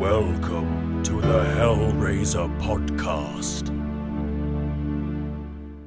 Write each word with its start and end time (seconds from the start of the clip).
Welcome 0.00 1.02
to 1.02 1.20
the 1.20 1.44
Hellraiser 1.58 2.48
Podcast. 2.58 3.68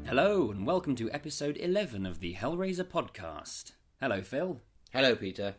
Hello, 0.06 0.52
and 0.52 0.68
welcome 0.68 0.96
to 0.98 1.10
episode 1.12 1.58
11 1.58 2.06
of 2.06 2.20
the 2.20 2.36
Hellraiser 2.36 2.84
podcast. 2.84 3.72
Hello, 4.00 4.22
Phil. 4.22 4.62
Hello, 4.92 5.16
Peter. 5.16 5.56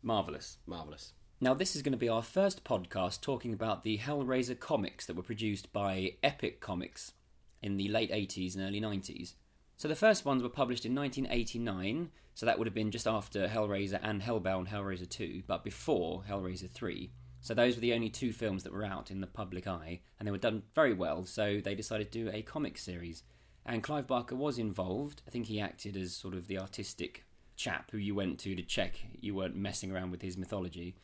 Marvellous. 0.00 0.58
Marvelous. 0.64 1.12
Now, 1.40 1.54
this 1.54 1.74
is 1.74 1.82
going 1.82 1.90
to 1.90 1.98
be 1.98 2.08
our 2.08 2.22
first 2.22 2.62
podcast 2.62 3.20
talking 3.20 3.52
about 3.52 3.82
the 3.82 3.98
Hellraiser 3.98 4.60
comics 4.60 5.04
that 5.06 5.16
were 5.16 5.22
produced 5.24 5.72
by 5.72 6.12
Epic 6.22 6.60
Comics 6.60 7.14
in 7.60 7.78
the 7.78 7.88
late 7.88 8.12
80s 8.12 8.54
and 8.54 8.64
early 8.64 8.80
90s. 8.80 9.34
So, 9.76 9.88
the 9.88 9.96
first 9.96 10.24
ones 10.24 10.44
were 10.44 10.48
published 10.48 10.86
in 10.86 10.94
1989, 10.94 12.10
so 12.36 12.46
that 12.46 12.58
would 12.58 12.68
have 12.68 12.74
been 12.74 12.92
just 12.92 13.08
after 13.08 13.48
Hellraiser 13.48 13.98
and 14.04 14.22
Hellbound 14.22 14.68
Hellraiser 14.68 15.08
2, 15.10 15.42
but 15.48 15.64
before 15.64 16.22
Hellraiser 16.30 16.70
3. 16.70 17.10
So, 17.40 17.54
those 17.54 17.76
were 17.76 17.80
the 17.80 17.94
only 17.94 18.10
two 18.10 18.32
films 18.32 18.64
that 18.64 18.72
were 18.72 18.84
out 18.84 19.10
in 19.10 19.20
the 19.20 19.26
public 19.26 19.66
eye, 19.66 20.00
and 20.18 20.26
they 20.26 20.32
were 20.32 20.38
done 20.38 20.62
very 20.74 20.92
well, 20.92 21.24
so 21.24 21.60
they 21.62 21.74
decided 21.74 22.10
to 22.10 22.24
do 22.24 22.30
a 22.32 22.42
comic 22.42 22.78
series. 22.78 23.22
And 23.64 23.82
Clive 23.82 24.06
Barker 24.06 24.34
was 24.34 24.58
involved. 24.58 25.22
I 25.26 25.30
think 25.30 25.46
he 25.46 25.60
acted 25.60 25.96
as 25.96 26.16
sort 26.16 26.34
of 26.34 26.48
the 26.48 26.58
artistic 26.58 27.24
chap 27.56 27.90
who 27.90 27.98
you 27.98 28.14
went 28.14 28.38
to 28.38 28.54
to 28.54 28.62
check 28.62 29.00
you 29.20 29.34
weren't 29.34 29.56
messing 29.56 29.92
around 29.92 30.10
with 30.10 30.22
his 30.22 30.38
mythology. 30.38 30.94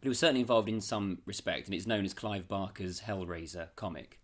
But 0.00 0.06
he 0.06 0.08
was 0.08 0.18
certainly 0.18 0.40
involved 0.40 0.68
in 0.68 0.80
some 0.80 1.18
respect, 1.24 1.66
and 1.66 1.74
it's 1.74 1.86
known 1.86 2.04
as 2.04 2.14
Clive 2.14 2.48
Barker's 2.48 3.02
Hellraiser 3.02 3.68
comic. 3.76 4.20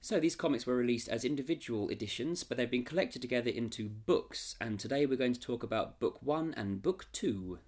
So 0.00 0.18
these 0.18 0.34
comics 0.34 0.66
were 0.66 0.74
released 0.74 1.08
as 1.08 1.24
individual 1.24 1.88
editions, 1.88 2.42
but 2.42 2.56
they've 2.56 2.70
been 2.70 2.84
collected 2.84 3.22
together 3.22 3.50
into 3.50 3.88
books, 3.88 4.56
and 4.60 4.80
today 4.80 5.06
we're 5.06 5.16
going 5.16 5.32
to 5.32 5.40
talk 5.40 5.62
about 5.62 6.00
Book 6.00 6.18
1 6.22 6.54
and 6.56 6.82
Book 6.82 7.06
2. 7.12 7.60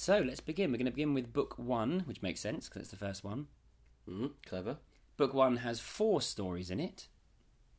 So 0.00 0.20
let's 0.20 0.40
begin. 0.40 0.72
We're 0.72 0.78
going 0.78 0.86
to 0.86 0.92
begin 0.92 1.12
with 1.12 1.30
Book 1.30 1.58
1, 1.58 2.04
which 2.06 2.22
makes 2.22 2.40
sense 2.40 2.70
because 2.70 2.80
it's 2.80 2.90
the 2.90 2.96
first 2.96 3.22
one. 3.22 3.48
Mm, 4.08 4.30
clever. 4.46 4.78
Book 5.18 5.34
1 5.34 5.58
has 5.58 5.78
four 5.78 6.22
stories 6.22 6.70
in 6.70 6.80
it, 6.80 7.08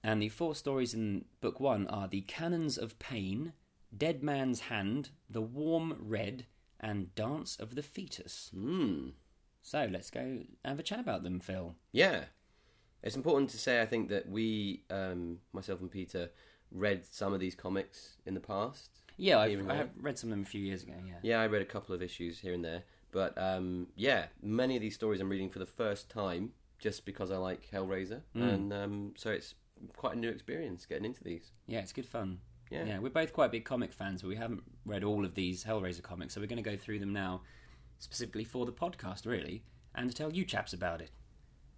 and 0.04 0.22
the 0.22 0.30
four 0.30 0.54
stories 0.54 0.94
in 0.94 1.26
Book 1.42 1.60
1 1.60 1.88
are 1.88 2.08
The 2.08 2.22
Canons 2.22 2.78
of 2.78 3.00
Pain, 3.00 3.54
Dead 3.98 4.22
Man's 4.22 4.60
Hand, 4.60 5.10
The 5.32 5.42
Warm 5.42 5.96
Red, 5.98 6.46
and 6.80 7.16
Dance 7.16 7.58
of 7.60 7.74
the 7.74 7.82
Fetus. 7.82 8.52
Mm. 8.56 9.14
So 9.64 9.90
let's 9.92 10.12
go 10.12 10.42
have 10.64 10.78
a 10.78 10.84
chat 10.84 11.00
about 11.00 11.24
them, 11.24 11.40
Phil. 11.40 11.74
Yeah. 11.92 12.26
It's 13.02 13.16
important 13.16 13.50
to 13.50 13.58
say, 13.58 13.82
I 13.82 13.88
think, 13.88 14.10
that 14.10 14.30
we, 14.30 14.84
um, 14.92 15.40
myself 15.54 15.82
and 15.82 15.90
Peter, 15.90 16.30
read 16.70 17.04
some 17.10 17.34
of 17.34 17.40
these 17.40 17.56
comics 17.56 18.18
in 18.28 18.36
the 18.36 18.40
past. 18.40 19.01
Yeah, 19.18 19.40
I've, 19.40 19.70
I 19.70 19.76
have 19.76 19.90
read 20.00 20.18
some 20.18 20.30
of 20.30 20.32
them 20.32 20.44
a 20.44 20.46
few 20.46 20.62
years 20.62 20.84
ago, 20.84 20.94
yeah. 21.06 21.14
Yeah, 21.22 21.42
I 21.42 21.48
read 21.48 21.62
a 21.62 21.66
couple 21.66 21.94
of 21.94 22.02
issues 22.02 22.40
here 22.40 22.54
and 22.54 22.64
there. 22.64 22.84
But 23.12 23.38
um, 23.38 23.88
yeah, 23.96 24.28
many 24.42 24.76
of 24.76 24.82
these 24.82 24.96
stories 24.96 25.20
I'm 25.20 25.30
reading 25.30 25.50
for 25.50 25.60
the 25.60 25.66
first 25.66 26.10
time 26.10 26.54
just 26.80 27.06
because 27.06 27.32
I 27.32 27.38
like 27.38 27.70
Hellraiser. 27.72 28.22
Mm. 28.36 28.54
And 28.54 28.74
um, 28.74 29.14
so 29.18 29.30
it's 29.30 29.56
quite 29.96 30.16
a 30.16 30.20
new 30.20 30.30
experience 30.30 30.86
getting 30.86 31.06
into 31.06 31.24
these. 31.24 31.52
Yeah, 31.68 31.80
it's 31.80 31.94
good 31.94 32.06
fun. 32.06 32.40
Yeah. 32.70 32.86
Yeah, 32.86 33.00
we're 33.00 33.10
both 33.10 33.34
quite 33.34 33.52
big 33.52 33.66
comic 33.66 33.92
fans, 33.92 34.22
but 34.22 34.30
we 34.30 34.38
haven't 34.38 34.64
read 34.86 35.04
all 35.04 35.26
of 35.26 35.36
these 35.36 35.66
Hellraiser 35.66 36.02
comics, 36.02 36.34
so 36.34 36.42
we're 36.42 36.48
going 36.48 36.64
to 36.64 36.70
go 36.70 36.78
through 36.78 37.00
them 37.00 37.12
now, 37.12 37.42
specifically 38.00 38.46
for 38.46 38.66
the 38.66 38.72
podcast, 38.72 39.26
really, 39.26 39.64
and 39.94 40.10
to 40.10 40.16
tell 40.16 40.32
you 40.32 40.46
chaps 40.46 40.72
about 40.72 41.02
it. 41.02 41.12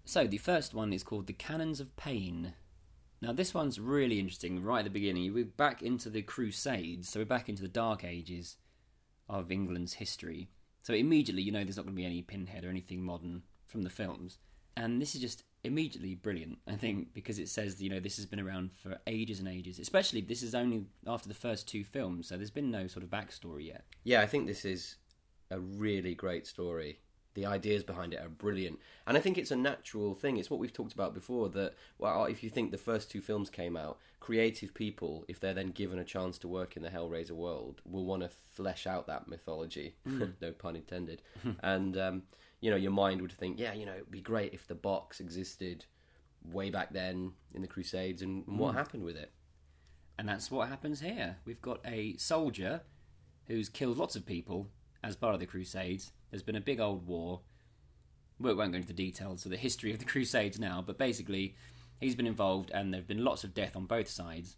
So, 0.05 0.27
the 0.27 0.37
first 0.37 0.73
one 0.73 0.93
is 0.93 1.01
called 1.01 1.25
The 1.25 1.33
Canons 1.33 1.79
of 1.79 1.95
Pain. 1.95 2.53
Now, 3.23 3.31
this 3.31 3.53
one's 3.53 3.79
really 3.79 4.19
interesting 4.19 4.61
right 4.61 4.79
at 4.79 4.83
the 4.83 4.89
beginning. 4.89 5.33
We're 5.33 5.45
back 5.45 5.81
into 5.81 6.09
the 6.09 6.21
Crusades, 6.21 7.07
so 7.07 7.21
we're 7.21 7.25
back 7.25 7.47
into 7.47 7.61
the 7.61 7.69
Dark 7.69 8.03
Ages 8.03 8.57
of 9.29 9.49
England's 9.49 9.93
history. 9.93 10.49
So, 10.81 10.93
immediately, 10.93 11.41
you 11.41 11.53
know, 11.53 11.63
there's 11.63 11.77
not 11.77 11.85
going 11.85 11.95
to 11.95 12.01
be 12.01 12.05
any 12.05 12.21
pinhead 12.21 12.65
or 12.65 12.69
anything 12.69 13.01
modern 13.01 13.43
from 13.65 13.83
the 13.83 13.89
films. 13.89 14.39
And 14.75 15.01
this 15.01 15.15
is 15.15 15.21
just 15.21 15.45
immediately 15.63 16.15
brilliant, 16.15 16.57
I 16.67 16.75
think, 16.75 17.13
because 17.13 17.39
it 17.39 17.47
says, 17.47 17.81
you 17.81 17.89
know, 17.89 18.01
this 18.01 18.17
has 18.17 18.25
been 18.25 18.41
around 18.41 18.73
for 18.73 18.97
ages 19.07 19.39
and 19.39 19.47
ages. 19.47 19.79
Especially, 19.79 20.19
this 20.19 20.43
is 20.43 20.53
only 20.53 20.87
after 21.07 21.29
the 21.29 21.33
first 21.33 21.65
two 21.65 21.85
films, 21.85 22.27
so 22.27 22.35
there's 22.35 22.51
been 22.51 22.71
no 22.71 22.87
sort 22.87 23.05
of 23.05 23.09
backstory 23.09 23.67
yet. 23.67 23.85
Yeah, 24.03 24.19
I 24.19 24.25
think 24.25 24.47
this 24.47 24.65
is 24.65 24.97
a 25.49 25.61
really 25.61 26.13
great 26.13 26.45
story. 26.45 26.99
The 27.33 27.45
ideas 27.45 27.83
behind 27.83 28.13
it 28.13 28.21
are 28.21 28.29
brilliant. 28.29 28.79
And 29.07 29.17
I 29.17 29.21
think 29.21 29.37
it's 29.37 29.51
a 29.51 29.55
natural 29.55 30.13
thing. 30.13 30.37
It's 30.37 30.49
what 30.49 30.59
we've 30.59 30.73
talked 30.73 30.93
about 30.93 31.13
before 31.13 31.49
that, 31.49 31.73
well, 31.97 32.25
if 32.25 32.43
you 32.43 32.49
think 32.49 32.71
the 32.71 32.77
first 32.77 33.09
two 33.09 33.21
films 33.21 33.49
came 33.49 33.75
out, 33.75 33.97
creative 34.19 34.73
people, 34.73 35.25
if 35.27 35.39
they're 35.39 35.53
then 35.53 35.71
given 35.71 35.99
a 35.99 36.03
chance 36.03 36.37
to 36.39 36.47
work 36.47 36.77
in 36.77 36.83
the 36.83 36.89
Hellraiser 36.89 37.31
world, 37.31 37.81
will 37.85 38.05
want 38.05 38.21
to 38.21 38.29
flesh 38.29 38.85
out 38.85 39.07
that 39.07 39.27
mythology. 39.27 39.95
no 40.05 40.51
pun 40.51 40.75
intended. 40.75 41.21
and, 41.61 41.97
um, 41.97 42.23
you 42.61 42.69
know, 42.69 42.77
your 42.77 42.91
mind 42.91 43.21
would 43.21 43.31
think, 43.31 43.59
yeah, 43.59 43.73
you 43.73 43.85
know, 43.85 43.93
it'd 43.93 44.11
be 44.11 44.21
great 44.21 44.53
if 44.53 44.67
the 44.67 44.75
box 44.75 45.19
existed 45.19 45.85
way 46.51 46.69
back 46.69 46.93
then 46.93 47.33
in 47.53 47.61
the 47.61 47.67
Crusades 47.67 48.21
and, 48.21 48.45
and 48.47 48.59
what 48.59 48.75
happened 48.75 49.03
with 49.03 49.17
it. 49.17 49.31
And 50.17 50.29
that's 50.29 50.51
what 50.51 50.69
happens 50.69 51.01
here. 51.01 51.37
We've 51.45 51.61
got 51.61 51.79
a 51.85 52.15
soldier 52.17 52.81
who's 53.47 53.69
killed 53.69 53.97
lots 53.97 54.15
of 54.15 54.25
people 54.25 54.67
as 55.03 55.15
part 55.15 55.33
of 55.33 55.39
the 55.39 55.45
Crusades. 55.45 56.11
There's 56.29 56.43
been 56.43 56.55
a 56.55 56.61
big 56.61 56.79
old 56.79 57.05
war. 57.05 57.41
We 58.39 58.53
won't 58.53 58.71
go 58.71 58.77
into 58.77 58.87
the 58.87 58.93
details 58.93 59.45
of 59.45 59.51
the 59.51 59.57
history 59.57 59.91
of 59.91 59.99
the 59.99 60.05
Crusades 60.13 60.59
now, 60.59 60.83
but 60.85 60.97
basically, 60.97 61.55
he's 61.99 62.15
been 62.15 62.27
involved 62.27 62.71
and 62.71 62.93
there 62.93 63.01
have 63.01 63.07
been 63.07 63.23
lots 63.23 63.43
of 63.43 63.53
death 63.53 63.75
on 63.75 63.85
both 63.85 64.07
sides. 64.07 64.55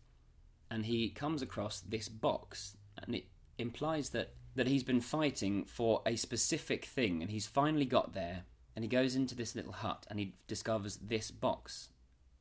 And 0.69 0.85
he 0.85 1.09
comes 1.09 1.41
across 1.41 1.79
this 1.81 2.09
box, 2.09 2.75
and 3.01 3.15
it 3.15 3.25
implies 3.57 4.09
that, 4.09 4.33
that 4.55 4.67
he's 4.67 4.83
been 4.83 5.01
fighting 5.01 5.65
for 5.65 6.01
a 6.05 6.15
specific 6.15 6.85
thing, 6.85 7.21
and 7.21 7.31
he's 7.31 7.45
finally 7.45 7.85
got 7.85 8.13
there. 8.13 8.43
And 8.75 8.83
he 8.83 8.89
goes 8.89 9.15
into 9.15 9.35
this 9.35 9.55
little 9.55 9.71
hut 9.71 10.05
and 10.09 10.19
he 10.19 10.35
discovers 10.47 10.97
this 10.97 11.31
box, 11.31 11.89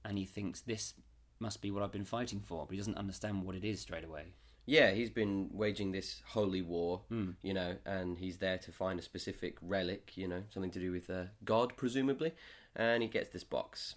and 0.04 0.18
he 0.18 0.24
thinks 0.24 0.60
this 0.60 0.94
must 1.38 1.62
be 1.62 1.70
what 1.70 1.82
I've 1.82 1.92
been 1.92 2.04
fighting 2.04 2.40
for, 2.40 2.66
but 2.66 2.72
he 2.72 2.78
doesn't 2.78 2.96
understand 2.96 3.44
what 3.44 3.54
it 3.54 3.64
is 3.64 3.80
straight 3.80 4.04
away. 4.04 4.34
Yeah, 4.66 4.92
he's 4.92 5.10
been 5.10 5.50
waging 5.52 5.92
this 5.92 6.22
holy 6.28 6.62
war, 6.62 7.02
Hmm. 7.08 7.32
you 7.42 7.52
know, 7.52 7.76
and 7.84 8.16
he's 8.18 8.38
there 8.38 8.56
to 8.58 8.72
find 8.72 8.98
a 8.98 9.02
specific 9.02 9.56
relic, 9.60 10.16
you 10.16 10.26
know, 10.26 10.42
something 10.48 10.70
to 10.70 10.78
do 10.80 10.90
with 10.90 11.10
uh, 11.10 11.24
God, 11.44 11.76
presumably, 11.76 12.32
and 12.74 13.02
he 13.02 13.08
gets 13.08 13.28
this 13.28 13.44
box. 13.44 13.96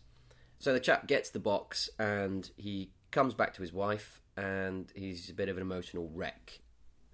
So 0.60 0.74
the 0.74 0.80
chap 0.80 1.08
gets 1.08 1.30
the 1.30 1.40
box 1.40 1.90
and 2.00 2.50
he 2.58 2.92
comes 3.12 3.34
back 3.34 3.54
to 3.54 3.62
his 3.62 3.72
wife, 3.72 4.22
and 4.36 4.92
he's 4.94 5.30
a 5.30 5.34
bit 5.34 5.48
of 5.50 5.56
an 5.56 5.62
emotional 5.62 6.10
wreck. 6.14 6.60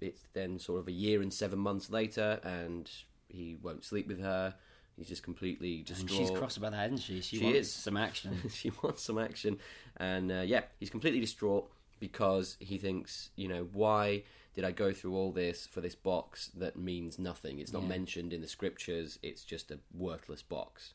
It's 0.00 0.22
then 0.32 0.58
sort 0.58 0.80
of 0.80 0.88
a 0.88 0.92
year 0.92 1.22
and 1.22 1.32
seven 1.32 1.58
months 1.60 1.90
later, 1.90 2.40
and 2.42 2.90
he 3.28 3.56
won't 3.62 3.84
sleep 3.84 4.08
with 4.08 4.20
her. 4.20 4.54
He's 4.96 5.08
just 5.08 5.22
completely 5.22 5.76
And 5.76 5.84
distraught. 5.86 6.10
she's 6.10 6.30
cross 6.30 6.56
about 6.56 6.72
that, 6.72 6.86
isn't 6.86 6.98
she? 6.98 7.20
She, 7.20 7.38
She 7.38 7.44
wants 7.44 7.58
is. 7.60 7.72
some 7.72 7.96
action. 7.96 8.36
she 8.50 8.72
wants 8.82 9.02
some 9.02 9.18
action, 9.18 9.58
and 9.96 10.30
uh, 10.32 10.42
yeah, 10.44 10.62
he's 10.80 10.90
completely 10.90 11.20
distraught 11.20 11.70
because 12.08 12.58
he 12.60 12.76
thinks, 12.76 13.30
you 13.34 13.48
know, 13.48 13.66
why 13.72 14.24
did 14.54 14.62
I 14.62 14.72
go 14.72 14.92
through 14.92 15.16
all 15.16 15.32
this 15.32 15.66
for 15.66 15.80
this 15.80 15.94
box 15.94 16.50
that 16.54 16.76
means 16.76 17.18
nothing? 17.18 17.58
It's 17.60 17.72
not 17.72 17.82
Yeah. 17.84 17.88
mentioned 17.88 18.34
in 18.34 18.42
the 18.42 18.46
scriptures. 18.46 19.18
It's 19.22 19.42
just 19.42 19.70
a 19.70 19.80
worthless 19.90 20.42
box. 20.42 20.92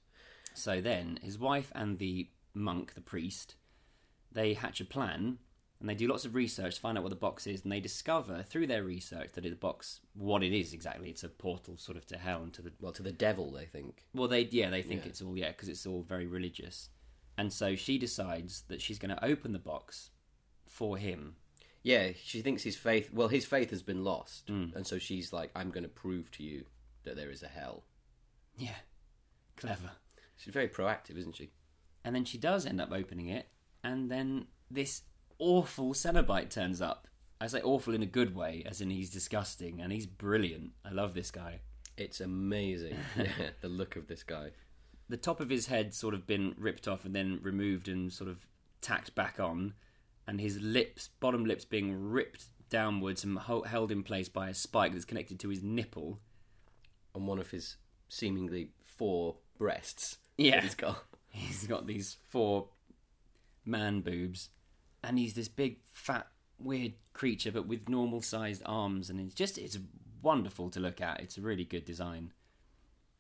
So 0.54 0.82
then, 0.82 1.18
his 1.24 1.40
wife 1.40 1.72
and 1.74 1.98
the 1.98 2.30
monk, 2.54 2.94
the 2.94 3.02
priest, 3.02 3.56
they 4.32 4.54
hatch 4.54 4.80
a 4.82 4.86
plan 4.86 5.40
and 5.80 5.90
they 5.90 5.96
do 5.96 6.08
lots 6.08 6.26
of 6.26 6.36
research 6.36 6.76
to 6.76 6.82
find 6.82 6.96
out 6.96 7.04
what 7.04 7.10
the 7.10 7.16
box 7.28 7.48
is. 7.48 7.64
And 7.64 7.72
they 7.72 7.80
discover 7.80 8.44
through 8.44 8.68
their 8.68 8.84
research 8.84 9.32
that 9.34 9.42
the 9.42 9.50
box, 9.56 10.02
what 10.14 10.44
it 10.44 10.54
is 10.54 10.74
exactly, 10.74 11.10
it's 11.10 11.24
a 11.24 11.30
portal 11.30 11.76
sort 11.78 11.98
of 11.98 12.06
to 12.08 12.18
hell 12.20 12.44
and 12.44 12.54
to 12.54 12.62
the. 12.62 12.72
Well, 12.80 12.92
to 12.92 13.02
the 13.02 13.12
devil, 13.12 13.52
they 13.52 13.66
think. 13.66 14.06
Well, 14.14 14.28
they 14.28 14.42
yeah 14.44 14.70
they 14.70 14.84
think 14.84 15.06
Yeah. 15.06 15.10
it's 15.10 15.22
all 15.24 15.36
yeah 15.36 15.52
because 15.54 15.70
it's 15.70 15.88
all 15.88 16.04
very 16.04 16.28
religious, 16.28 16.90
and 17.36 17.52
so 17.52 17.76
she 17.76 17.98
decides 17.98 18.62
that 18.68 18.80
she's 18.80 19.00
going 19.00 19.16
to 19.16 19.26
open 19.26 19.54
the 19.54 19.60
box 19.74 20.12
for 20.70 20.98
him. 20.98 21.36
Yeah, 21.84 22.12
she 22.24 22.42
thinks 22.42 22.64
his 22.64 22.78
faith. 22.78 23.12
Well, 23.14 23.28
his 23.28 23.46
faith 23.46 23.70
has 23.72 23.82
been 23.84 24.04
lost, 24.04 24.48
Mm. 24.48 24.76
and 24.76 24.86
so 24.88 24.98
she's 25.00 25.34
like, 25.34 25.52
"I'm 25.56 25.72
going 25.72 25.84
to 25.84 25.90
prove 25.90 26.30
to 26.32 26.44
you 26.44 26.66
that 27.04 27.16
there 27.18 27.30
is 27.32 27.44
a 27.44 27.48
hell." 27.48 27.84
Yeah, 28.58 28.76
clever. 29.56 29.92
She's 30.38 30.54
very 30.54 30.68
proactive, 30.70 31.18
isn't 31.18 31.36
she? 31.36 31.52
And 32.04 32.16
then 32.16 32.26
she 32.26 32.38
does 32.38 32.66
end 32.66 32.80
up 32.82 32.92
opening 32.92 33.28
it, 33.30 33.48
and 33.84 34.10
then 34.12 34.48
this 34.72 35.04
awful 35.38 35.94
Cenobite 35.94 36.50
turns 36.50 36.82
up. 36.82 37.08
I 37.42 37.48
say 37.48 37.62
awful 37.62 37.94
in 37.94 38.04
a 38.04 38.06
good 38.20 38.36
way, 38.36 38.64
as 38.66 38.82
in 38.82 38.90
he's 38.90 39.10
disgusting, 39.10 39.80
and 39.82 39.92
he's 39.94 40.06
brilliant. 40.06 40.72
I 40.84 40.92
love 40.92 41.14
this 41.14 41.32
guy. 41.32 41.62
It's 41.98 42.20
amazing. 42.20 42.98
yeah, 43.18 43.52
the 43.62 43.70
look 43.70 43.96
of 43.96 44.08
this 44.08 44.24
guy. 44.24 44.52
The 45.08 45.18
top 45.18 45.40
of 45.40 45.50
his 45.50 45.68
head 45.68 45.94
sort 45.94 46.14
of 46.14 46.28
been 46.28 46.54
ripped 46.58 46.88
off 46.88 47.06
and 47.06 47.16
then 47.16 47.40
removed 47.42 47.88
and 47.88 48.12
sort 48.12 48.30
of 48.30 48.46
tacked 48.82 49.16
back 49.16 49.40
on, 49.40 49.74
and 50.30 50.40
his 50.40 50.62
lips, 50.62 51.10
bottom 51.20 51.44
lips, 51.44 51.66
being 51.66 52.10
ripped 52.12 52.46
downwards 52.70 53.24
and 53.24 53.38
ho- 53.38 53.64
held 53.64 53.92
in 53.92 54.04
place 54.04 54.30
by 54.30 54.48
a 54.50 54.54
spike 54.54 54.94
that's 54.94 55.04
connected 55.06 55.40
to 55.40 55.50
his 55.50 55.64
nipple. 55.64 56.20
On 57.16 57.26
one 57.26 57.40
of 57.40 57.50
his 57.50 57.78
seemingly 58.08 58.70
four 58.84 59.38
breasts. 59.58 60.20
Yeah. 60.38 60.62
he's 60.62 60.76
got. 60.76 61.04
He's 61.32 61.68
got 61.68 61.86
these 61.86 62.18
four 62.28 62.70
man 63.64 64.02
boobs, 64.02 64.50
and 65.04 65.20
he's 65.20 65.36
this 65.36 65.48
big, 65.48 65.78
fat, 65.92 66.26
weird 66.58 66.94
creature, 67.14 67.52
but 67.52 67.68
with 67.68 67.88
normal 67.88 68.22
sized 68.24 68.64
arms, 68.66 69.12
and 69.12 69.20
it's 69.20 69.36
just 69.36 69.60
it's 69.60 69.78
wonderful 70.24 70.72
to 70.72 70.80
look 70.80 71.00
at. 71.02 71.20
It's 71.20 71.38
a 71.38 71.42
really 71.42 71.66
good 71.66 71.86
design. 71.86 72.34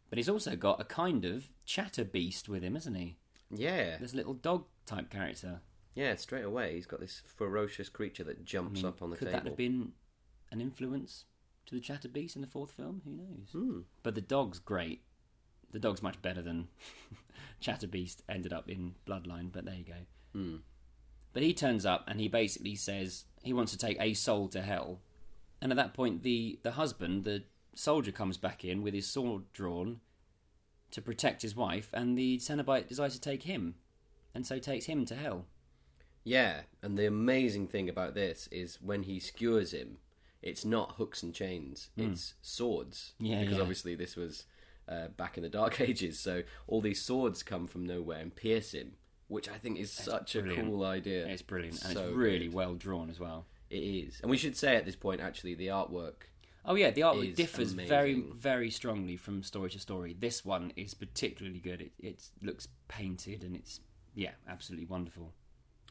But 0.09 0.17
he's 0.17 0.27
also 0.29 0.55
got 0.55 0.81
a 0.81 0.85
kind 0.85 1.23
of 1.23 1.49
chatter 1.65 2.03
beast 2.03 2.49
with 2.49 2.63
him, 2.63 2.75
isn't 2.75 2.95
he? 2.95 3.17
Yeah, 3.51 3.97
This 3.99 4.15
little 4.15 4.33
dog 4.33 4.65
type 4.87 5.11
character. 5.11 5.61
Yeah. 5.99 6.15
Straight 6.15 6.45
away, 6.45 6.75
he's 6.75 6.85
got 6.85 6.99
this 6.99 7.21
ferocious 7.35 7.89
creature 7.89 8.23
that 8.23 8.45
jumps 8.45 8.83
up 8.83 9.01
on 9.01 9.09
the 9.09 9.15
cat. 9.15 9.19
Could 9.19 9.25
table. 9.27 9.43
that 9.43 9.49
have 9.49 9.57
been 9.57 9.91
an 10.51 10.61
influence 10.61 11.25
to 11.65 11.75
the 11.75 11.81
chatter 11.81 12.07
beast 12.07 12.35
in 12.35 12.41
the 12.41 12.47
fourth 12.47 12.71
film? 12.71 13.01
Who 13.05 13.11
knows? 13.11 13.49
Hmm. 13.51 13.81
But 14.03 14.15
the 14.15 14.21
dog's 14.21 14.59
great. 14.59 15.01
The 15.71 15.79
dog's 15.79 16.01
much 16.01 16.21
better 16.21 16.41
than 16.41 16.67
chatter 17.59 17.87
beast 17.87 18.23
ended 18.27 18.53
up 18.53 18.69
in 18.69 18.95
Bloodline. 19.07 19.51
But 19.51 19.65
there 19.65 19.75
you 19.75 19.85
go. 19.85 19.93
Hmm. 20.33 20.55
But 21.33 21.43
he 21.43 21.53
turns 21.53 21.85
up 21.85 22.05
and 22.07 22.19
he 22.19 22.27
basically 22.27 22.75
says 22.75 23.25
he 23.43 23.53
wants 23.53 23.71
to 23.71 23.77
take 23.77 23.97
a 23.99 24.13
soul 24.13 24.47
to 24.49 24.61
hell. 24.61 24.99
And 25.61 25.71
at 25.71 25.75
that 25.75 25.93
point, 25.93 26.23
the, 26.23 26.59
the 26.63 26.71
husband, 26.71 27.25
the 27.25 27.43
soldier, 27.75 28.11
comes 28.11 28.37
back 28.37 28.63
in 28.63 28.81
with 28.81 28.93
his 28.93 29.05
sword 29.05 29.43
drawn 29.53 29.99
to 30.91 31.01
protect 31.01 31.41
his 31.41 31.55
wife, 31.55 31.89
and 31.93 32.17
the 32.17 32.37
Cenobite 32.37 32.87
decides 32.87 33.13
to 33.13 33.21
take 33.21 33.43
him, 33.43 33.75
and 34.33 34.45
so 34.45 34.57
takes 34.57 34.85
him 34.85 35.05
to 35.05 35.15
hell. 35.15 35.45
Yeah, 36.29 36.61
and 36.83 36.95
the 36.95 37.07
amazing 37.07 37.65
thing 37.65 37.89
about 37.89 38.13
this 38.13 38.47
is 38.51 38.77
when 38.83 39.01
he 39.01 39.19
skewers 39.19 39.73
him, 39.73 39.97
it's 40.43 40.63
not 40.63 40.97
hooks 40.97 41.23
and 41.23 41.33
chains; 41.33 41.89
it's 41.97 42.35
swords. 42.39 43.13
Yeah, 43.17 43.39
because 43.39 43.55
yeah. 43.55 43.61
obviously 43.61 43.95
this 43.95 44.15
was 44.15 44.45
uh, 44.87 45.07
back 45.07 45.37
in 45.37 45.43
the 45.43 45.49
Dark 45.49 45.81
Ages, 45.89 46.19
so 46.19 46.43
all 46.67 46.81
these 46.81 47.01
swords 47.01 47.41
come 47.41 47.65
from 47.65 47.83
nowhere 47.83 48.19
and 48.19 48.35
pierce 48.35 48.73
him, 48.73 48.91
which 49.27 49.49
I 49.49 49.57
think 49.57 49.79
is 49.79 49.91
such 49.91 50.33
brilliant. 50.33 50.59
a 50.59 50.61
cool 50.61 50.85
idea. 50.85 51.25
It's 51.25 51.41
brilliant, 51.41 51.81
and 51.83 51.97
it's 51.97 52.11
really 52.11 52.45
good. 52.45 52.53
well 52.53 52.75
drawn 52.75 53.09
as 53.09 53.19
well. 53.19 53.47
It 53.71 53.77
is, 53.81 54.19
and 54.21 54.29
we 54.29 54.37
should 54.37 54.55
say 54.55 54.75
at 54.75 54.85
this 54.85 54.95
point, 54.95 55.21
actually, 55.21 55.55
the 55.55 55.67
artwork. 55.67 56.29
Oh 56.63 56.75
yeah, 56.75 56.91
the 56.91 57.01
artwork 57.01 57.33
differs 57.33 57.71
very, 57.71 58.23
very 58.35 58.69
strongly 58.69 59.17
from 59.17 59.41
story 59.41 59.71
to 59.71 59.79
story. 59.79 60.15
This 60.19 60.45
one 60.45 60.73
is 60.75 60.93
particularly 60.93 61.59
good. 61.59 61.81
It, 61.81 61.91
it 61.97 62.23
looks 62.43 62.67
painted 62.87 63.43
and 63.43 63.55
it's 63.55 63.79
yeah, 64.13 64.31
absolutely 64.47 64.85
wonderful. 64.85 65.33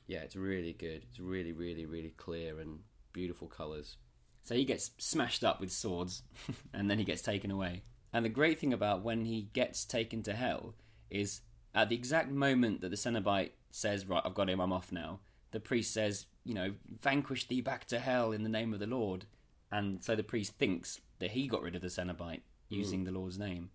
Yeah, 0.09 0.21
it's 0.21 0.35
really 0.35 0.73
good. 0.73 1.05
It's 1.09 1.21
really, 1.21 1.53
really, 1.53 1.87
really 1.87 2.15
clear 2.17 2.59
and 2.59 2.81
beautiful 3.13 3.47
colours. 3.47 3.99
So 4.43 4.55
he 4.55 4.65
gets 4.65 4.91
smashed 4.99 5.45
up 5.45 5.61
with 5.61 5.71
swords, 5.71 6.23
and 6.75 6.91
then 6.91 6.99
he 6.99 7.05
gets 7.05 7.23
taken 7.23 7.51
away. 7.51 7.83
And 8.13 8.25
the 8.25 8.31
great 8.31 8.59
thing 8.59 8.73
about 8.73 9.05
when 9.05 9.27
he 9.27 9.51
gets 9.53 9.85
taken 9.85 10.23
to 10.25 10.33
hell 10.33 10.75
is 11.11 11.43
at 11.75 11.91
the 11.91 11.95
exact 11.95 12.31
moment 12.31 12.81
that 12.81 12.89
the 12.89 12.97
Cenobite 12.97 13.51
says, 13.71 14.07
"Right, 14.07 14.23
I've 14.25 14.35
got 14.35 14.49
him. 14.49 14.61
I'm 14.61 14.73
off 14.73 14.91
now." 14.91 15.21
The 15.51 15.61
priest 15.61 15.93
says, 15.93 16.25
"You 16.43 16.55
know, 16.55 16.75
vanquish 17.03 17.47
thee 17.47 17.61
back 17.61 17.85
to 17.89 17.99
hell 17.99 18.33
in 18.33 18.43
the 18.43 18.49
name 18.49 18.73
of 18.73 18.81
the 18.81 18.87
Lord." 18.87 19.27
And 19.71 20.03
so 20.03 20.17
the 20.17 20.25
priest 20.25 20.55
thinks 20.55 21.01
that 21.19 21.33
he 21.33 21.47
got 21.47 21.61
rid 21.61 21.77
of 21.77 21.83
the 21.83 21.89
Cenobite 21.89 22.41
using 22.71 23.01
hmm. 23.01 23.05
the 23.05 23.13
Lord's 23.13 23.39
name. 23.39 23.71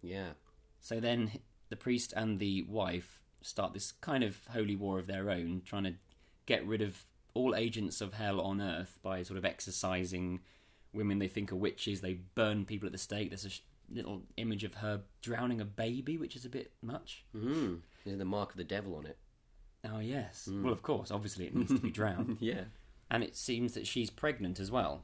Yeah, 0.00 0.34
So 0.80 1.00
then 1.00 1.32
the 1.68 1.76
priest 1.76 2.12
and 2.16 2.38
the 2.38 2.62
wife 2.62 3.20
start 3.46 3.72
this 3.72 3.92
kind 3.92 4.24
of 4.24 4.38
holy 4.52 4.76
war 4.76 4.98
of 4.98 5.06
their 5.06 5.30
own, 5.30 5.62
trying 5.64 5.84
to 5.84 5.94
get 6.46 6.66
rid 6.66 6.82
of 6.82 7.04
all 7.34 7.54
agents 7.54 8.00
of 8.00 8.14
hell 8.14 8.40
on 8.40 8.60
earth 8.60 8.98
by 9.02 9.22
sort 9.22 9.38
of 9.38 9.44
exercising 9.44 10.40
women 10.92 11.18
they 11.18 11.28
think 11.28 11.52
are 11.52 11.56
witches. 11.56 12.00
They 12.00 12.14
burn 12.34 12.64
people 12.64 12.86
at 12.86 12.92
the 12.92 12.98
stake. 12.98 13.30
There's 13.30 13.44
a 13.44 13.50
sh- 13.50 13.60
little 13.90 14.22
image 14.36 14.64
of 14.64 14.74
her 14.74 15.02
drowning 15.22 15.60
a 15.60 15.64
baby, 15.64 16.16
which 16.18 16.34
is 16.34 16.44
a 16.44 16.48
bit 16.48 16.72
much. 16.82 17.24
mm. 17.34 17.80
there's 18.04 18.18
the 18.18 18.24
mark 18.24 18.50
of 18.50 18.56
the 18.56 18.64
devil 18.64 18.96
on 18.96 19.06
it. 19.06 19.18
Oh, 19.88 20.00
yes. 20.00 20.48
Well, 20.50 20.72
of 20.72 20.82
course, 20.82 21.10
obviously 21.10 21.46
it 21.46 21.54
needs 21.54 21.72
to 21.72 21.78
be 21.80 21.90
drowned. 21.90 22.38
Yeah, 22.40 22.64
and 23.10 23.22
it 23.22 23.36
seems 23.36 23.74
that 23.74 23.86
she's 23.86 24.10
pregnant 24.10 24.58
as 24.58 24.70
well. 24.70 25.02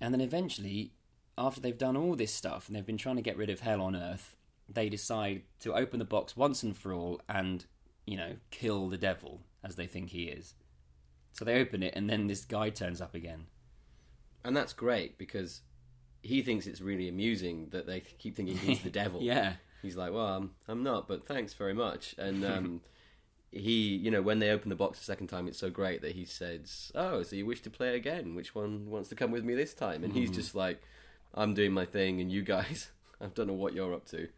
And 0.00 0.14
then 0.14 0.20
eventually, 0.22 0.92
after 1.36 1.60
they've 1.60 1.76
done 1.76 1.96
all 1.96 2.14
this 2.14 2.32
stuff 2.32 2.66
and 2.68 2.76
they've 2.76 2.86
been 2.86 2.96
trying 2.96 3.16
to 3.16 3.22
get 3.22 3.36
rid 3.36 3.50
of 3.50 3.60
hell 3.60 3.82
on 3.82 3.94
earth, 3.94 4.36
they 4.68 4.88
decide 4.88 5.42
to 5.60 5.74
open 5.74 5.98
the 5.98 6.04
box 6.06 6.36
once 6.36 6.62
and 6.62 6.74
for 6.76 6.92
all 6.94 7.20
and, 7.28 7.66
you 8.06 8.16
know, 8.16 8.36
kill 8.50 8.88
the 8.88 8.98
devil 8.98 9.40
as 9.62 9.76
they 9.76 9.86
think 9.86 10.10
he 10.10 10.24
is. 10.24 10.54
So 11.32 11.44
they 11.44 11.60
open 11.60 11.82
it 11.82 11.94
and 11.96 12.08
then 12.08 12.26
this 12.26 12.44
guy 12.44 12.70
turns 12.70 13.00
up 13.00 13.14
again. 13.14 13.46
and 14.44 14.56
that's 14.56 14.72
great 14.72 15.18
because 15.18 15.62
he 16.22 16.42
thinks 16.42 16.66
it's 16.66 16.80
really 16.80 17.08
amusing 17.08 17.68
that 17.70 17.86
they 17.86 18.00
keep 18.00 18.36
thinking 18.36 18.56
he's 18.56 18.82
the 18.82 18.90
devil. 19.02 19.20
Yeah. 19.22 19.54
he's 19.82 19.96
like, 19.96 20.12
"Well, 20.12 20.26
I'm, 20.26 20.50
I'm 20.68 20.82
not, 20.82 21.06
but 21.08 21.26
thanks 21.26 21.52
very 21.54 21.74
much." 21.74 22.14
And 22.18 22.44
um, 22.54 22.80
he, 23.50 23.94
you 23.96 24.10
know, 24.10 24.22
when 24.22 24.38
they 24.38 24.50
open 24.50 24.68
the 24.70 24.74
box 24.76 24.98
the 24.98 25.04
second 25.04 25.26
time, 25.28 25.46
it's 25.48 25.58
so 25.58 25.70
great 25.70 26.00
that 26.02 26.12
he 26.12 26.24
says, 26.24 26.90
"Oh, 26.94 27.22
so 27.22 27.36
you 27.36 27.44
wish 27.46 27.60
to 27.62 27.70
play 27.70 27.94
again? 27.96 28.34
Which 28.34 28.54
one 28.54 28.88
wants 28.90 29.08
to 29.10 29.14
come 29.14 29.30
with 29.32 29.44
me 29.44 29.54
this 29.54 29.74
time?" 29.74 30.02
And 30.04 30.12
he's 30.14 30.30
just 30.30 30.54
like, 30.54 30.80
"I'm 31.34 31.52
doing 31.54 31.72
my 31.72 31.84
thing, 31.84 32.20
and 32.20 32.30
you 32.32 32.42
guys, 32.42 32.90
I 33.20 33.26
don't 33.26 33.46
know 33.48 33.52
what 33.54 33.74
you're 33.74 33.92
up 33.94 34.06
to." 34.10 34.28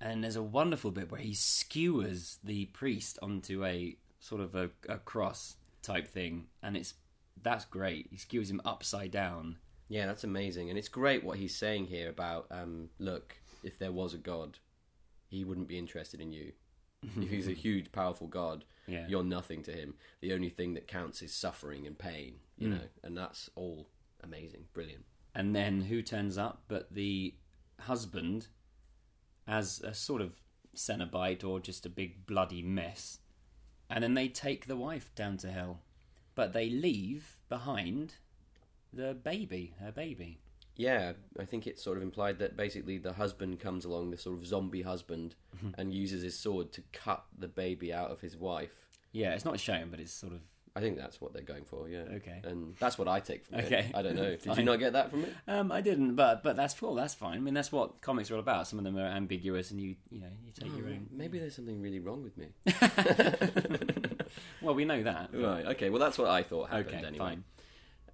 And 0.00 0.22
there's 0.22 0.36
a 0.36 0.42
wonderful 0.42 0.90
bit 0.90 1.10
where 1.10 1.20
he 1.20 1.32
skewers 1.34 2.38
the 2.44 2.66
priest 2.66 3.18
onto 3.22 3.64
a 3.64 3.96
sort 4.20 4.40
of 4.40 4.54
a, 4.54 4.70
a 4.88 4.98
cross 4.98 5.56
type 5.82 6.06
thing. 6.06 6.46
And 6.62 6.76
it's 6.76 6.94
that's 7.42 7.64
great. 7.64 8.08
He 8.10 8.16
skewers 8.16 8.50
him 8.50 8.60
upside 8.64 9.10
down. 9.10 9.56
Yeah, 9.88 10.06
that's 10.06 10.24
amazing, 10.24 10.68
and 10.68 10.76
it's 10.76 10.88
great 10.88 11.22
what 11.22 11.38
he's 11.38 11.54
saying 11.54 11.86
here 11.86 12.08
about, 12.08 12.46
um, 12.50 12.88
look, 12.98 13.36
if 13.62 13.78
there 13.78 13.92
was 13.92 14.14
a 14.14 14.18
god, 14.18 14.58
he 15.28 15.44
wouldn't 15.44 15.68
be 15.68 15.78
interested 15.78 16.20
in 16.20 16.32
you. 16.32 16.52
if 17.20 17.30
he's 17.30 17.46
a 17.46 17.52
huge, 17.52 17.92
powerful 17.92 18.26
god, 18.26 18.64
Yeah. 18.88 19.06
you're 19.06 19.22
nothing 19.22 19.62
to 19.62 19.70
him. 19.70 19.94
The 20.20 20.32
only 20.32 20.48
thing 20.48 20.74
that 20.74 20.88
counts 20.88 21.22
is 21.22 21.32
suffering 21.32 21.86
and 21.86 21.96
pain, 21.96 22.40
you 22.58 22.68
know, 22.68 22.80
and 23.04 23.16
that's 23.16 23.48
all 23.54 23.86
amazing, 24.24 24.64
brilliant. 24.72 25.04
And 25.36 25.54
then 25.54 25.82
who 25.82 26.02
turns 26.02 26.36
up 26.36 26.62
but 26.66 26.92
the 26.92 27.34
husband 27.82 28.48
as 29.46 29.80
a 29.80 29.94
sort 29.94 30.22
of 30.22 30.36
Cenobite 30.74 31.44
or 31.44 31.60
just 31.60 31.86
a 31.86 31.90
big 31.90 32.26
bloody 32.26 32.62
mess. 32.62 33.18
And 33.88 34.02
then 34.02 34.14
they 34.14 34.28
take 34.28 34.66
the 34.66 34.76
wife 34.76 35.14
down 35.14 35.36
to 35.38 35.50
hell. 35.50 35.80
But 36.34 36.52
they 36.52 36.68
leave 36.68 37.36
behind 37.48 38.16
the 38.92 39.14
baby, 39.14 39.74
her 39.80 39.92
baby. 39.92 40.38
Yeah, 40.76 41.12
I 41.40 41.44
think 41.44 41.66
it's 41.66 41.82
sort 41.82 41.96
of 41.96 42.02
implied 42.02 42.38
that 42.40 42.56
basically 42.56 42.98
the 42.98 43.14
husband 43.14 43.60
comes 43.60 43.84
along, 43.86 44.10
the 44.10 44.18
sort 44.18 44.36
of 44.36 44.46
zombie 44.46 44.82
husband, 44.82 45.34
mm-hmm. 45.56 45.70
and 45.78 45.94
uses 45.94 46.22
his 46.22 46.38
sword 46.38 46.72
to 46.72 46.82
cut 46.92 47.24
the 47.38 47.48
baby 47.48 47.92
out 47.92 48.10
of 48.10 48.20
his 48.20 48.36
wife. 48.36 48.74
Yeah, 49.12 49.32
it's 49.32 49.46
not 49.46 49.58
shown, 49.58 49.88
but 49.90 50.00
it's 50.00 50.12
sort 50.12 50.34
of. 50.34 50.40
I 50.76 50.80
think 50.80 50.98
that's 50.98 51.20
what 51.20 51.32
they're 51.32 51.42
going 51.42 51.64
for, 51.64 51.88
yeah. 51.88 52.02
Okay. 52.16 52.42
And 52.44 52.76
that's 52.78 52.98
what 52.98 53.08
I 53.08 53.18
take 53.20 53.46
from 53.46 53.60
it. 53.60 53.64
Okay. 53.64 53.90
I 53.94 54.02
don't 54.02 54.14
know. 54.14 54.36
Did 54.42 54.56
you 54.56 54.62
not 54.62 54.78
get 54.78 54.92
that 54.92 55.10
from 55.10 55.24
it? 55.24 55.32
Um, 55.48 55.72
I 55.72 55.80
didn't, 55.80 56.16
but 56.16 56.42
but 56.42 56.54
that's 56.54 56.74
cool. 56.74 56.94
That's 56.94 57.14
fine. 57.14 57.38
I 57.38 57.40
mean, 57.40 57.54
that's 57.54 57.72
what 57.72 58.02
comics 58.02 58.30
are 58.30 58.34
all 58.34 58.40
about. 58.40 58.68
Some 58.68 58.78
of 58.78 58.84
them 58.84 58.98
are 58.98 59.06
ambiguous, 59.06 59.70
and 59.70 59.80
you 59.80 59.96
you 60.10 60.20
know 60.20 60.28
you 60.44 60.52
take 60.52 60.76
your 60.76 60.86
own. 60.86 61.06
Maybe 61.10 61.38
there's 61.38 61.56
something 61.56 61.80
really 61.80 61.98
wrong 61.98 62.22
with 62.22 62.36
me. 62.36 62.48
Well, 64.62 64.74
we 64.74 64.84
know 64.84 65.02
that. 65.02 65.30
Right. 65.32 65.64
Okay. 65.66 65.90
Well, 65.90 66.00
that's 66.00 66.18
what 66.18 66.28
I 66.28 66.42
thought 66.42 66.70
happened 66.70 66.96
Okay, 66.96 67.06
anyway. 67.06 67.18
fine. 67.18 67.44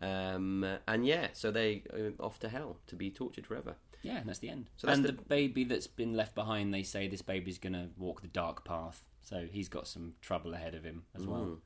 Um, 0.02 0.66
and 0.88 1.06
yeah, 1.06 1.28
so 1.32 1.50
they 1.50 1.84
uh, 1.92 2.22
off 2.22 2.38
to 2.40 2.48
hell 2.48 2.78
to 2.88 2.96
be 2.96 3.10
tortured 3.10 3.46
forever. 3.46 3.76
Yeah, 4.02 4.18
and 4.18 4.28
that's 4.28 4.40
the 4.40 4.48
end. 4.50 4.68
So 4.76 4.86
that's 4.86 4.98
and 4.98 5.06
the- 5.06 5.12
the... 5.12 5.22
baby 5.22 5.64
that's 5.64 5.86
been 5.86 6.14
left 6.14 6.34
behind, 6.34 6.74
they 6.74 6.82
say 6.82 7.08
this 7.08 7.22
baby's 7.22 7.58
going 7.58 7.74
to 7.74 7.88
walk 7.96 8.20
the 8.20 8.28
dark 8.28 8.64
path. 8.64 9.04
So 9.22 9.46
he's 9.50 9.68
got 9.68 9.86
some 9.86 10.14
trouble 10.20 10.54
ahead 10.54 10.74
of 10.74 10.82
him 10.82 11.04
as 11.14 11.24
well. 11.24 11.58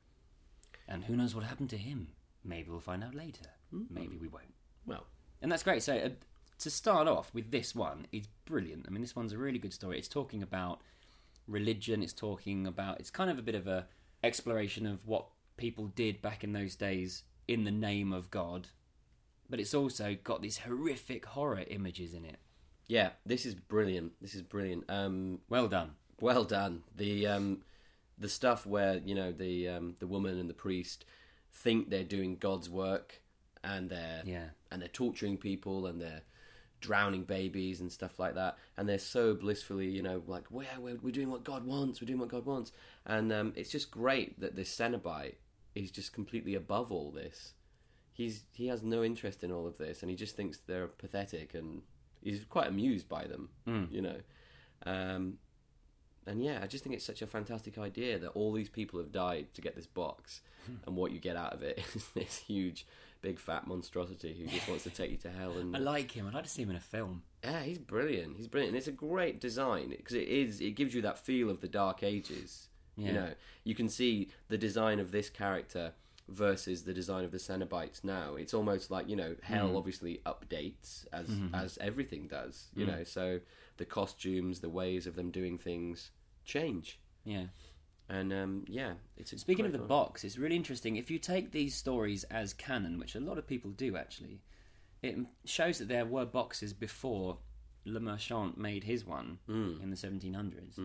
And 0.87 1.03
who 1.05 1.15
knows 1.15 1.35
what 1.35 1.43
happened 1.43 1.69
to 1.71 1.77
him? 1.77 2.09
Maybe 2.43 2.69
we'll 2.69 2.79
find 2.79 3.03
out 3.03 3.13
later. 3.15 3.45
Mm. 3.73 3.85
Maybe 3.89 4.17
we 4.17 4.27
won't. 4.27 4.53
Well, 4.85 5.05
And 5.41 5.51
that's 5.51 5.63
great. 5.63 5.83
So 5.83 5.95
uh, 5.97 6.09
to 6.59 6.69
start 6.69 7.07
off 7.07 7.33
with 7.33 7.51
this 7.51 7.75
one, 7.75 8.07
it's 8.11 8.27
brilliant. 8.45 8.85
I 8.87 8.91
mean, 8.91 9.01
this 9.01 9.15
one's 9.15 9.33
a 9.33 9.37
really 9.37 9.59
good 9.59 9.73
story. 9.73 9.97
It's 9.97 10.07
talking 10.07 10.41
about 10.41 10.81
religion. 11.47 12.01
It's 12.03 12.13
talking 12.13 12.65
about. 12.67 12.99
It's 12.99 13.09
kind 13.09 13.29
of 13.29 13.37
a 13.37 13.41
bit 13.41 13.55
of 13.55 13.67
a 13.67 13.87
exploration 14.23 14.85
of 14.85 15.05
what 15.05 15.27
people 15.57 15.87
did 15.87 16.21
back 16.21 16.43
in 16.43 16.53
those 16.53 16.75
days 16.75 17.23
in 17.47 17.63
the 17.63 17.71
name 17.71 18.13
of 18.13 18.31
God. 18.31 18.67
But 19.49 19.59
it's 19.59 19.73
also 19.73 20.15
got 20.23 20.41
these 20.41 20.59
horrific 20.59 21.25
horror 21.25 21.63
images 21.69 22.13
in 22.13 22.25
it. 22.25 22.37
yeah, 22.87 23.11
this 23.25 23.45
is 23.45 23.55
brilliant. 23.55 24.13
This 24.21 24.35
is 24.35 24.41
brilliant. 24.41 24.85
Um, 24.89 25.39
Well 25.49 25.67
done. 25.67 25.91
well 26.21 26.43
done. 26.45 26.83
The 26.95 27.27
um, 27.27 27.61
the 28.17 28.29
stuff 28.29 28.65
where 28.65 28.97
you 29.05 29.15
know 29.15 29.31
the 29.31 29.67
um, 29.69 29.95
the 29.99 30.07
woman 30.07 30.37
and 30.39 30.49
the 30.49 30.53
priest 30.53 31.05
think 31.51 31.89
they're 31.89 32.03
doing 32.03 32.37
God's 32.37 32.69
work, 32.69 33.21
and 33.63 33.89
they're 33.89 34.21
Yeah. 34.25 34.49
and 34.71 34.81
they're 34.81 34.89
torturing 34.89 35.37
people 35.37 35.85
and 35.87 35.99
they're 36.01 36.21
drowning 36.79 37.23
babies 37.23 37.81
and 37.81 37.91
stuff 37.91 38.19
like 38.19 38.35
that. 38.35 38.55
And 38.77 38.87
they're 38.87 38.99
so 38.99 39.33
blissfully 39.33 39.87
you 39.89 40.03
know 40.03 40.21
like 40.27 40.45
well 40.51 40.67
we're, 40.79 40.97
we're 41.01 41.11
doing 41.11 41.31
what 41.31 41.43
god 41.43 41.65
wants 41.65 41.99
we're 41.99 42.05
doing 42.07 42.19
what 42.19 42.29
god 42.29 42.45
wants. 42.45 42.71
And 43.05 43.31
um, 43.33 43.53
it's 43.55 43.71
just 43.71 43.89
great 43.89 44.39
that 44.39 44.55
this 44.55 44.75
cenobite 44.75 45.35
is 45.73 45.89
just 45.91 46.13
completely 46.13 46.53
above 46.55 46.91
all 46.91 47.11
this. 47.11 47.53
He's 48.13 48.43
he 48.51 48.67
has 48.67 48.83
no 48.83 49.03
interest 49.03 49.43
in 49.43 49.51
all 49.51 49.65
of 49.67 49.77
this 49.77 50.01
and 50.01 50.09
he 50.11 50.15
just 50.15 50.35
thinks 50.35 50.57
they're 50.59 50.87
pathetic 50.87 51.53
and 51.55 51.81
he's 52.21 52.43
quite 52.45 52.67
amused 52.67 53.07
by 53.09 53.25
them 53.25 53.49
you 53.91 54.01
know. 54.01 54.19
Um, 54.85 55.39
and 56.27 56.43
yeah 56.43 56.59
i 56.61 56.67
just 56.67 56.83
think 56.83 56.95
it's 56.95 57.05
such 57.05 57.21
a 57.21 57.27
fantastic 57.27 57.77
idea 57.77 58.19
that 58.19 58.29
all 58.29 58.51
these 58.53 58.69
people 58.69 58.99
have 58.99 59.11
died 59.11 59.47
to 59.53 59.61
get 59.61 59.75
this 59.75 59.87
box 59.87 60.41
and 60.85 60.95
what 60.97 61.11
you 61.11 61.19
get 61.19 61.35
out 61.37 61.53
of 61.53 61.63
it 61.63 61.79
is 61.95 62.09
this 62.09 62.37
huge 62.37 62.85
big 63.21 63.39
fat 63.39 63.65
monstrosity 63.67 64.35
who 64.37 64.45
just 64.47 64.67
wants 64.67 64.83
to 64.83 64.89
take 64.91 65.09
you 65.09 65.17
to 65.17 65.29
hell. 65.31 65.53
And 65.57 65.75
I 65.75 65.79
like 65.79 66.11
him. 66.11 66.27
I'd 66.27 66.33
like 66.35 66.43
to 66.43 66.49
see 66.49 66.61
him 66.61 66.69
in 66.69 66.75
a 66.75 66.79
film. 66.81 67.23
yeah, 67.43 67.61
he's 67.63 67.79
brilliant. 67.79 68.35
He's 68.37 68.47
brilliant. 68.49 68.71
And 68.73 68.77
it's 68.77 68.87
a 68.87 68.91
great 68.91 69.39
design 69.41 69.89
because 69.89 70.13
it 70.15 70.27
is. 70.27 70.59
It 70.61 70.75
gives 70.75 70.93
you 70.93 71.01
that 71.03 71.17
feel 71.17 71.49
of 71.49 71.61
the 71.61 71.67
Dark 71.69 72.03
Ages. 72.03 72.67
Yeah. 72.97 73.07
You 73.07 73.13
know, 73.13 73.29
you 73.63 73.73
can 73.75 73.87
see 73.89 74.29
the 74.49 74.57
design 74.57 74.99
of 74.99 75.11
this 75.11 75.29
character 75.29 75.93
versus 76.27 76.83
the 76.83 76.93
design 76.93 77.23
of 77.23 77.31
the 77.31 77.37
Cenobites 77.37 78.03
now. 78.03 78.35
It's 78.35 78.53
almost 78.53 78.91
like 78.91 79.07
you 79.09 79.15
know, 79.15 79.35
hell 79.41 79.69
Mm. 79.69 79.77
obviously 79.77 80.21
updates 80.25 81.05
as 81.13 81.27
Mm-hmm. 81.29 81.55
as 81.55 81.77
everything 81.79 82.27
does. 82.27 82.67
You 82.75 82.85
Mm. 82.85 82.89
know, 82.89 83.03
so 83.03 83.39
the 83.77 83.85
costumes, 83.85 84.59
the 84.59 84.69
ways 84.69 85.07
of 85.07 85.15
them 85.15 85.31
doing 85.31 85.57
things 85.57 86.11
change. 86.47 86.99
Yeah. 87.23 87.45
And 88.09 88.31
um, 88.31 88.65
yeah, 88.67 88.93
it's 89.17 89.33
a 89.33 89.37
Speaking 89.37 89.65
of 89.65 89.73
the 89.73 89.79
one. 89.79 89.87
box, 89.87 90.23
it's 90.23 90.37
really 90.37 90.55
interesting. 90.55 90.95
If 90.95 91.11
you 91.11 91.19
take 91.19 91.51
these 91.51 91.75
stories 91.75 92.23
as 92.25 92.53
canon, 92.53 92.97
which 92.99 93.15
a 93.15 93.19
lot 93.19 93.37
of 93.37 93.45
people 93.45 93.69
do 93.71 93.97
actually, 93.97 94.39
it 95.03 95.17
shows 95.45 95.77
that 95.79 95.89
there 95.89 96.05
were 96.05 96.25
boxes 96.25 96.71
before 96.73 97.37
Le 97.85 97.99
Marchand 97.99 98.55
made 98.57 98.85
his 98.85 99.05
one 99.05 99.39
Mm. 99.49 99.83
in 99.83 99.89
the 99.89 99.97
1700s. 99.97 100.79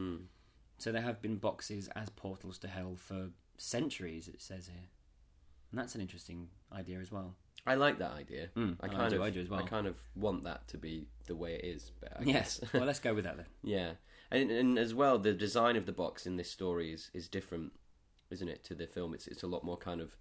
So 0.79 0.91
there 0.91 1.03
have 1.03 1.23
been 1.23 1.37
boxes 1.37 1.89
as 1.95 2.09
portals 2.11 2.59
to 2.59 2.69
hell 2.69 2.97
for 2.97 3.31
centuries, 3.57 4.27
it 4.27 4.43
says 4.43 4.67
here. 4.67 4.89
And 5.71 5.79
that's 5.79 5.95
an 5.95 6.01
interesting 6.01 6.49
idea 6.73 6.99
as 6.99 7.13
well. 7.13 7.37
I 7.65 7.77
like 7.77 7.99
that 8.01 8.11
idea. 8.13 8.49
Mm, 8.57 8.77
I 8.81 8.87
and 8.89 8.95
I 8.97 8.99
kind 8.99 9.11
do- 9.11 9.17
of, 9.17 9.23
I 9.23 9.31
do 9.31 9.41
as 9.41 9.49
well. 9.49 9.61
I 9.61 9.63
kind 9.69 9.87
of 9.87 9.97
want 10.17 10.43
that 10.43 10.67
to 10.69 10.77
be 10.79 11.07
the 11.29 11.37
way 11.37 11.55
it 11.55 11.65
is. 11.65 11.93
But 12.01 12.17
I 12.19 12.25
Yes. 12.25 12.59
guess. 12.59 12.73
well, 12.73 12.85
let's 12.91 12.99
go 12.99 13.15
with 13.15 13.25
that 13.25 13.37
then. 13.37 13.47
Yeah, 13.63 13.93
and 14.33 14.51
and 14.51 14.79
as 14.79 14.95
well, 14.95 15.19
the 15.19 15.33
design 15.33 15.77
of 15.77 15.87
the 15.87 15.93
box 15.93 16.27
in 16.27 16.37
this 16.37 16.51
story 16.51 16.93
is, 16.93 17.11
is 17.15 17.29
different, 17.29 17.73
isn't 18.31 18.49
it, 18.49 18.65
to 18.65 18.75
the 18.75 18.87
film? 18.87 19.15
It's 19.15 19.27
it's 19.29 19.43
a 19.43 19.47
lot 19.47 19.63
more 19.65 19.77
kind 19.77 20.01
of 20.01 20.17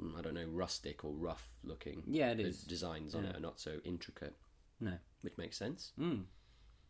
mm, 0.00 0.16
I 0.18 0.22
don't 0.22 0.34
know, 0.34 0.46
rustic 0.46 1.04
or 1.04 1.12
rough 1.12 1.50
looking. 1.62 2.02
Yeah, 2.06 2.30
it 2.30 2.36
The 2.38 2.44
is. 2.44 2.62
designs 2.64 3.14
on 3.14 3.24
Yeah. 3.24 3.30
it 3.30 3.36
are 3.36 3.40
not 3.40 3.60
so 3.60 3.80
intricate, 3.84 4.36
No. 4.80 4.94
which 5.22 5.36
makes 5.36 5.56
sense. 5.56 5.92
Mm. 5.98 6.24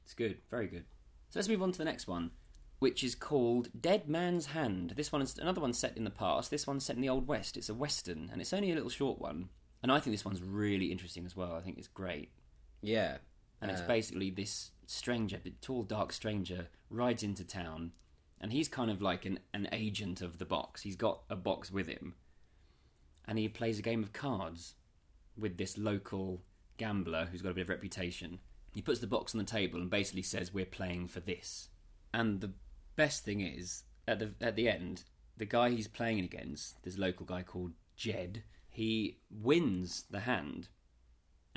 It's 0.04 0.14
good, 0.14 0.38
very 0.50 0.68
good. 0.68 0.84
So 1.30 1.38
let's 1.38 1.48
move 1.48 1.62
on 1.62 1.72
to 1.72 1.78
the 1.78 1.84
next 1.84 2.06
one, 2.06 2.30
which 2.78 3.02
is 3.04 3.14
called 3.14 3.68
Dead 3.78 4.08
Man's 4.08 4.46
Hand. 4.46 4.94
This 4.96 5.10
one 5.12 5.20
is 5.22 5.36
another 5.38 5.60
one 5.60 5.72
set 5.74 5.96
in 5.96 6.04
the 6.04 6.10
past. 6.10 6.50
This 6.50 6.66
one's 6.66 6.84
set 6.86 6.96
in 6.96 7.02
the 7.02 7.08
Old 7.10 7.26
West. 7.26 7.56
It's 7.56 7.68
a 7.68 7.74
western, 7.74 8.28
and 8.32 8.40
it's 8.40 8.52
only 8.54 8.70
a 8.70 8.74
little 8.74 8.88
short 8.90 9.18
one. 9.20 9.50
And 9.82 9.92
I 9.92 10.00
think 10.00 10.14
this 10.14 10.24
one's 10.24 10.42
really 10.42 10.90
interesting 10.90 11.24
as 11.26 11.36
well. 11.36 11.52
I 11.54 11.60
think 11.60 11.78
it's 11.78 11.88
great. 11.88 12.30
Yeah, 12.80 13.18
And 13.60 13.70
it's 13.70 13.80
Uh, 13.82 13.86
basically 13.86 14.30
this 14.30 14.70
stranger, 14.90 15.38
tall, 15.60 15.82
dark 15.82 16.12
stranger, 16.12 16.68
rides 16.90 17.22
into 17.22 17.44
town, 17.44 17.92
and 18.40 18.52
he's 18.52 18.68
kind 18.68 18.90
of 18.90 19.00
like 19.00 19.24
an, 19.24 19.38
an 19.52 19.68
agent 19.72 20.20
of 20.20 20.38
the 20.38 20.44
box. 20.44 20.82
He's 20.82 20.96
got 20.96 21.22
a 21.30 21.36
box 21.36 21.70
with 21.70 21.86
him, 21.86 22.14
and 23.26 23.38
he 23.38 23.48
plays 23.48 23.78
a 23.78 23.82
game 23.82 24.02
of 24.02 24.12
cards 24.12 24.74
with 25.36 25.56
this 25.56 25.78
local 25.78 26.42
gambler 26.76 27.28
who's 27.30 27.42
got 27.42 27.50
a 27.50 27.54
bit 27.54 27.62
of 27.62 27.68
reputation. 27.68 28.40
He 28.70 28.82
puts 28.82 29.00
the 29.00 29.06
box 29.06 29.34
on 29.34 29.38
the 29.38 29.44
table 29.44 29.80
and 29.80 29.90
basically 29.90 30.22
says, 30.22 30.52
"We're 30.52 30.66
playing 30.66 31.08
for 31.08 31.20
this." 31.20 31.68
And 32.12 32.40
the 32.40 32.52
best 32.96 33.24
thing 33.24 33.40
is, 33.40 33.84
at 34.06 34.18
the 34.18 34.34
at 34.40 34.56
the 34.56 34.68
end, 34.68 35.04
the 35.36 35.46
guy 35.46 35.70
he's 35.70 35.88
playing 35.88 36.20
against, 36.20 36.82
this 36.82 36.98
local 36.98 37.26
guy 37.26 37.42
called 37.42 37.72
Jed, 37.96 38.42
he 38.68 39.20
wins 39.30 40.04
the 40.10 40.20
hand 40.20 40.68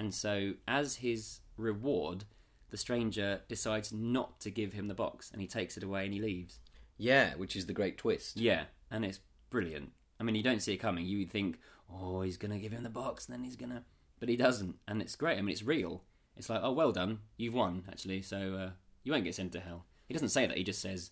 and 0.01 0.15
so, 0.15 0.53
as 0.67 0.95
his 0.95 1.41
reward, 1.57 2.25
the 2.71 2.77
stranger 2.77 3.41
decides 3.47 3.93
not 3.93 4.39
to 4.41 4.49
give 4.49 4.73
him 4.73 4.87
the 4.87 4.93
box 4.93 5.29
and 5.31 5.41
he 5.41 5.47
takes 5.47 5.77
it 5.77 5.83
away 5.83 6.05
and 6.05 6.13
he 6.13 6.19
leaves. 6.19 6.59
yeah, 6.97 7.33
which 7.35 7.55
is 7.55 7.65
the 7.65 7.73
great 7.73 7.97
twist. 7.97 8.37
Yeah, 8.37 8.63
and 8.89 9.05
it's 9.05 9.19
brilliant. 9.49 9.91
I 10.19 10.23
mean, 10.23 10.35
you 10.35 10.43
don't 10.43 10.61
see 10.61 10.73
it 10.73 10.77
coming. 10.77 11.05
You 11.05 11.19
would 11.19 11.31
think, 11.31 11.57
oh, 11.91 12.21
he's 12.21 12.37
going 12.37 12.51
to 12.51 12.59
give 12.59 12.71
him 12.71 12.83
the 12.83 12.89
box 12.89 13.27
and 13.27 13.35
then 13.35 13.43
he's 13.43 13.55
going 13.55 13.71
to. 13.71 13.83
But 14.19 14.29
he 14.29 14.35
doesn't. 14.35 14.75
And 14.87 15.01
it's 15.01 15.15
great. 15.15 15.37
I 15.37 15.41
mean, 15.41 15.51
it's 15.51 15.63
real. 15.63 16.03
It's 16.37 16.49
like, 16.49 16.61
oh, 16.63 16.71
well 16.71 16.91
done. 16.91 17.19
You've 17.37 17.55
won, 17.55 17.83
actually. 17.89 18.21
So 18.21 18.37
uh, 18.55 18.69
you 19.03 19.11
won't 19.11 19.23
get 19.23 19.35
sent 19.35 19.51
to 19.53 19.59
hell. 19.59 19.85
He 20.07 20.13
doesn't 20.13 20.29
say 20.29 20.45
that. 20.45 20.57
He 20.57 20.63
just 20.63 20.81
says, 20.81 21.11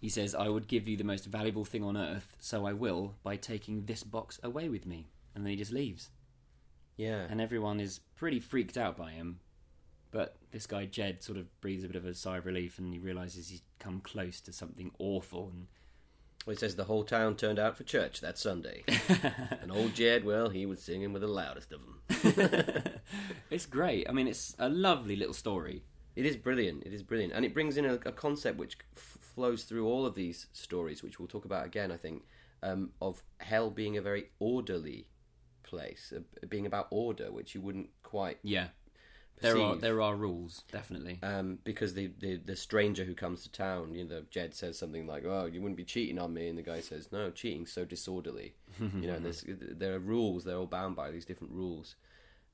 he 0.00 0.08
says, 0.08 0.34
I 0.34 0.48
would 0.48 0.66
give 0.66 0.88
you 0.88 0.96
the 0.96 1.04
most 1.04 1.26
valuable 1.26 1.64
thing 1.64 1.84
on 1.84 1.96
earth, 1.96 2.36
so 2.40 2.66
I 2.66 2.72
will 2.72 3.14
by 3.22 3.36
taking 3.36 3.84
this 3.86 4.02
box 4.02 4.40
away 4.42 4.68
with 4.68 4.84
me. 4.84 5.08
And 5.34 5.44
then 5.44 5.50
he 5.52 5.56
just 5.56 5.72
leaves 5.72 6.10
Yeah, 6.96 7.26
and 7.30 7.40
everyone 7.40 7.80
is 7.80 8.00
pretty 8.16 8.40
freaked 8.40 8.76
out 8.76 8.96
by 8.96 9.12
him. 9.12 9.40
But 10.14 10.36
this 10.52 10.68
guy 10.68 10.86
Jed 10.86 11.24
sort 11.24 11.38
of 11.38 11.60
breathes 11.60 11.82
a 11.82 11.88
bit 11.88 11.96
of 11.96 12.06
a 12.06 12.14
sigh 12.14 12.36
of 12.36 12.46
relief, 12.46 12.78
and 12.78 12.94
he 12.94 13.00
realizes 13.00 13.48
he's 13.48 13.62
come 13.80 14.00
close 14.00 14.40
to 14.42 14.52
something 14.52 14.92
awful. 15.00 15.50
And 15.52 15.66
well, 16.46 16.52
it 16.52 16.60
says 16.60 16.76
the 16.76 16.84
whole 16.84 17.02
town 17.02 17.34
turned 17.34 17.58
out 17.58 17.76
for 17.76 17.82
church 17.82 18.20
that 18.20 18.38
Sunday, 18.38 18.84
and 19.60 19.72
old 19.72 19.94
Jed, 19.94 20.24
well, 20.24 20.50
he 20.50 20.66
was 20.66 20.80
singing 20.80 21.12
with 21.12 21.22
the 21.22 21.26
loudest 21.26 21.72
of 21.72 21.80
them. 21.80 22.90
it's 23.50 23.66
great. 23.66 24.08
I 24.08 24.12
mean, 24.12 24.28
it's 24.28 24.54
a 24.56 24.68
lovely 24.68 25.16
little 25.16 25.34
story. 25.34 25.82
It 26.14 26.24
is 26.24 26.36
brilliant. 26.36 26.84
It 26.84 26.92
is 26.92 27.02
brilliant, 27.02 27.32
and 27.32 27.44
it 27.44 27.52
brings 27.52 27.76
in 27.76 27.84
a, 27.84 27.94
a 27.94 28.12
concept 28.12 28.56
which 28.56 28.78
f- 28.96 29.18
flows 29.20 29.64
through 29.64 29.88
all 29.88 30.06
of 30.06 30.14
these 30.14 30.46
stories, 30.52 31.02
which 31.02 31.18
we'll 31.18 31.26
talk 31.26 31.44
about 31.44 31.66
again. 31.66 31.90
I 31.90 31.96
think 31.96 32.22
um, 32.62 32.90
of 33.02 33.20
hell 33.38 33.68
being 33.68 33.96
a 33.96 34.00
very 34.00 34.26
orderly 34.38 35.08
place, 35.64 36.12
uh, 36.16 36.20
being 36.46 36.66
about 36.66 36.86
order, 36.92 37.32
which 37.32 37.56
you 37.56 37.60
wouldn't 37.60 37.88
quite 38.04 38.38
Yeah, 38.44 38.68
there 39.40 39.58
are 39.60 39.76
there 39.76 40.00
are 40.00 40.14
rules 40.16 40.64
definitely. 40.72 41.18
um, 41.22 41.58
because 41.64 41.94
the, 41.94 42.10
the 42.20 42.36
the 42.36 42.56
stranger 42.56 43.04
who 43.04 43.14
comes 43.14 43.42
to 43.42 43.50
town, 43.52 43.94
you 43.94 44.04
know, 44.04 44.22
Jed 44.30 44.54
says 44.54 44.78
something 44.78 45.06
like, 45.06 45.24
"Oh, 45.26 45.46
you 45.46 45.60
wouldn't 45.60 45.76
be 45.76 45.84
cheating 45.84 46.18
on 46.18 46.32
me," 46.34 46.48
and 46.48 46.56
the 46.58 46.62
guy 46.62 46.80
says, 46.80 47.08
"No, 47.12 47.30
cheating's 47.30 47.72
so 47.72 47.84
disorderly." 47.84 48.54
you 48.80 49.06
know, 49.06 49.18
there's 49.18 49.44
there 49.46 49.94
are 49.94 49.98
rules. 49.98 50.44
They're 50.44 50.56
all 50.56 50.66
bound 50.66 50.96
by 50.96 51.10
these 51.10 51.24
different 51.24 51.52
rules. 51.52 51.96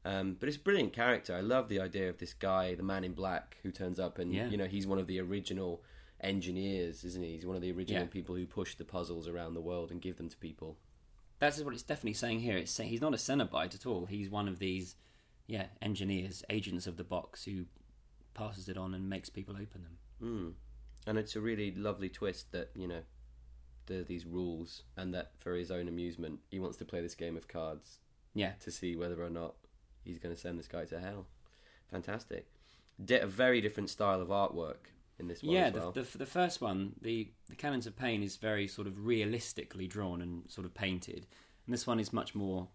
Um, 0.04 0.36
but 0.40 0.48
it's 0.48 0.56
a 0.56 0.60
brilliant 0.60 0.94
character. 0.94 1.34
I 1.34 1.40
love 1.42 1.68
the 1.68 1.78
idea 1.80 2.08
of 2.08 2.16
this 2.18 2.32
guy, 2.32 2.74
the 2.74 2.82
man 2.82 3.04
in 3.04 3.12
black, 3.12 3.58
who 3.62 3.70
turns 3.70 4.00
up 4.00 4.18
and 4.18 4.32
Yeah. 4.32 4.48
you 4.48 4.56
know 4.56 4.66
he's 4.66 4.86
one 4.86 4.98
of 4.98 5.06
the 5.06 5.20
original 5.20 5.82
engineers, 6.22 7.04
isn't 7.04 7.22
he? 7.22 7.32
He's 7.32 7.46
one 7.46 7.56
of 7.56 7.62
the 7.62 7.72
original 7.72 8.02
Yeah. 8.04 8.08
people 8.08 8.34
who 8.34 8.46
push 8.46 8.74
the 8.76 8.84
puzzles 8.84 9.28
around 9.28 9.54
the 9.54 9.60
world 9.60 9.90
and 9.90 10.00
give 10.00 10.16
them 10.16 10.28
to 10.28 10.36
people. 10.36 10.76
That's 11.38 11.60
what 11.62 11.72
it's 11.74 11.82
definitely 11.82 12.14
saying 12.14 12.40
here. 12.40 12.56
It's 12.56 12.70
saying 12.70 12.90
he's 12.90 13.00
not 13.00 13.14
a 13.14 13.16
Cenobite 13.18 13.74
at 13.74 13.86
all. 13.86 14.06
He's 14.06 14.28
one 14.30 14.46
of 14.48 14.58
these, 14.58 14.96
yeah, 15.50 15.66
engineers, 15.82 16.44
agents 16.48 16.86
of 16.86 16.96
the 16.96 17.02
box 17.04 17.44
who 17.44 17.64
passes 18.34 18.68
it 18.68 18.78
on 18.78 18.94
and 18.94 19.10
makes 19.10 19.28
people 19.28 19.54
open 19.54 19.82
them. 19.82 19.98
Mm. 20.22 20.52
And 21.08 21.18
it's 21.18 21.34
a 21.34 21.40
really 21.40 21.74
lovely 21.74 22.08
twist 22.08 22.52
that 22.52 22.70
you 22.76 22.86
know 22.86 23.00
there 23.86 24.00
are 24.00 24.04
these 24.04 24.24
rules, 24.24 24.84
and 24.96 25.12
that 25.12 25.32
for 25.38 25.54
his 25.56 25.72
own 25.72 25.88
amusement, 25.88 26.38
he 26.50 26.60
wants 26.60 26.78
to 26.78 26.84
play 26.84 27.00
this 27.00 27.16
game 27.16 27.36
of 27.36 27.48
cards 27.48 27.98
Yeah, 28.32 28.52
to 28.60 28.70
see 28.70 28.94
whether 28.94 29.20
or 29.20 29.30
not 29.30 29.56
he's 30.04 30.20
going 30.20 30.32
to 30.32 30.40
send 30.40 30.56
this 30.56 30.68
guy 30.68 30.84
to 30.84 31.00
hell. 31.00 31.26
Fantastic. 31.90 32.46
Di- 33.04 33.18
a 33.18 33.26
very 33.26 33.60
different 33.60 33.90
style 33.90 34.20
of 34.20 34.28
artwork 34.28 34.92
in 35.18 35.26
this 35.26 35.42
one 35.42 35.52
yeah. 35.52 35.66
as 35.66 35.74
well. 35.74 35.90
The, 35.90 36.02
the 36.02 36.18
the 36.18 36.26
first 36.26 36.60
one, 36.60 36.92
the 37.02 37.32
the 37.48 37.56
Canons 37.56 37.88
of 37.88 37.96
Pain, 37.96 38.22
is 38.22 38.36
very 38.36 38.68
sort 38.68 38.86
of 38.86 39.04
realistically 39.04 39.88
drawn 39.88 40.22
and 40.22 40.48
sort 40.48 40.64
of 40.64 40.74
painted, 40.74 41.26
and 41.66 41.74
this 41.74 41.88
one 41.88 41.98
is 41.98 42.12
much 42.12 42.36
more 42.36 42.68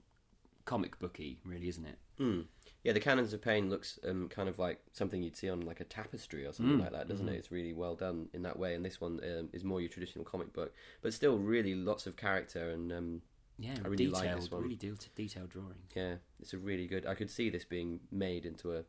comic 0.65 0.97
booky, 0.99 1.39
really, 1.45 1.67
isn't 1.69 1.85
it? 1.85 1.97
Mm. 2.19 2.45
Yeah, 2.83 2.93
the 2.93 2.99
Canons 2.99 3.33
of 3.33 3.41
Pain 3.41 3.69
looks 3.69 3.99
um, 4.07 4.29
kind 4.29 4.47
of 4.49 4.59
like 4.59 4.79
something 4.93 5.21
you'd 5.23 5.35
see 5.35 5.49
on 5.49 5.61
like 5.61 5.79
a 5.79 5.83
tapestry 5.83 6.45
or 6.45 6.53
something 6.53 6.77
Mm. 6.77 6.81
like 6.81 6.91
that, 6.91 7.07
doesn't 7.07 7.27
it? 7.29 7.35
It's 7.35 7.51
really 7.51 7.73
well 7.73 7.95
done 7.95 8.29
in 8.33 8.41
that 8.43 8.57
way, 8.59 8.75
and 8.75 8.83
this 8.85 8.99
one 9.01 9.19
um, 9.23 9.49
is 9.53 9.63
more 9.63 9.79
your 9.81 9.89
traditional 9.89 10.23
comic 10.25 10.53
book, 10.53 10.73
but 11.01 11.13
still 11.13 11.37
really 11.37 11.73
lots 11.75 12.05
of 12.07 12.15
character 12.15 12.69
and 12.69 12.91
um, 12.91 13.21
Yeah, 13.57 13.75
I 13.83 13.87
really 13.87 14.05
detailed, 14.07 14.25
like 14.25 14.35
this 14.35 14.51
one. 14.51 14.63
really 14.63 14.75
de- 14.75 14.93
detailed 15.15 15.49
drawings. 15.49 15.91
yeah, 15.95 16.15
it's 16.39 16.53
a 16.53 16.57
really 16.57 16.87
good. 16.87 17.05
I 17.05 17.15
could 17.15 17.29
see 17.31 17.49
this 17.49 17.65
being 17.65 17.99
made 18.11 18.45
into 18.45 18.75
a 18.75 18.83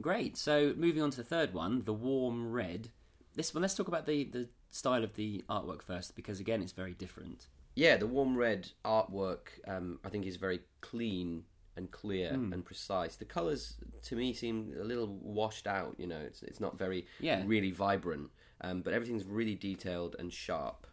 Great. 0.01 0.37
So 0.37 0.75
moving 0.77 1.03
on 1.03 1.11
to 1.13 1.17
the 1.19 1.25
third 1.25 1.55
one, 1.55 1.83
the 1.85 1.93
warm 1.95 2.53
red. 2.53 2.91
This 3.35 3.55
one, 3.55 3.63
let's 3.63 3.75
talk 3.75 3.89
about 3.89 4.07
the 4.07 4.25
the 4.25 4.49
style 4.71 5.05
of 5.05 5.15
the 5.15 5.45
artwork 5.49 5.83
first, 5.83 6.15
because 6.17 6.41
again, 6.41 6.63
it's 6.63 6.73
very 6.73 6.93
different. 6.95 7.47
Yeah, 7.75 7.97
the 7.97 8.07
warm 8.07 8.37
red 8.37 8.71
artwork, 8.85 9.49
um, 9.67 9.99
I 10.05 10.09
think, 10.09 10.27
is 10.27 10.37
very 10.37 10.61
clean 10.81 11.45
and 11.77 11.91
clear 11.91 12.33
Hmm. 12.35 12.53
and 12.53 12.65
precise. 12.65 13.17
The 13.17 13.25
colours, 13.25 13.77
to 14.03 14.15
me, 14.17 14.33
seem 14.33 14.75
a 14.81 14.85
little 14.85 15.09
washed 15.09 15.67
out. 15.67 15.97
You 15.99 16.07
know, 16.07 16.21
it's 16.21 16.43
it's 16.43 16.61
not 16.61 16.79
very 16.79 17.07
Yeah. 17.21 17.43
really 17.47 17.73
vibrant, 17.73 18.31
um, 18.61 18.83
but 18.83 18.93
everything's 18.93 19.25
really 19.25 19.57
detailed 19.57 20.15
and 20.19 20.33
sharp. 20.33 20.87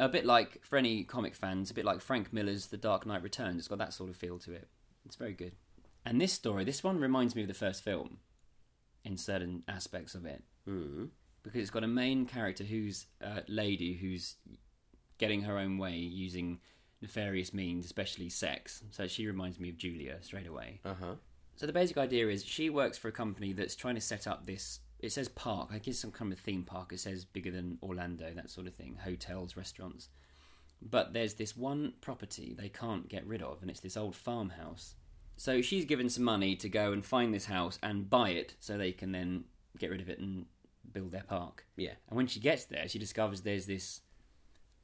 A 0.00 0.08
bit 0.08 0.24
like 0.24 0.64
for 0.64 0.76
any 0.76 1.04
comic 1.04 1.34
fans, 1.34 1.70
a 1.70 1.74
bit 1.74 1.84
like 1.84 2.00
Frank 2.00 2.32
Miller's 2.32 2.68
The 2.68 2.76
Dark 2.78 3.04
Knight 3.06 3.22
Returns. 3.22 3.58
It's 3.58 3.68
got 3.68 3.78
that 3.78 3.92
sort 3.92 4.08
of 4.10 4.16
feel 4.16 4.38
to 4.40 4.52
it. 4.52 4.68
It's 5.04 5.16
very 5.16 5.34
good. 5.34 5.52
And 6.06 6.20
this 6.20 6.32
story, 6.32 6.64
this 6.64 6.82
one 6.82 6.98
reminds 6.98 7.34
me 7.36 7.42
of 7.42 7.48
the 7.48 7.54
first 7.54 7.82
film 7.84 8.18
in 9.04 9.16
certain 9.18 9.62
aspects 9.68 10.14
of 10.14 10.24
it. 10.24 10.42
Mm. 10.66 11.10
because 11.42 11.60
it's 11.60 11.70
got 11.70 11.84
a 11.84 11.86
main 11.86 12.24
character 12.24 12.64
who's 12.64 13.06
a 13.20 13.42
lady 13.48 13.92
who's 13.98 14.36
getting 15.18 15.42
her 15.42 15.58
own 15.58 15.78
way 15.78 15.96
using 15.96 16.60
nefarious 17.00 17.52
means, 17.52 17.84
especially 17.84 18.28
sex. 18.28 18.82
So 18.90 19.06
she 19.06 19.26
reminds 19.26 19.60
me 19.60 19.68
of 19.68 19.76
Julia 19.76 20.18
straight 20.20 20.46
away. 20.46 20.80
Uh 20.84 20.94
huh. 20.98 21.14
So 21.56 21.66
the 21.66 21.72
basic 21.72 21.96
idea 21.98 22.28
is 22.28 22.44
she 22.44 22.70
works 22.70 22.98
for 22.98 23.08
a 23.08 23.12
company 23.12 23.52
that's 23.52 23.76
trying 23.76 23.94
to 23.94 24.00
set 24.00 24.26
up 24.26 24.46
this. 24.46 24.80
It 24.98 25.12
says 25.12 25.28
park. 25.28 25.68
I 25.72 25.78
guess 25.78 25.98
some 25.98 26.10
kind 26.10 26.32
of 26.32 26.38
theme 26.38 26.64
park. 26.64 26.92
It 26.92 27.00
says 27.00 27.24
bigger 27.24 27.50
than 27.50 27.78
Orlando, 27.82 28.32
that 28.34 28.50
sort 28.50 28.66
of 28.66 28.74
thing. 28.74 28.98
Hotels, 29.04 29.56
restaurants. 29.56 30.08
But 30.82 31.12
there's 31.12 31.34
this 31.34 31.56
one 31.56 31.94
property 32.00 32.54
they 32.58 32.68
can't 32.68 33.08
get 33.08 33.26
rid 33.26 33.42
of, 33.42 33.62
and 33.62 33.70
it's 33.70 33.80
this 33.80 33.96
old 33.96 34.16
farmhouse. 34.16 34.94
So 35.36 35.62
she's 35.62 35.84
given 35.84 36.08
some 36.08 36.24
money 36.24 36.56
to 36.56 36.68
go 36.68 36.92
and 36.92 37.04
find 37.04 37.32
this 37.32 37.46
house 37.46 37.78
and 37.82 38.08
buy 38.10 38.30
it, 38.30 38.54
so 38.60 38.76
they 38.76 38.92
can 38.92 39.12
then 39.12 39.44
get 39.78 39.90
rid 39.90 40.00
of 40.00 40.08
it 40.08 40.18
and 40.18 40.46
build 40.92 41.12
their 41.12 41.22
park. 41.22 41.66
Yeah. 41.76 41.92
And 42.08 42.16
when 42.16 42.26
she 42.26 42.40
gets 42.40 42.64
there, 42.64 42.88
she 42.88 42.98
discovers 42.98 43.42
there's 43.42 43.66
this 43.66 44.00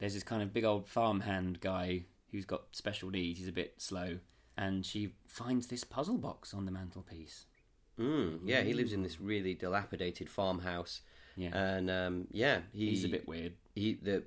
there's 0.00 0.14
this 0.14 0.22
kind 0.24 0.42
of 0.42 0.52
big 0.52 0.64
old 0.64 0.88
farmhand 0.88 1.60
guy 1.60 2.04
who's 2.32 2.44
got 2.44 2.62
special 2.72 3.10
needs. 3.10 3.38
He's 3.38 3.48
a 3.48 3.52
bit 3.52 3.74
slow, 3.78 4.18
and 4.56 4.84
she 4.84 5.12
finds 5.26 5.68
this 5.68 5.84
puzzle 5.84 6.18
box 6.18 6.52
on 6.52 6.64
the 6.64 6.72
mantelpiece. 6.72 7.44
Mm, 7.98 8.40
yeah, 8.44 8.62
he 8.62 8.72
lives 8.72 8.92
in 8.92 9.02
this 9.02 9.20
really 9.20 9.54
dilapidated 9.54 10.28
farmhouse, 10.30 11.02
Yeah, 11.36 11.56
and 11.56 11.90
um, 11.90 12.26
yeah, 12.32 12.60
he, 12.72 12.90
he's 12.90 13.04
a 13.04 13.08
bit 13.08 13.28
weird. 13.28 13.52
He 13.74 13.94
the 13.94 14.24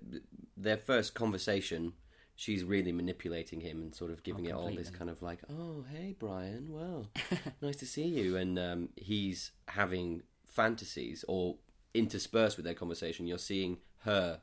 their 0.56 0.78
first 0.78 1.16
conversation, 1.16 1.94
she's 2.36 2.64
really 2.64 2.92
manipulating 2.92 3.62
him 3.62 3.82
and 3.82 3.96
sort 3.96 4.12
of 4.12 4.22
giving 4.22 4.46
Oh, 4.46 4.50
it 4.50 4.54
all 4.54 4.76
this 4.76 4.92
kind 4.92 5.10
of 5.10 5.22
like, 5.24 5.40
oh 5.50 5.84
hey 5.92 6.16
Brian, 6.20 6.68
well, 6.72 7.08
nice 7.62 7.78
to 7.78 7.88
see 7.88 8.06
you, 8.06 8.38
and 8.38 8.60
um, 8.60 8.90
he's 8.96 9.52
having 9.70 10.22
fantasies 10.46 11.26
or 11.28 11.56
interspersed 11.96 12.58
with 12.58 12.66
their 12.66 12.76
conversation. 12.76 13.26
You're 13.26 13.40
seeing 13.40 13.78
her 14.02 14.42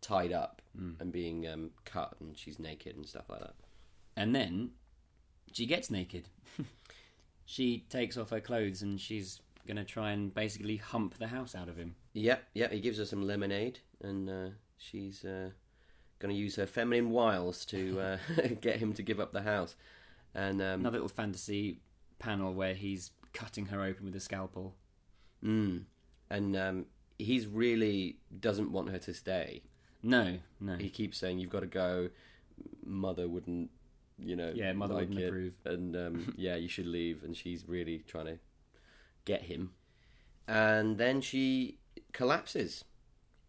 tied 0.00 0.32
up 0.32 0.62
Hmm. 0.76 0.92
and 1.00 1.10
being 1.12 1.48
um, 1.48 1.70
cut, 1.84 2.14
and 2.20 2.38
she's 2.38 2.58
naked 2.60 2.94
and 2.96 3.04
stuff 3.04 3.28
like 3.28 3.40
that. 3.40 3.54
And 4.16 4.32
then 4.34 4.70
she 5.52 5.66
gets 5.66 5.90
naked. 5.90 6.28
she 7.44 7.84
takes 7.88 8.16
off 8.16 8.30
her 8.30 8.40
clothes 8.40 8.82
and 8.82 9.00
she's 9.00 9.40
gonna 9.66 9.84
try 9.84 10.12
and 10.12 10.32
basically 10.32 10.76
hump 10.76 11.18
the 11.18 11.26
house 11.28 11.54
out 11.56 11.68
of 11.68 11.76
him. 11.76 11.96
Yep, 12.12 12.42
yep. 12.54 12.72
He 12.72 12.80
gives 12.80 12.98
her 12.98 13.04
some 13.04 13.26
lemonade, 13.26 13.80
and 14.02 14.30
uh, 14.30 14.48
she's 14.78 15.24
uh, 15.24 15.50
going 16.18 16.34
to 16.34 16.40
use 16.40 16.56
her 16.56 16.66
feminine 16.66 17.10
wiles 17.10 17.64
to 17.66 18.00
uh, 18.00 18.18
get 18.60 18.76
him 18.76 18.92
to 18.94 19.02
give 19.02 19.20
up 19.20 19.32
the 19.32 19.42
house. 19.42 19.74
And 20.34 20.60
um, 20.60 20.80
Another 20.80 20.98
little 20.98 21.08
fantasy 21.08 21.80
panel 22.18 22.52
where 22.54 22.74
he's 22.74 23.10
cutting 23.32 23.66
her 23.66 23.82
open 23.82 24.06
with 24.06 24.14
a 24.16 24.20
scalpel. 24.20 24.74
mm, 25.44 25.82
and 26.30 26.56
um, 26.56 26.86
he's 27.18 27.46
really 27.46 28.18
doesn't 28.40 28.70
want 28.72 28.90
her 28.90 28.98
to 28.98 29.14
stay. 29.14 29.62
No, 30.02 30.38
no. 30.60 30.76
He 30.76 30.88
keeps 30.88 31.18
saying, 31.18 31.38
"You've 31.38 31.50
got 31.50 31.60
to 31.60 31.66
go." 31.66 32.10
Mother 32.84 33.28
wouldn't, 33.28 33.70
you 34.18 34.36
know. 34.36 34.52
Yeah, 34.54 34.72
mother 34.72 34.94
like 34.94 35.08
wouldn't 35.08 35.20
it, 35.20 35.28
approve. 35.28 35.54
and 35.64 35.96
um, 35.96 36.34
yeah, 36.38 36.56
you 36.56 36.68
should 36.68 36.86
leave. 36.86 37.22
And 37.22 37.36
she's 37.36 37.68
really 37.68 38.04
trying 38.06 38.26
to 38.26 38.38
get 39.24 39.42
him, 39.42 39.72
and 40.48 40.98
then 40.98 41.20
she 41.20 41.78
collapses. 42.12 42.84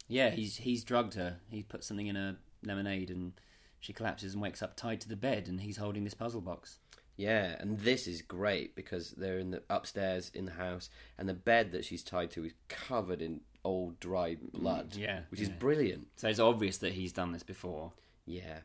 Yeah, 0.07 0.31
he's 0.31 0.57
he's 0.57 0.83
drugged 0.83 1.13
her. 1.13 1.37
He 1.49 1.63
put 1.63 1.83
something 1.83 2.07
in 2.07 2.15
her 2.15 2.37
lemonade 2.63 3.09
and 3.09 3.33
she 3.79 3.93
collapses 3.93 4.33
and 4.33 4.41
wakes 4.41 4.61
up 4.61 4.75
tied 4.75 5.01
to 5.01 5.09
the 5.09 5.15
bed 5.15 5.47
and 5.47 5.61
he's 5.61 5.77
holding 5.77 6.03
this 6.03 6.13
puzzle 6.13 6.41
box. 6.41 6.77
Yeah, 7.17 7.55
and 7.59 7.79
this 7.79 8.07
is 8.07 8.21
great 8.21 8.75
because 8.75 9.11
they're 9.11 9.37
in 9.39 9.51
the 9.51 9.61
upstairs 9.69 10.31
in 10.33 10.45
the 10.45 10.53
house, 10.53 10.89
and 11.17 11.29
the 11.29 11.33
bed 11.33 11.71
that 11.71 11.85
she's 11.85 12.03
tied 12.03 12.31
to 12.31 12.45
is 12.45 12.53
covered 12.67 13.21
in 13.21 13.41
old 13.63 13.99
dried 13.99 14.51
blood. 14.53 14.95
yeah, 14.95 15.21
which 15.29 15.39
is 15.41 15.49
yeah. 15.49 15.55
brilliant. 15.59 16.07
So 16.15 16.27
it's 16.29 16.39
obvious 16.39 16.77
that 16.79 16.93
he's 16.93 17.13
done 17.13 17.31
this 17.31 17.43
before. 17.43 17.91
Yeah, 18.25 18.59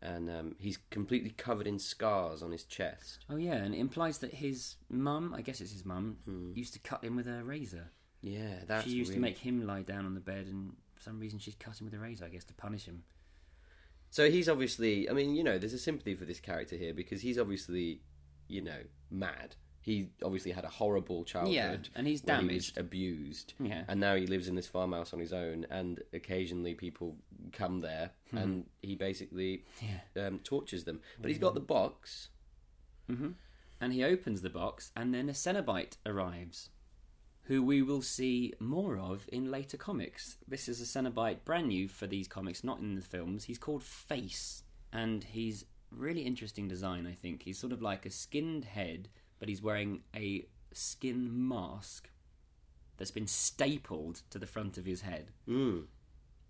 and 0.00 0.30
um, 0.30 0.56
he's 0.58 0.78
completely 0.90 1.30
covered 1.30 1.66
in 1.66 1.78
scars 1.78 2.42
on 2.42 2.52
his 2.52 2.64
chest. 2.64 3.24
Oh 3.28 3.36
yeah, 3.36 3.56
and 3.56 3.74
it 3.74 3.78
implies 3.78 4.18
that 4.18 4.32
his 4.34 4.76
mum, 4.88 5.34
I 5.36 5.42
guess 5.42 5.60
it's 5.60 5.72
his 5.72 5.84
mum, 5.84 6.16
used 6.54 6.72
to 6.74 6.78
cut 6.78 7.04
him 7.04 7.16
with 7.16 7.26
a 7.26 7.44
razor. 7.44 7.90
Yeah, 8.22 8.60
Hmm. 8.60 8.66
that's 8.66 8.84
she 8.84 8.92
used 8.92 9.10
to 9.12 9.16
really- 9.18 9.30
make 9.30 9.38
him 9.38 9.66
lie 9.66 9.82
down 9.82 10.06
on 10.06 10.14
the 10.14 10.20
bed 10.20 10.46
and 10.46 10.74
for 10.94 11.02
some 11.02 11.18
reason 11.20 11.38
she's 11.38 11.54
cut 11.54 11.80
him 11.80 11.86
with 11.86 11.94
a 11.94 11.98
razor, 11.98 12.24
I 12.24 12.28
guess, 12.28 12.44
to 12.44 12.54
punish 12.54 12.84
him. 12.84 13.04
So 14.10 14.30
he's 14.30 14.48
obviously, 14.48 15.08
I 15.08 15.12
mean, 15.12 15.34
you 15.36 15.44
know, 15.44 15.56
there's 15.58 15.72
a 15.72 15.78
sympathy 15.78 16.14
for 16.14 16.24
this 16.24 16.40
character 16.40 16.76
here 16.76 16.92
because 16.92 17.20
he's 17.22 17.38
obviously, 17.38 18.00
you 18.48 18.60
know, 18.60 18.80
mad. 19.10 19.54
He 19.82 20.10
obviously 20.22 20.50
had 20.50 20.64
a 20.64 20.68
horrible 20.68 21.24
childhood. 21.24 21.54
Yeah, 21.54 21.76
and 21.94 22.06
he's 22.06 22.22
where 22.22 22.36
he 22.40 22.46
was 22.48 22.72
damaged. 22.72 22.78
abused. 22.78 23.54
Yeah. 23.58 23.84
And 23.88 23.98
now 24.00 24.14
he 24.16 24.26
lives 24.26 24.46
in 24.48 24.54
this 24.54 24.66
farmhouse 24.66 25.14
on 25.14 25.20
his 25.20 25.32
own, 25.32 25.64
and 25.70 26.02
occasionally 26.12 26.74
people 26.74 27.16
come 27.52 27.80
there, 27.80 28.10
and 28.32 28.66
he 28.82 28.94
basically 28.94 29.64
Hmm. 29.80 29.86
Yeah. 30.16 30.26
um, 30.26 30.38
tortures 30.40 30.84
them. 30.84 31.00
But 31.20 31.28
he's 31.30 31.38
got 31.38 31.54
the 31.54 31.60
box. 31.60 32.28
And 33.08 33.92
he 33.94 34.04
opens 34.04 34.42
the 34.42 34.50
box 34.50 34.92
and 34.94 35.14
then 35.14 35.28
a 35.28 35.32
Cenobite 35.32 35.96
arrives, 36.04 36.68
who 37.50 37.60
we 37.64 37.82
will 37.82 38.00
see 38.00 38.54
more 38.60 38.96
of 38.96 39.26
in 39.32 39.50
later 39.50 39.76
comics. 39.76 40.36
This 40.46 40.68
is 40.68 40.80
a 40.80 40.84
Cenobite 40.84 41.44
brand 41.44 41.66
new 41.66 41.88
for 41.88 42.06
these 42.06 42.28
comics, 42.28 42.62
not 42.62 42.78
in 42.78 42.94
the 42.94 43.02
films. 43.02 43.42
He's 43.42 43.58
called 43.58 43.82
Face, 43.82 44.62
and 44.92 45.24
he's 45.24 45.64
really 45.90 46.20
interesting 46.22 46.68
design, 46.68 47.08
I 47.08 47.12
think. 47.14 47.42
He's 47.42 47.58
sort 47.58 47.72
of 47.72 47.82
like 47.82 48.06
a 48.06 48.10
skinned 48.10 48.66
head, 48.66 49.08
but 49.40 49.48
he's 49.48 49.60
wearing 49.60 50.02
a 50.14 50.44
skin 50.72 51.48
mask 51.48 52.08
that's 52.98 53.10
been 53.10 53.26
stapled 53.26 54.22
to 54.30 54.38
the 54.38 54.46
front 54.46 54.78
of 54.78 54.86
his 54.86 55.00
head. 55.00 55.32
Mm. 55.48 55.86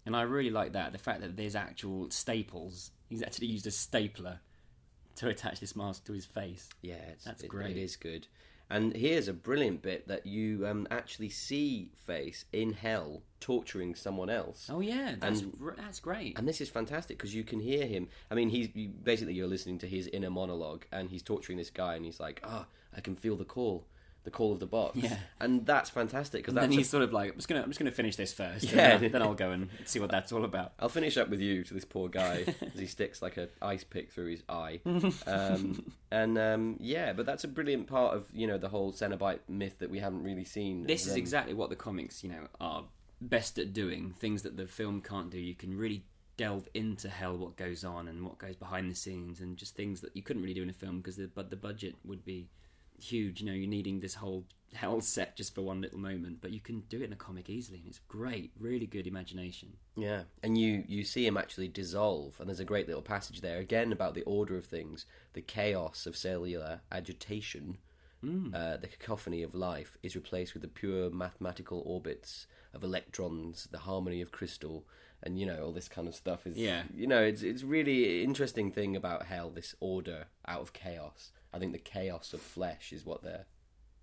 And 0.05 0.15
I 0.15 0.21
really 0.21 0.51
like 0.51 0.75
that. 0.75 0.93
The 0.93 0.99
fact 0.99 1.23
that 1.23 1.35
there's 1.35 1.57
actual 1.57 2.11
staples. 2.11 2.91
He's 3.09 3.23
actually 3.23 3.47
used 3.47 3.67
a 3.67 3.71
stapler 3.71 4.41
to 5.17 5.29
attach 5.29 5.61
this 5.61 5.75
mask 5.75 6.05
to 6.09 6.13
his 6.13 6.27
face. 6.27 6.69
Yeah, 6.83 6.97
it's, 7.11 7.25
That's 7.25 7.43
it- 7.43 7.49
great. 7.49 7.79
It 7.79 7.81
is 7.81 7.97
good. 7.97 8.27
And 8.71 8.95
here's 8.95 9.27
a 9.27 9.33
brilliant 9.33 9.83
bit 9.83 10.07
that 10.09 10.27
you 10.27 10.67
um, 10.67 10.87
actually 10.91 11.29
see 11.31 11.91
Face 12.07 12.45
in 12.53 12.73
hell 12.73 13.23
torturing 13.41 13.95
someone 13.95 14.31
else. 14.31 14.69
Oh 14.71 14.81
yeah, 14.81 15.15
that's 15.19 15.41
And- 15.41 15.57
r- 15.63 15.75
that's 15.77 15.99
great. 16.01 16.39
And 16.39 16.47
this 16.47 16.61
is 16.61 16.69
fantastic 16.69 17.17
because 17.19 17.35
you 17.35 17.43
can 17.45 17.59
hear 17.61 17.87
him. 17.87 18.09
I 18.31 18.35
mean, 18.35 18.49
he's 18.49 18.69
you, 18.75 18.89
basically 18.89 19.35
you're 19.35 19.49
listening 19.49 19.79
to 19.79 19.87
his 19.87 20.07
inner 20.09 20.31
monologue, 20.31 20.85
and 20.93 21.11
he's 21.11 21.23
torturing 21.23 21.59
this 21.59 21.71
guy, 21.71 21.95
and 21.97 22.05
he's 22.05 22.21
like, 22.21 22.41
"Ah, 22.45 22.67
I 22.97 23.01
can 23.01 23.17
feel 23.17 23.37
the 23.37 23.45
call, 23.45 23.87
the 24.25 24.31
call 24.31 24.53
of 24.53 24.61
the 24.61 24.67
box." 24.67 24.97
Yeah. 24.97 25.17
and 25.41 25.65
that's 25.67 25.91
fantastic 25.91 26.43
because 26.43 26.55
then 26.55 26.71
he's 26.71 26.87
a- 26.87 26.91
sort 26.91 27.03
of 27.03 27.13
like, 27.13 27.31
I'm 27.33 27.37
just 27.37 27.49
gonna, 27.49 27.63
I'm 27.63 27.69
just 27.71 27.79
gonna 27.79 27.91
finish 27.91 28.17
this 28.17 28.33
first. 28.33 28.65
Yeah. 28.73 28.99
then, 28.99 29.13
then 29.13 29.23
I'll 29.23 29.35
go 29.35 29.51
and 29.51 29.69
see 29.85 29.99
what 30.01 30.11
that's 30.11 30.33
all 30.33 30.45
about. 30.45 30.73
I'll 30.79 30.89
finish 30.89 31.17
up 31.17 31.29
with 31.29 31.41
you 31.41 31.65
to 31.65 31.75
this 31.75 31.85
poor 31.85 32.09
guy 32.09 32.45
as 32.75 32.79
he 32.79 32.87
sticks 32.87 33.23
like 33.23 33.37
a 33.37 33.49
ice 33.63 33.85
pick 33.85 34.11
through 34.13 34.31
his 34.31 34.43
eye, 34.49 34.81
um, 35.27 35.93
and 36.11 36.39
um, 36.39 36.77
yeah, 36.81 37.13
but 37.13 37.27
that's 37.27 37.45
a 37.45 37.49
brilliant 37.49 37.87
part 37.87 38.17
of 38.17 38.27
you 38.33 38.47
know 38.47 38.59
the 38.59 38.69
whole 38.69 38.93
Cenobite 38.93 39.41
myth 39.49 39.79
that 39.79 39.91
we 39.91 39.99
haven't 39.99 40.23
really 40.23 40.45
seen. 40.45 40.87
This 40.87 41.07
is 41.07 41.17
exactly 41.17 41.55
what 41.55 41.71
the 41.71 41.77
comics, 41.77 42.23
you 42.23 42.31
know, 42.31 42.47
are 42.61 42.85
best 43.21 43.59
at 43.59 43.73
doing. 43.73 44.15
Things 44.19 44.43
that 44.43 44.57
the 44.57 44.67
film 44.67 45.01
can't 45.01 45.31
do. 45.31 45.39
You 45.39 45.55
can 45.55 45.77
really 45.77 46.05
delve 46.37 46.67
into 46.73 47.09
hell, 47.09 47.37
what 47.37 47.57
goes 47.57 47.85
on, 47.85 48.09
and 48.09 48.25
what 48.25 48.39
goes 48.39 48.57
behind 48.57 48.91
the 48.91 48.95
scenes, 48.95 49.41
and 49.41 49.57
just 49.59 49.77
things 49.77 50.01
that 50.01 50.17
you 50.17 50.23
couldn't 50.23 50.43
really 50.43 50.55
do 50.55 50.63
in 50.63 50.71
a 50.71 50.75
film 50.75 50.99
because 50.99 51.17
the 51.17 51.27
but 51.35 51.51
the 51.51 51.57
budget 51.57 51.97
would 52.05 52.25
be 52.25 52.49
huge. 53.03 53.41
You 53.41 53.47
know, 53.47 53.53
you're 53.53 53.69
needing 53.69 54.01
this 54.01 54.15
whole 54.15 54.45
hell 54.73 55.01
set 55.01 55.37
just 55.37 55.53
for 55.55 55.63
one 55.63 55.81
little 55.81 55.99
moment, 55.99 56.39
but 56.41 56.53
you 56.53 56.61
can 56.61 56.81
do 56.89 57.01
it 57.01 57.05
in 57.07 57.13
a 57.13 57.17
comic 57.17 57.51
easily, 57.51 57.79
and 57.79 57.89
it's 57.89 57.99
great. 58.07 58.53
Really 58.59 58.87
good 58.87 59.07
imagination. 59.07 59.73
Yeah, 59.97 60.23
and 60.43 60.57
you 60.57 60.85
you 60.87 61.03
see 61.05 61.27
him 61.27 61.37
actually 61.37 61.69
dissolve, 61.69 62.39
and 62.39 62.49
there's 62.49 62.61
a 62.61 62.65
great 62.65 62.87
little 62.87 63.03
passage 63.03 63.41
there 63.41 63.59
again 63.59 63.91
about 63.93 64.15
the 64.15 64.23
order 64.23 64.57
of 64.57 64.65
things, 64.67 65.07
the 65.33 65.43
chaos 65.43 66.07
of 66.07 66.17
cellular 66.17 66.81
agitation, 66.93 67.79
uh, 68.23 68.77
the 68.77 68.87
cacophony 68.87 69.43
of 69.43 69.55
life 69.55 69.97
is 70.03 70.15
replaced 70.15 70.53
with 70.53 70.61
the 70.63 70.69
pure 70.69 71.09
mathematical 71.11 71.83
orbits 71.87 72.47
of 72.75 72.85
electrons, 72.85 73.67
the 73.73 73.79
harmony 73.79 74.21
of 74.21 74.31
crystal, 74.31 74.85
and 75.23 75.39
you 75.39 75.47
know 75.47 75.65
all 75.65 75.73
this 75.73 75.89
kind 75.89 76.07
of 76.07 76.15
stuff 76.15 76.47
is 76.47 76.57
Yeah. 76.57 76.83
you 76.95 77.07
know 77.07 77.23
it's 77.23 77.43
it's 77.43 77.63
really 77.63 78.23
interesting 78.23 78.71
thing 78.71 78.95
about 78.95 79.25
hell, 79.27 79.51
this 79.51 79.75
order 79.81 80.27
out 80.47 80.61
of 80.61 80.73
chaos. 80.73 81.33
I 81.53 81.59
think 81.59 81.73
the 81.73 81.79
chaos 81.79 82.33
of 82.33 82.41
flesh 82.41 82.93
is 82.93 83.05
what 83.05 83.23
they're 83.23 83.47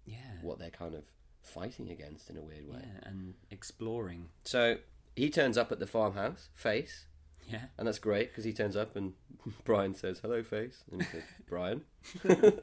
Yeah. 0.06 0.38
what 0.42 0.60
they're 0.60 0.70
kind 0.70 0.96
of 0.96 1.04
fighting 1.42 1.90
against 1.90 2.30
in 2.30 2.38
a 2.38 2.42
weird 2.42 2.68
way. 2.68 2.82
Yeah, 2.84 3.08
and 3.10 3.34
exploring. 3.52 4.30
So 4.44 4.78
he 5.16 5.30
turns 5.30 5.58
up 5.58 5.72
at 5.72 5.80
the 5.80 5.88
farmhouse, 5.88 6.50
face. 6.54 7.06
Yeah. 7.50 7.66
And 7.78 7.88
that's 7.88 8.00
great 8.00 8.30
because 8.30 8.44
he 8.44 8.52
turns 8.54 8.76
up 8.76 8.96
and 8.98 9.14
Brian 9.64 9.94
says, 9.96 10.20
"Hello, 10.20 10.44
face," 10.44 10.84
and 10.92 11.02
he 11.02 11.08
says, 11.10 11.24
"Brian." 11.48 11.84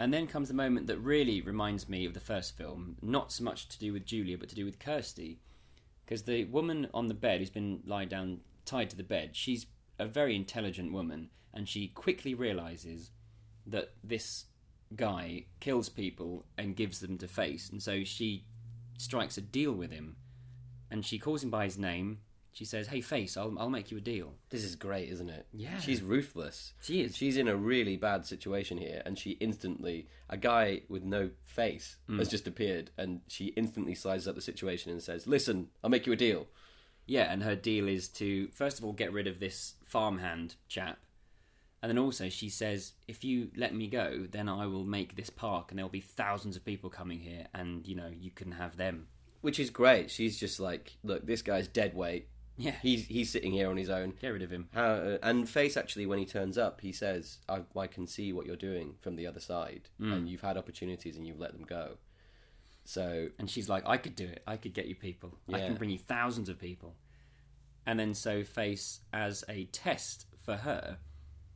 And 0.00 0.14
then 0.14 0.28
comes 0.28 0.46
the 0.46 0.54
moment 0.54 0.86
that 0.86 0.98
really 0.98 1.40
reminds 1.40 1.88
me 1.88 2.04
of 2.04 2.14
the 2.14 2.20
first 2.20 2.56
film, 2.56 2.96
not 3.02 3.32
so 3.32 3.42
much 3.42 3.68
to 3.68 3.78
do 3.80 3.92
with 3.92 4.06
Julia, 4.06 4.38
but 4.38 4.48
to 4.50 4.54
do 4.54 4.64
with 4.64 4.78
Kirsty. 4.78 5.40
Because 6.04 6.22
the 6.22 6.44
woman 6.44 6.88
on 6.94 7.08
the 7.08 7.14
bed 7.14 7.40
who's 7.40 7.50
been 7.50 7.80
lying 7.84 8.08
down 8.08 8.40
tied 8.64 8.90
to 8.90 8.96
the 8.96 9.02
bed, 9.02 9.30
she's 9.34 9.66
a 9.98 10.06
very 10.06 10.36
intelligent 10.36 10.92
woman, 10.92 11.30
and 11.52 11.68
she 11.68 11.88
quickly 11.88 12.32
realizes 12.32 13.10
that 13.70 13.92
this 14.02 14.46
guy 14.96 15.44
kills 15.60 15.88
people 15.88 16.44
and 16.56 16.76
gives 16.76 17.00
them 17.00 17.18
to 17.18 17.28
face, 17.28 17.68
and 17.70 17.82
so 17.82 18.04
she 18.04 18.44
strikes 18.96 19.36
a 19.38 19.40
deal 19.42 19.72
with 19.72 19.90
him, 19.90 20.16
and 20.90 21.04
she 21.04 21.18
calls 21.18 21.42
him 21.44 21.50
by 21.50 21.64
his 21.64 21.78
name. 21.78 22.18
She 22.52 22.64
says, 22.64 22.88
"Hey, 22.88 23.00
face, 23.02 23.36
I'll 23.36 23.54
I'll 23.58 23.70
make 23.70 23.90
you 23.92 23.98
a 23.98 24.00
deal." 24.00 24.34
This 24.50 24.64
is 24.64 24.74
great, 24.74 25.08
isn't 25.10 25.28
it? 25.28 25.46
Yeah. 25.52 25.78
She's 25.78 26.02
ruthless. 26.02 26.72
She 26.82 27.02
is. 27.02 27.14
She's 27.16 27.36
in 27.36 27.46
a 27.46 27.54
really 27.54 27.96
bad 27.96 28.26
situation 28.26 28.78
here, 28.78 29.00
and 29.06 29.16
she 29.18 29.32
instantly, 29.32 30.08
a 30.28 30.36
guy 30.36 30.82
with 30.88 31.04
no 31.04 31.30
face 31.44 31.96
Mm. 32.08 32.18
has 32.18 32.28
just 32.28 32.48
appeared, 32.48 32.90
and 32.96 33.20
she 33.28 33.48
instantly 33.48 33.94
sizes 33.94 34.26
up 34.26 34.34
the 34.34 34.40
situation 34.40 34.90
and 34.90 35.00
says, 35.02 35.26
Listen, 35.28 35.68
I'll 35.84 35.90
make 35.90 36.06
you 36.06 36.12
a 36.12 36.16
deal. 36.16 36.48
Yeah, 37.06 37.30
and 37.32 37.42
her 37.44 37.54
deal 37.54 37.86
is 37.88 38.08
to 38.20 38.48
first 38.48 38.78
of 38.78 38.84
all 38.84 38.92
get 38.92 39.12
rid 39.12 39.26
of 39.28 39.38
this 39.38 39.74
farmhand 39.84 40.56
chap, 40.68 40.98
and 41.82 41.88
then 41.90 41.98
also 41.98 42.28
she 42.28 42.48
says, 42.48 42.92
"If 43.06 43.24
you 43.24 43.50
let 43.56 43.74
me 43.74 43.86
go, 43.88 44.26
then 44.30 44.48
I 44.48 44.66
will 44.66 44.84
make 44.84 45.16
this 45.16 45.30
park, 45.30 45.70
and 45.70 45.78
there'll 45.78 45.88
be 45.90 46.00
thousands 46.00 46.56
of 46.56 46.64
people 46.64 46.90
coming 46.90 47.20
here, 47.20 47.46
and 47.54 47.86
you 47.86 47.94
know 47.94 48.08
you 48.08 48.30
can 48.30 48.52
have 48.52 48.76
them." 48.76 49.08
Which 49.40 49.60
is 49.60 49.70
great. 49.70 50.10
She's 50.10 50.36
just 50.38 50.58
like, 50.58 50.96
Look, 51.04 51.24
this 51.26 51.42
guy's 51.42 51.68
dead 51.68 51.94
weight. 51.94 52.28
Yeah, 52.56 52.74
He's, 52.82 53.06
he's 53.06 53.30
sitting 53.30 53.52
here 53.52 53.70
on 53.70 53.76
his 53.76 53.88
own. 53.88 54.14
get 54.20 54.30
rid 54.30 54.42
of 54.42 54.50
him. 54.50 54.68
How, 54.74 54.84
uh, 54.84 55.18
and 55.22 55.48
Face 55.48 55.76
actually, 55.76 56.06
when 56.06 56.18
he 56.18 56.26
turns 56.26 56.58
up, 56.58 56.80
he 56.80 56.90
says, 56.92 57.38
I, 57.48 57.60
"I 57.78 57.86
can 57.86 58.08
see 58.08 58.32
what 58.32 58.46
you're 58.46 58.56
doing 58.56 58.96
from 59.00 59.14
the 59.14 59.28
other 59.28 59.38
side, 59.38 59.90
Mm. 60.00 60.12
and 60.12 60.28
you've 60.28 60.40
had 60.40 60.56
opportunities 60.56 61.16
and 61.16 61.24
you've 61.24 61.38
let 61.38 61.52
them 61.52 61.62
go." 61.62 61.98
So 62.84 63.28
And 63.38 63.48
she's 63.48 63.68
like, 63.68 63.86
I 63.86 63.96
could 63.96 64.16
do 64.16 64.24
it. 64.24 64.42
I 64.46 64.56
could 64.56 64.72
get 64.74 64.86
you 64.86 64.94
people. 64.96 65.38
I 65.52 65.58
can 65.60 65.74
bring 65.76 65.90
you 65.90 65.98
thousands 65.98 66.48
of 66.48 66.58
people. 66.58 66.96
And 67.86 67.98
then 68.00 68.14
so 68.14 68.42
Face, 68.42 69.00
as 69.12 69.44
a 69.48 69.66
test 69.66 70.26
for 70.44 70.56
her, 70.56 70.98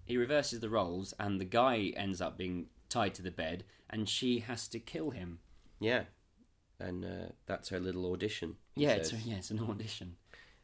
he 0.05 0.17
reverses 0.17 0.61
the 0.61 0.69
roles, 0.71 1.15
and 1.19 1.41
the 1.41 1.45
guy 1.45 1.93
ends 1.97 2.21
up 2.21 2.37
being 2.37 2.67
tied 2.89 3.15
to 3.15 3.23
the 3.23 3.31
bed, 3.31 3.65
and 3.91 4.09
she 4.09 4.41
has 4.41 4.69
to 4.69 4.79
kill 4.79 5.11
him. 5.11 5.39
yeah, 5.81 6.05
and 6.81 7.05
uh, 7.05 7.33
that's 7.47 7.69
her 7.69 7.79
little 7.81 8.11
audition. 8.13 8.57
Yeah, 8.75 8.91
it's, 8.93 9.13
yeah, 9.13 9.37
it's 9.37 9.51
an 9.51 9.61
audition. 9.61 10.17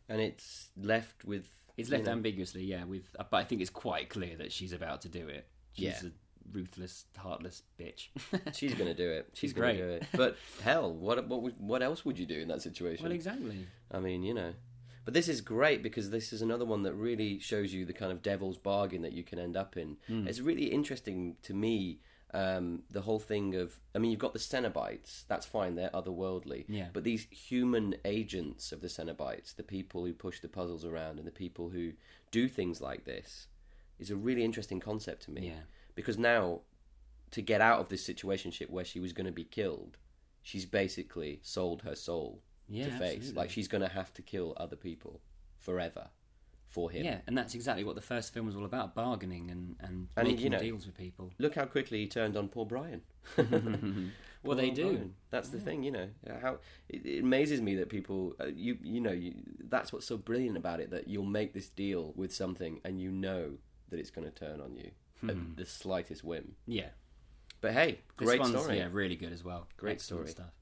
and 0.09 0.21
it's 0.21 0.71
left 0.77 1.25
with 1.25 1.47
It's 1.77 1.89
you 1.91 1.97
left 1.97 2.07
know, 2.07 2.13
ambiguously, 2.13 2.65
yeah. 2.65 2.85
With, 2.85 3.05
uh, 3.19 3.25
but 3.31 3.37
I 3.39 3.45
think 3.45 3.61
it's 3.61 3.71
quite 3.71 4.09
clear 4.09 4.37
that 4.37 4.51
she's 4.53 4.73
about 4.73 5.03
to 5.03 5.09
do 5.09 5.29
it. 5.29 5.47
She's 5.73 5.85
Yeah. 5.85 6.09
a 6.09 6.11
ruthless, 6.57 7.05
heartless 7.17 7.63
bitch. 7.79 8.09
She's 8.57 8.73
going 8.75 8.89
to 8.89 8.95
do 8.95 9.11
it. 9.11 9.29
She's, 9.35 9.51
She's 9.51 9.53
going 9.53 9.77
to 9.77 9.83
great. 9.83 9.89
do 9.89 9.95
it. 9.97 10.09
But 10.17 10.37
hell, 10.63 10.93
what 10.93 11.29
what 11.29 11.43
would- 11.43 11.61
what 11.61 11.83
else 11.83 12.05
would 12.07 12.19
you 12.19 12.25
do 12.27 12.39
in 12.41 12.49
that 12.49 12.63
situation? 12.63 13.03
well, 13.05 13.13
exactly. 13.13 13.67
I 13.93 14.01
mean, 14.01 14.23
you 14.23 14.33
know. 14.35 14.55
But 15.09 15.15
this 15.15 15.29
is 15.31 15.41
great 15.41 15.83
because 15.83 16.11
this 16.11 16.35
is 16.35 16.43
another 16.43 16.67
one 16.67 16.83
that 16.83 16.93
really 16.93 17.39
shows 17.39 17.73
you 17.73 17.87
the 17.87 17.95
kind 17.95 18.13
of 18.13 18.21
devil's 18.21 18.59
bargain 18.59 19.01
that 19.01 19.15
you 19.15 19.23
can 19.23 19.39
end 19.39 19.57
up 19.57 19.75
in. 19.79 19.97
Hmm. 20.07 20.29
It's 20.29 20.41
really 20.41 20.67
interesting 20.67 21.37
to 21.45 21.55
me. 21.55 22.01
Um, 22.35 22.83
the 22.91 23.01
whole 23.01 23.19
thing 23.19 23.55
of, 23.55 23.81
I 23.95 24.01
mean, 24.01 24.11
you've 24.11 24.21
got 24.21 24.35
the 24.35 24.39
Cenobites. 24.39 25.25
That's 25.27 25.47
fine; 25.47 25.77
they're 25.77 25.89
otherworldly. 25.95 26.67
Yeah. 26.69 26.89
But 26.93 27.05
these 27.05 27.27
human 27.31 27.95
agents 28.05 28.71
of 28.71 28.83
the 28.83 28.89
Cenobites, 28.89 29.57
the 29.57 29.63
people 29.63 30.05
who 30.05 30.13
push 30.13 30.41
the 30.41 30.49
puzzles 30.51 30.85
around 30.85 31.17
and 31.17 31.27
the 31.27 31.33
people 31.33 31.71
who 31.71 31.93
do 32.31 32.47
things 32.47 32.83
like 32.83 33.07
this, 33.07 33.47
is 33.99 34.11
a 34.11 34.17
really 34.17 34.45
interesting 34.45 34.79
concept 34.79 35.23
to 35.23 35.31
me. 35.31 35.47
Yeah. 35.47 35.63
Because 35.95 36.19
now, 36.19 36.61
to 37.31 37.41
get 37.41 37.63
out 37.63 37.81
of 37.81 37.89
this 37.89 38.05
situation 38.05 38.53
where 38.69 38.85
she 38.85 39.01
was 39.01 39.15
going 39.15 39.25
to 39.25 39.33
be 39.33 39.45
killed, 39.45 39.97
she's 40.43 40.67
basically 40.67 41.41
sold 41.43 41.81
her 41.81 41.95
soul 41.95 42.43
Yeah, 42.69 42.85
to 42.87 42.91
face. 42.93 43.17
absolutely. 43.17 43.41
Like 43.41 43.51
she's 43.51 43.69
going 43.69 43.83
to 43.83 43.89
have 43.89 44.13
to 44.15 44.23
kill 44.23 44.55
other 44.57 44.77
people 44.77 45.21
forever 45.59 46.09
for 46.67 46.91
him. 46.91 47.05
Yeah, 47.05 47.19
and 47.27 47.37
that's 47.37 47.55
exactly 47.55 47.85
what 47.85 47.95
the 47.95 48.03
first 48.03 48.33
film 48.35 48.47
was 48.47 48.55
all 48.55 48.65
about 48.65 48.95
bargaining 48.95 49.51
and, 49.51 49.77
and, 49.81 50.09
And, 50.17 50.29
making 50.29 50.45
you 50.45 50.51
know, 50.51 50.59
deals 50.59 50.87
with 50.87 50.97
people. 50.97 51.33
Look 51.39 51.55
how 51.55 51.65
quickly 51.65 52.01
he 52.01 52.07
turned 52.07 52.37
on 52.37 52.49
poor 52.49 52.67
Brian. 52.67 53.03
Well, 54.45 54.57
they 54.57 54.71
do. 54.71 54.85
Brian. 54.85 55.15
That's 55.31 55.49
the 55.49 55.59
thing, 55.59 55.83
you 55.83 55.91
know. 55.91 56.09
How 56.41 56.59
it, 56.89 57.05
it 57.05 57.23
amazes 57.25 57.61
me 57.61 57.75
that 57.77 57.89
people, 57.89 58.35
uh, 58.41 58.47
you 58.47 58.79
you 58.83 59.01
know, 59.01 59.11
you, 59.11 59.35
that's 59.69 59.93
what's 59.93 60.07
so 60.07 60.17
brilliant 60.17 60.57
about 60.57 60.81
it 60.81 60.91
that 60.91 61.09
you'll 61.09 61.25
make 61.25 61.53
this 61.55 61.69
deal 61.69 62.13
with 62.17 62.33
something 62.33 62.81
and 62.85 63.01
you 63.01 63.11
know 63.11 63.55
that 63.91 63.99
it's 63.99 64.11
going 64.11 64.27
to 64.27 64.33
turn 64.33 64.61
on 64.61 64.77
you 64.77 64.91
at 65.29 65.57
the 65.57 65.67
slightest 65.67 66.23
whim. 66.23 66.55
Yeah. 66.67 66.91
But 67.61 67.73
hey, 67.73 67.99
great 68.17 68.45
story. 68.47 68.79
Yeah, 68.79 68.89
really 68.93 69.17
good 69.17 69.33
as 69.33 69.43
well. 69.43 69.67
Great 69.77 69.95
Excellent 69.95 70.29
story. 70.29 70.47
stuff. 70.47 70.55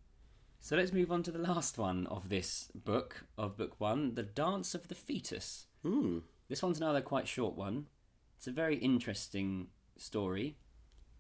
So 0.67 0.75
let's 0.75 0.93
move 0.93 1.13
on 1.13 1.23
to 1.23 1.31
the 1.31 1.39
last 1.39 1.79
one 1.79 2.09
of 2.09 2.29
this 2.29 2.73
book, 2.75 3.25
of 3.39 3.57
book 3.57 3.77
one, 3.79 4.17
The 4.17 4.25
Dance 4.25 4.75
of 4.75 4.89
the 4.89 4.97
Fetus. 4.97 5.67
Hmm. 5.85 6.19
This 6.49 6.61
one's 6.61 6.79
another 6.79 7.01
quite 7.01 7.29
short 7.29 7.55
one. 7.55 7.87
It's 8.37 8.49
a 8.49 8.51
very 8.51 8.75
interesting 8.79 9.69
story. 9.97 10.57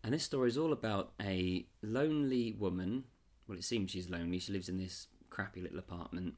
And 0.02 0.12
this 0.12 0.24
story 0.24 0.48
is 0.48 0.58
all 0.58 0.72
about 0.72 1.12
a 1.22 1.64
lonely 1.80 2.56
woman. 2.58 3.04
Well, 3.46 3.56
it 3.56 3.62
seems 3.62 3.92
she's 3.92 4.10
lonely. 4.10 4.40
She 4.40 4.52
lives 4.52 4.68
in 4.68 4.78
this 4.78 5.06
crappy 5.30 5.60
little 5.60 5.78
apartment 5.78 6.34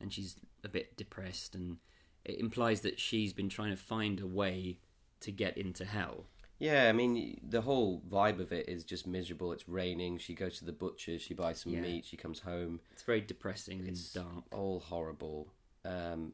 and 0.00 0.10
she's 0.10 0.36
a 0.64 0.68
bit 0.68 0.96
depressed. 0.96 1.54
And 1.54 1.76
it 2.24 2.40
implies 2.40 2.80
that 2.80 2.98
she's 2.98 3.34
been 3.34 3.50
trying 3.50 3.72
to 3.72 3.76
find 3.76 4.18
a 4.18 4.26
way 4.26 4.78
to 5.20 5.30
get 5.30 5.58
into 5.58 5.84
hell. 5.84 6.24
Yeah, 6.58 6.88
I 6.88 6.92
mean, 6.92 7.38
the 7.46 7.60
whole 7.60 8.02
vibe 8.08 8.40
of 8.40 8.50
it 8.52 8.68
is 8.68 8.82
just 8.84 9.06
miserable. 9.06 9.52
It's 9.52 9.68
raining. 9.68 10.18
She 10.18 10.34
goes 10.34 10.58
to 10.58 10.64
the 10.64 10.72
butcher. 10.72 11.18
She 11.18 11.34
buys 11.34 11.60
some 11.60 11.72
Yeah. 11.74 11.82
meat. 11.82 12.04
She 12.06 12.16
comes 12.16 12.40
home. 12.40 12.80
It's 12.92 13.02
very 13.02 13.20
depressing 13.20 13.80
and 13.80 13.88
It's 13.90 14.12
dark. 14.12 14.44
all 14.52 14.80
horrible. 14.80 15.52
Um, 15.84 16.32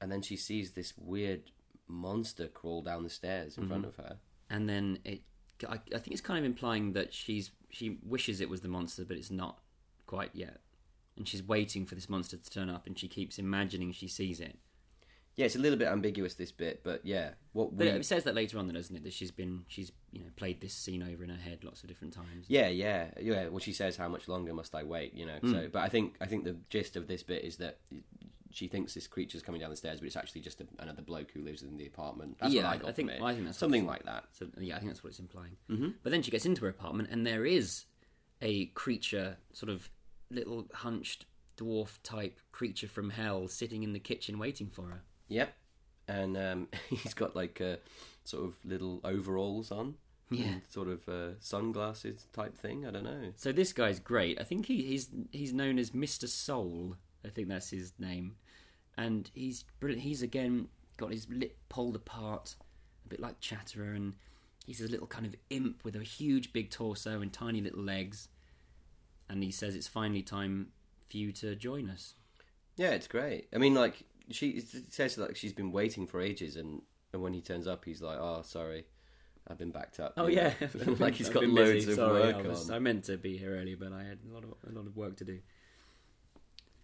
and 0.00 0.10
then 0.10 0.22
she 0.22 0.36
sees 0.36 0.72
this 0.72 0.94
weird 0.98 1.52
monster 1.86 2.48
crawl 2.48 2.82
down 2.82 3.02
the 3.04 3.10
stairs 3.10 3.56
in 3.56 3.64
Mm-hmm. 3.64 3.70
front 3.72 3.84
of 3.86 3.96
her. 3.96 4.18
and 4.48 4.68
then 4.68 4.98
it 5.04 5.22
I, 5.68 5.74
I 5.74 5.98
think 5.98 6.08
it's 6.12 6.20
kind 6.22 6.38
of 6.38 6.44
implying 6.44 6.92
that 6.94 7.12
she's 7.12 7.50
she 7.68 7.98
wishes 8.02 8.40
it 8.40 8.48
was 8.48 8.60
the 8.62 8.68
monster 8.68 9.04
but 9.04 9.16
it's 9.16 9.30
not 9.30 9.60
quite 10.06 10.30
yet 10.34 10.60
and 11.16 11.28
she's 11.28 11.42
waiting 11.42 11.84
for 11.84 11.94
this 11.96 12.08
monster 12.08 12.36
to 12.36 12.50
turn 12.50 12.70
up 12.70 12.86
and 12.86 12.98
she 12.98 13.08
keeps 13.08 13.38
imagining 13.38 13.92
she 13.92 14.08
sees 14.08 14.40
it 14.40 14.56
Yeah, 15.40 15.46
it's 15.46 15.56
a 15.56 15.58
little 15.58 15.78
bit 15.78 15.88
ambiguous 15.88 16.34
this 16.34 16.52
bit, 16.52 16.82
but 16.84 17.00
yeah, 17.02 17.30
what 17.54 17.74
but 17.76 17.86
we 17.86 17.92
it 17.92 18.04
says 18.04 18.24
that 18.24 18.34
later 18.34 18.58
on 18.58 18.66
then 18.66 18.74
doesn't 18.74 18.94
it 18.94 19.04
that 19.04 19.14
she's 19.14 19.30
been 19.30 19.64
she's 19.68 19.90
you 20.12 20.20
know 20.20 20.26
played 20.36 20.60
this 20.60 20.74
scene 20.74 21.02
over 21.02 21.24
in 21.24 21.30
her 21.30 21.36
head 21.36 21.64
lots 21.64 21.82
of 21.82 21.88
different 21.88 22.12
times 22.12 22.44
yeah, 22.48 22.68
yeah, 22.68 23.06
yeah. 23.20 23.48
Well, 23.48 23.58
she 23.58 23.72
says, 23.72 23.96
"How 23.96 24.08
much 24.08 24.28
longer 24.28 24.52
must 24.52 24.74
I 24.74 24.82
wait?" 24.82 25.14
You 25.14 25.24
know. 25.24 25.38
Hmm. 25.40 25.52
So, 25.52 25.68
but 25.72 25.80
I 25.82 25.88
think 25.88 26.16
I 26.20 26.26
think 26.26 26.44
the 26.44 26.56
gist 26.68 26.94
of 26.96 27.06
this 27.08 27.22
bit 27.22 27.42
is 27.42 27.56
that 27.56 27.78
she 28.52 28.66
thinks 28.68 28.92
this 28.94 29.06
creature's 29.06 29.42
coming 29.42 29.60
down 29.60 29.70
the 29.70 29.76
stairs, 29.76 30.00
but 30.00 30.06
it's 30.06 30.16
actually 30.16 30.40
just 30.42 30.60
a, 30.60 30.66
another 30.78 31.02
bloke 31.02 31.30
who 31.32 31.40
lives 31.40 31.62
in 31.62 31.76
the 31.78 31.86
apartment. 31.86 32.36
That's 32.40 32.52
Yeah, 32.52 32.64
what 32.64 32.84
I 32.84 32.88
I- 32.88 32.92
think- 32.92 33.08
from 33.08 33.16
it. 33.16 33.20
well, 33.20 33.30
I 33.30 33.34
think 33.34 33.46
that's 33.46 33.58
something 33.58 33.86
like 33.86 34.04
that. 34.04 34.24
so 34.32 34.46
yeah 34.58 34.76
i 34.76 34.78
think 34.78 34.90
that's 34.90 35.02
what 35.02 35.10
it's 35.10 35.18
implying 35.20 35.56
mm-hmm. 35.70 35.88
but 36.02 36.10
then 36.12 36.20
she 36.22 36.30
gets 36.30 36.44
into 36.44 36.62
her 36.62 36.68
apartment 36.68 37.08
and 37.10 37.26
there 37.26 37.46
is 37.46 37.86
a 38.42 38.66
creature 38.66 39.36
sort 39.52 39.70
of 39.70 39.88
little 40.30 40.66
hunched 40.74 41.26
dwarf 41.56 41.98
type 42.02 42.40
creature 42.52 42.88
from 42.88 43.10
hell 43.10 43.46
sitting 43.48 43.82
in 43.82 43.92
the 43.92 43.98
kitchen 44.00 44.38
waiting 44.38 44.68
for 44.68 44.82
her 44.88 45.02
Yep. 45.30 45.54
And 46.08 46.36
um, 46.36 46.68
he's 46.90 47.14
got 47.14 47.34
like 47.34 47.60
uh, 47.60 47.76
sort 48.24 48.44
of 48.44 48.56
little 48.64 49.00
overalls 49.02 49.72
on. 49.72 49.94
Yeah. 50.30 50.46
and 50.46 50.62
Sort 50.68 50.88
of 50.88 51.08
uh, 51.08 51.40
sunglasses 51.40 52.26
type 52.32 52.56
thing. 52.56 52.86
I 52.86 52.90
don't 52.90 53.04
know. 53.04 53.32
So 53.36 53.50
this 53.50 53.72
guy's 53.72 53.98
great. 53.98 54.40
I 54.40 54.44
think 54.44 54.66
he, 54.66 54.82
he's 54.82 55.08
he's 55.32 55.52
known 55.52 55.78
as 55.78 55.94
Mister 55.94 56.26
Soul. 56.26 56.96
I 57.24 57.28
think 57.30 57.48
that's 57.48 57.70
his 57.70 57.92
name, 57.98 58.36
and 58.96 59.28
he's 59.34 59.64
brilliant. 59.80 60.02
He's 60.02 60.22
again 60.22 60.68
got 60.96 61.10
his 61.12 61.26
lip 61.28 61.56
pulled 61.68 61.96
apart, 61.96 62.54
a 63.04 63.08
bit 63.08 63.20
like 63.20 63.40
Chatterer, 63.40 63.92
and 63.92 64.14
he's 64.66 64.80
a 64.80 64.88
little 64.88 65.06
kind 65.08 65.26
of 65.26 65.34
imp 65.50 65.84
with 65.84 65.96
a 65.96 66.04
huge 66.04 66.52
big 66.52 66.70
torso 66.70 67.20
and 67.20 67.32
tiny 67.32 67.60
little 67.60 67.82
legs. 67.82 68.28
And 69.28 69.42
he 69.42 69.50
says 69.50 69.74
it's 69.74 69.88
finally 69.88 70.22
time 70.22 70.68
for 71.08 71.16
you 71.16 71.32
to 71.32 71.56
join 71.56 71.90
us. 71.90 72.14
Yeah, 72.76 72.90
it's 72.90 73.08
great. 73.08 73.48
I 73.52 73.58
mean, 73.58 73.74
like 73.74 74.04
she 74.30 74.60
says 74.88 75.18
like 75.18 75.36
she's 75.36 75.52
been 75.52 75.72
waiting 75.72 76.06
for 76.06 76.20
ages, 76.20 76.56
and 76.56 76.82
and 77.12 77.22
when 77.22 77.32
he 77.32 77.40
turns 77.40 77.66
up, 77.66 77.84
he's 77.84 78.00
like, 78.02 78.18
"Oh, 78.18 78.42
sorry, 78.42 78.84
I've 79.48 79.58
been 79.58 79.70
backed 79.72 80.00
up." 80.00 80.14
Oh 80.16 80.26
yeah, 80.28 80.54
like 80.98 81.14
he's 81.20 81.28
got 81.28 81.44
loads 81.46 81.84
busy. 81.86 81.92
of 81.92 81.96
Sorry, 81.96 82.20
work 82.20 82.36
I, 82.36 82.42
was- 82.48 82.70
on. 82.70 82.76
I 82.76 82.78
meant 82.78 83.04
to 83.04 83.16
be 83.16 83.36
here 83.36 83.56
earlier, 83.58 83.76
but 83.76 83.92
I 83.92 84.04
had 84.04 84.18
a 84.28 84.32
lot 84.34 84.44
of 84.44 84.50
a 84.68 84.72
lot 84.76 84.86
of 84.86 84.96
work 84.96 85.16
to 85.18 85.24
do. 85.24 85.38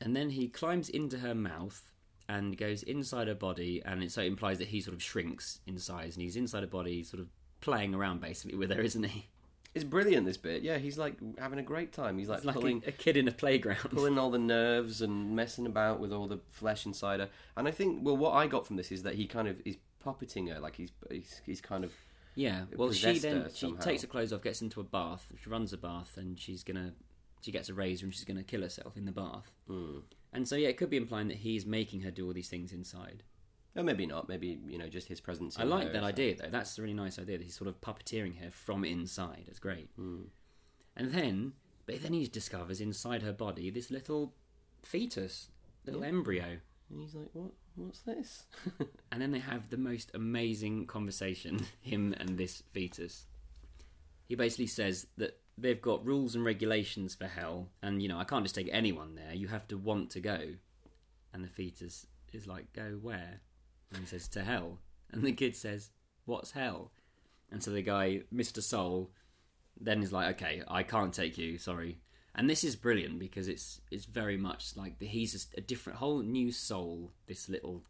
And 0.01 0.15
then 0.15 0.31
he 0.31 0.49
climbs 0.49 0.89
into 0.91 1.19
her 1.19 1.35
mouth 1.35 1.91
and 2.29 2.57
goes 2.59 2.83
inside 2.83 3.29
her 3.29 3.35
body, 3.35 3.83
and 3.85 4.03
it 4.03 4.11
so 4.13 4.21
it 4.21 4.27
implies 4.27 4.59
that 4.59 4.69
he 4.69 4.81
sort 4.81 4.95
of 4.95 5.03
shrinks 5.03 5.61
in 5.67 5.79
size, 5.79 6.17
and 6.17 6.23
he's 6.23 6.37
inside 6.37 6.61
her 6.63 6.67
body, 6.67 7.03
sort 7.03 7.21
of 7.21 7.29
playing 7.61 7.95
around 7.95 8.21
basically 8.21 8.59
with 8.59 8.71
her, 8.73 8.81
isn't 8.81 9.05
he? 9.05 9.29
It's 9.77 9.85
brilliant. 9.85 10.27
This 10.27 10.37
bit, 10.37 10.63
yeah, 10.63 10.79
he's 10.79 10.99
like 10.99 11.17
having 11.39 11.59
a 11.59 11.63
great 11.63 11.93
time. 11.93 12.19
He's 12.19 12.29
like, 12.29 12.43
pulling 12.43 12.83
a, 12.87 12.89
a 12.89 12.93
kid 12.93 13.17
in 13.17 13.29
a 13.29 13.33
playground. 13.33 13.91
pulling 13.91 14.19
all 14.19 14.31
the 14.31 14.39
nerves 14.39 15.03
and 15.03 15.37
messing 15.37 15.67
about 15.67 16.01
with 16.01 16.13
all 16.13 16.27
the 16.27 16.41
flesh 16.51 16.87
inside 16.87 17.21
her. 17.21 17.29
And 17.57 17.69
I 17.69 17.71
think, 17.71 18.01
well, 18.03 18.17
what 18.17 18.33
I 18.33 18.47
got 18.47 18.67
from 18.67 18.77
this 18.77 18.91
is 18.91 19.03
that 19.03 19.15
he 19.15 19.27
kind 19.27 19.49
of 19.49 19.61
is 19.65 19.77
puppeting 20.05 20.53
her, 20.53 20.61
like 20.61 20.77
he's 20.77 20.93
he's, 21.11 21.41
he's 21.45 21.61
kind 21.61 21.85
of 21.85 21.93
Yeah. 22.35 22.63
Well, 22.75 22.93
she 22.93 23.19
then 23.19 23.49
she 23.55 23.73
takes 23.73 24.03
her 24.03 24.09
clothes 24.09 24.33
off, 24.33 24.43
gets 24.43 24.63
into 24.63 24.81
a 24.81 24.85
bath. 24.85 25.27
She 25.43 25.51
runs 25.51 25.73
a 25.73 25.79
bath, 25.79 26.17
and 26.17 26.39
she's 26.39 26.63
gonna 26.63 26.93
she 27.43 27.53
gets 27.53 27.69
a 27.69 27.75
razor 27.75 28.07
and 28.07 28.15
she's 28.15 28.25
gonna 28.25 28.43
kill 28.43 28.63
herself 28.63 28.97
in 28.97 29.05
the 29.05 29.13
bath. 29.13 29.53
Hmm. 29.69 29.99
And 30.33 30.49
so 30.49 30.57
yeah, 30.57 30.69
it 30.69 30.77
could 30.77 30.91
be 30.91 30.97
implying 30.97 31.29
that 31.29 31.39
he's 31.39 31.67
making 31.67 32.01
her 32.01 32.11
do 32.11 32.27
all 32.27 32.33
these 32.33 32.49
things 32.49 32.73
inside. 32.73 33.23
Oh, 33.77 33.83
maybe 33.83 34.07
not. 34.07 34.29
Maybe 34.29 34.59
you 34.67 34.79
know, 34.79 34.89
just 34.89 35.09
his 35.09 35.21
presence. 35.21 35.59
I 35.59 35.65
like 35.65 35.93
that 35.93 36.03
idea 36.03 36.35
though. 36.37 36.49
That's 36.51 36.79
a 36.79 36.83
really 36.83 36.95
nice 36.95 37.19
idea. 37.19 37.39
That 37.39 37.45
he's 37.45 37.57
sort 37.57 37.69
of 37.69 37.81
puppeteering 37.81 38.41
her 38.43 38.51
from 38.51 38.85
inside. 38.85 39.45
It's 39.49 39.59
great. 39.59 39.91
Hmm. 39.97 40.23
And 40.97 41.13
then 41.13 41.53
But 41.85 42.03
then 42.03 42.15
he 42.15 42.27
discovers 42.27 42.81
inside 42.81 43.23
her 43.23 43.33
body 43.33 43.71
this 43.71 43.91
little 43.91 44.35
fetus, 44.83 45.49
little 45.85 46.03
embryo. 46.03 46.59
And 46.91 47.01
he's 47.01 47.15
like, 47.15 47.29
"What? 47.33 47.53
What's 47.75 48.01
this?" 48.01 48.47
And 49.13 49.21
then 49.21 49.31
they 49.33 49.39
have 49.41 49.71
the 49.71 49.77
most 49.77 50.11
amazing 50.15 50.87
conversation, 50.87 51.67
him 51.81 52.15
and 52.19 52.39
this 52.39 52.63
fetus. 52.73 53.27
He 54.29 54.35
basically 54.35 54.67
says 54.67 55.07
that 55.17 55.39
they've 55.59 55.81
got 55.81 56.05
rules 56.05 56.35
and 56.35 56.45
regulations 56.45 57.15
for 57.15 57.27
hell, 57.27 57.69
and 57.83 58.03
you 58.03 58.09
know, 58.09 58.19
I 58.19 58.25
can't 58.25 58.45
just 58.45 58.55
take 58.55 58.69
anyone 58.73 59.15
there, 59.15 59.35
you 59.35 59.49
have 59.49 59.69
to 59.69 59.77
want 59.77 60.11
to 60.11 60.21
go. 60.21 60.55
And 61.33 61.45
the 61.45 61.49
fetus 61.49 62.07
is 62.33 62.47
like, 62.47 62.73
Go 62.73 62.99
where? 63.01 63.41
And 63.91 64.01
he 64.01 64.07
says, 64.07 64.29
To 64.29 64.43
hell. 64.45 64.79
And 65.13 65.23
the 65.23 65.33
kid 65.33 65.57
says, 65.57 65.91
What's 66.25 66.53
hell? 66.53 66.93
And 67.51 67.63
so 67.63 67.71
the 67.71 67.83
guy, 67.83 68.23
Mr. 68.35 68.63
Soul, 68.63 69.11
then 69.81 70.03
is 70.03 70.13
like, 70.13 70.37
Okay, 70.37 70.63
I 70.69 70.83
can't 70.83 71.15
take 71.15 71.39
you, 71.39 71.59
sorry. 71.59 71.99
And 72.37 72.51
this 72.51 72.65
is 72.65 72.77
brilliant 72.77 73.19
because 73.19 73.49
it's 73.49 73.81
it's 73.91 74.05
very 74.05 74.37
much 74.37 74.77
like 74.77 74.99
the, 74.99 75.07
he's 75.07 75.49
a, 75.55 75.59
a 75.59 75.61
different, 75.63 75.99
whole 75.99 76.21
new 76.21 76.53
soul. 76.53 77.13
This 77.27 77.49
little 77.49 77.83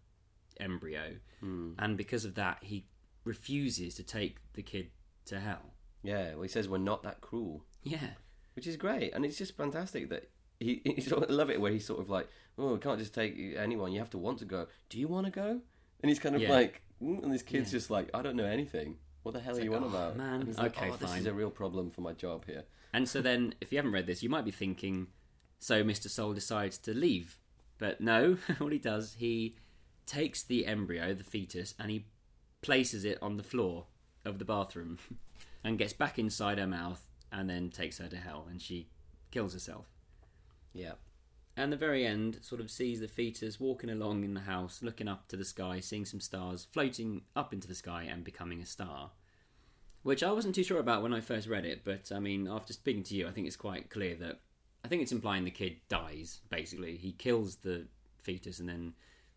embryo, 0.60 1.16
hmm. 1.40 1.72
and 1.80 1.96
because 1.96 2.24
of 2.24 2.36
that, 2.36 2.58
he 2.62 2.86
refuses 3.24 3.96
to 3.96 4.04
take 4.04 4.36
the 4.54 4.62
kid 4.62 4.90
to 5.26 5.40
hell. 5.40 5.74
yeah, 6.04 6.34
well, 6.34 6.42
he 6.42 6.48
says 6.48 6.68
we're 6.68 6.78
not 6.78 7.02
that 7.02 7.20
cruel, 7.20 7.64
Yeah, 7.82 8.10
which 8.54 8.68
is 8.68 8.76
great, 8.76 9.12
and 9.14 9.24
it's 9.24 9.36
just 9.36 9.56
fantastic 9.56 10.10
that 10.10 10.30
he. 10.60 10.80
he 10.84 11.00
sort 11.00 11.24
of, 11.24 11.30
I 11.30 11.34
love 11.34 11.50
it 11.50 11.60
where 11.60 11.72
he's 11.72 11.84
sort 11.84 11.98
of 12.00 12.08
like, 12.08 12.28
"Oh, 12.56 12.74
we 12.74 12.78
can't 12.78 13.00
just 13.00 13.14
take 13.14 13.36
anyone. 13.56 13.90
You 13.90 13.98
have 13.98 14.10
to 14.10 14.18
want 14.18 14.38
to 14.38 14.44
go. 14.44 14.68
Do 14.88 15.00
you 15.00 15.08
want 15.08 15.26
to 15.26 15.32
go?" 15.32 15.60
And 16.00 16.10
he's 16.10 16.18
kind 16.18 16.34
of 16.34 16.42
Yeah. 16.42 16.50
like, 16.50 16.82
mm, 17.02 17.22
and 17.22 17.32
this 17.32 17.42
kid's 17.42 17.72
Yeah. 17.72 17.78
just 17.78 17.90
like, 17.90 18.10
"I 18.14 18.22
don't 18.22 18.36
know 18.36 18.44
anything. 18.44 18.98
What 19.22 19.32
the 19.32 19.40
hell 19.40 19.56
are 19.56 19.60
you 19.62 19.74
on 19.74 19.82
"Oh, 19.84 19.88
about?" 19.88 20.16
man, 20.16 20.40
And 20.40 20.48
he's 20.48 20.58
like, 20.58 20.76
okay, 20.76 20.90
oh, 20.90 20.96
this 20.96 21.10
fine." 21.10 21.20
is 21.20 21.26
a 21.26 21.34
real 21.34 21.50
problem 21.50 21.90
for 21.90 22.00
my 22.00 22.12
job 22.12 22.44
here. 22.46 22.64
and 22.92 23.08
so 23.08 23.20
then 23.20 23.54
if 23.60 23.72
you 23.72 23.78
haven't 23.78 23.92
read 23.92 24.06
this, 24.06 24.22
you 24.22 24.28
might 24.28 24.44
be 24.44 24.50
thinking, 24.50 25.08
so 25.58 25.82
Mister 25.82 26.08
Soul 26.08 26.32
decides 26.34 26.78
to 26.78 26.94
leave, 26.94 27.38
but 27.78 28.00
no, 28.00 28.34
what 28.58 28.72
he 28.72 28.78
does, 28.78 29.14
he 29.14 29.56
takes 30.06 30.42
the 30.44 30.66
embryo, 30.66 31.12
the 31.14 31.24
fetus, 31.24 31.74
and 31.78 31.90
he 31.90 32.06
places 32.62 33.04
it 33.04 33.18
on 33.20 33.36
the 33.36 33.42
floor 33.42 33.86
of 34.24 34.38
the 34.38 34.44
bathroom, 34.44 34.98
and 35.64 35.78
gets 35.78 35.92
back 35.92 36.18
inside 36.18 36.58
her 36.58 36.66
mouth, 36.66 37.08
and 37.32 37.50
then 37.50 37.68
takes 37.70 37.98
her 37.98 38.08
to 38.08 38.16
hell, 38.16 38.46
and 38.48 38.62
she 38.62 38.88
kills 39.32 39.52
herself. 39.52 39.86
Yeah, 40.72 40.92
And 41.56 41.72
the 41.72 41.76
very 41.76 42.04
end 42.06 42.38
sort 42.42 42.60
of 42.60 42.70
sees 42.70 43.00
the 43.00 43.08
fetus 43.08 43.58
walking 43.58 43.88
along 43.88 44.24
in 44.24 44.34
the 44.34 44.40
house, 44.40 44.82
looking 44.82 45.08
up 45.08 45.26
to 45.28 45.36
the 45.36 45.44
sky, 45.44 45.80
seeing 45.80 46.04
some 46.04 46.20
stars, 46.20 46.66
floating 46.70 47.22
up 47.34 47.52
into 47.52 47.66
the 47.66 47.74
sky 47.74 48.02
and 48.10 48.24
becoming 48.24 48.60
a 48.60 48.66
star. 48.66 49.12
Which 50.02 50.22
I 50.22 50.32
wasn't 50.32 50.54
too 50.54 50.62
sure 50.62 50.78
about 50.78 51.02
when 51.02 51.14
I 51.14 51.20
first 51.20 51.48
read 51.48 51.64
it, 51.64 51.80
but 51.82 52.12
I 52.14 52.20
mean, 52.20 52.46
after 52.46 52.72
speaking 52.72 53.02
to 53.04 53.14
you, 53.14 53.26
I 53.26 53.30
think 53.32 53.46
it's 53.46 53.56
quite 53.56 53.90
clear 53.90 54.14
that 54.16 54.40
I 54.84 54.88
think 54.88 55.02
it's 55.02 55.12
implying 55.12 55.44
the 55.44 55.50
kid 55.50 55.78
dies, 55.88 56.40
basically. 56.50 56.96
He 56.96 57.12
kills 57.12 57.56
the 57.56 57.86
fetus 58.22 58.60
and 58.60 58.68
then 58.68 58.92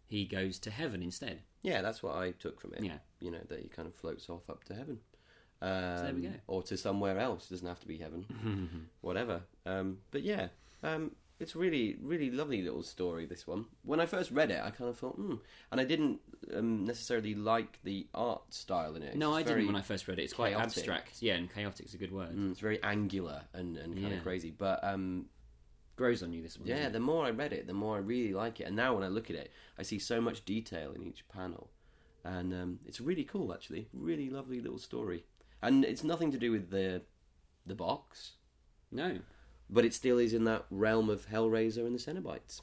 he 0.06 0.26
goes 0.26 0.60
to 0.60 0.72
heaven 0.72 1.02
instead. 1.02 1.42
yeah, 1.62 1.82
that's 1.82 2.04
what 2.04 2.16
I 2.18 2.32
took 2.32 2.60
from 2.60 2.74
it. 2.74 2.84
Yeah. 2.84 2.98
you 3.20 3.32
know 3.32 3.40
that 3.48 3.60
he 3.60 3.68
kind 3.68 3.88
of 3.88 3.96
floats 3.96 4.30
off 4.30 4.50
up 4.50 4.64
to 4.66 4.74
heaven. 4.76 5.00
Um, 5.62 5.70
there 6.04 6.14
we 6.14 6.22
go. 6.22 6.34
Or 6.48 6.64
to 6.64 6.78
somewhere 6.78 7.18
else. 7.20 7.48
It 7.48 7.54
doesn't 7.54 7.68
have 7.68 7.80
to 7.82 7.88
be 7.88 7.98
heaven. 7.98 8.90
Whatever. 9.02 9.42
Um, 9.66 10.00
but 10.12 10.24
yeah, 10.24 10.48
um, 10.84 11.12
it's 11.40 11.56
really, 11.56 11.98
really 12.02 12.30
lovely 12.30 12.62
little 12.62 12.84
story. 12.84 13.26
This 13.26 13.48
one. 13.48 13.66
When 13.84 14.00
I 14.00 14.06
first 14.06 14.32
read 14.32 14.52
it, 14.52 14.62
I 14.64 14.70
kind 14.72 14.90
of 14.90 14.98
thought, 14.98 15.16
hmm, 15.16 15.36
and 15.72 15.80
I 15.80 15.84
didn't 15.86 16.20
um, 16.56 16.86
necessarily 16.86 17.34
like 17.36 17.80
the 17.84 18.08
art 18.14 18.54
style 18.54 18.96
in 18.96 19.04
it. 19.04 19.16
no, 19.16 19.36
It's 19.36 19.50
I 19.50 19.54
didn't 19.54 19.68
when 19.68 19.76
I 19.76 19.82
first 19.82 20.08
read 20.08 20.20
it. 20.20 20.24
It's 20.24 20.34
quite 20.34 20.54
abstract. 20.56 21.22
Yeah, 21.22 21.36
and 21.36 21.54
chaotic 21.54 21.86
is 21.86 21.94
a 21.94 21.98
good 21.98 22.12
word. 22.12 22.36
Mm, 22.36 22.52
it's 22.52 22.60
very 22.60 22.82
angular 22.84 23.44
and, 23.54 23.78
and 23.78 23.94
kind 23.96 24.10
Yeah. 24.10 24.18
of 24.18 24.24
crazy. 24.24 24.52
But 24.52 24.84
um, 24.84 25.28
Grows 25.96 26.24
on 26.24 26.32
you, 26.32 26.42
this 26.42 26.58
one. 26.58 26.68
yeah, 26.68 26.88
the 26.90 27.00
more 27.00 27.26
I 27.26 27.32
read 27.32 27.52
it, 27.52 27.68
the 27.68 27.74
more 27.74 27.96
I 27.98 28.00
really 28.00 28.34
like 28.34 28.60
it. 28.62 28.68
And 28.68 28.76
now 28.76 28.94
when 28.96 29.04
I 29.04 29.08
look 29.10 29.30
at 29.30 29.36
it, 29.36 29.52
I 29.78 29.84
see 29.84 30.00
so 30.00 30.22
much 30.22 30.46
detail 30.46 30.94
in 30.94 31.04
each 31.04 31.28
panel, 31.28 31.70
and 32.24 32.54
um, 32.54 32.80
it's 32.86 33.02
really 33.02 33.26
cool. 33.26 33.54
Actually, 33.54 33.90
really 33.94 34.30
lovely 34.30 34.60
little 34.62 34.78
story. 34.80 35.26
And 35.62 35.84
it's 35.84 36.04
nothing 36.06 36.32
to 36.32 36.38
do 36.38 36.52
with 36.52 36.70
the 36.70 37.02
the 37.66 37.76
box, 37.76 38.34
No. 38.92 39.20
But 39.70 39.86
it 39.86 39.94
still 39.94 40.18
is 40.18 40.34
in 40.34 40.44
that 40.46 40.66
realm 40.70 41.10
of 41.10 41.28
Hellraiser 41.30 41.86
and 41.86 41.94
the 41.98 42.00
Cenobites. 42.00 42.62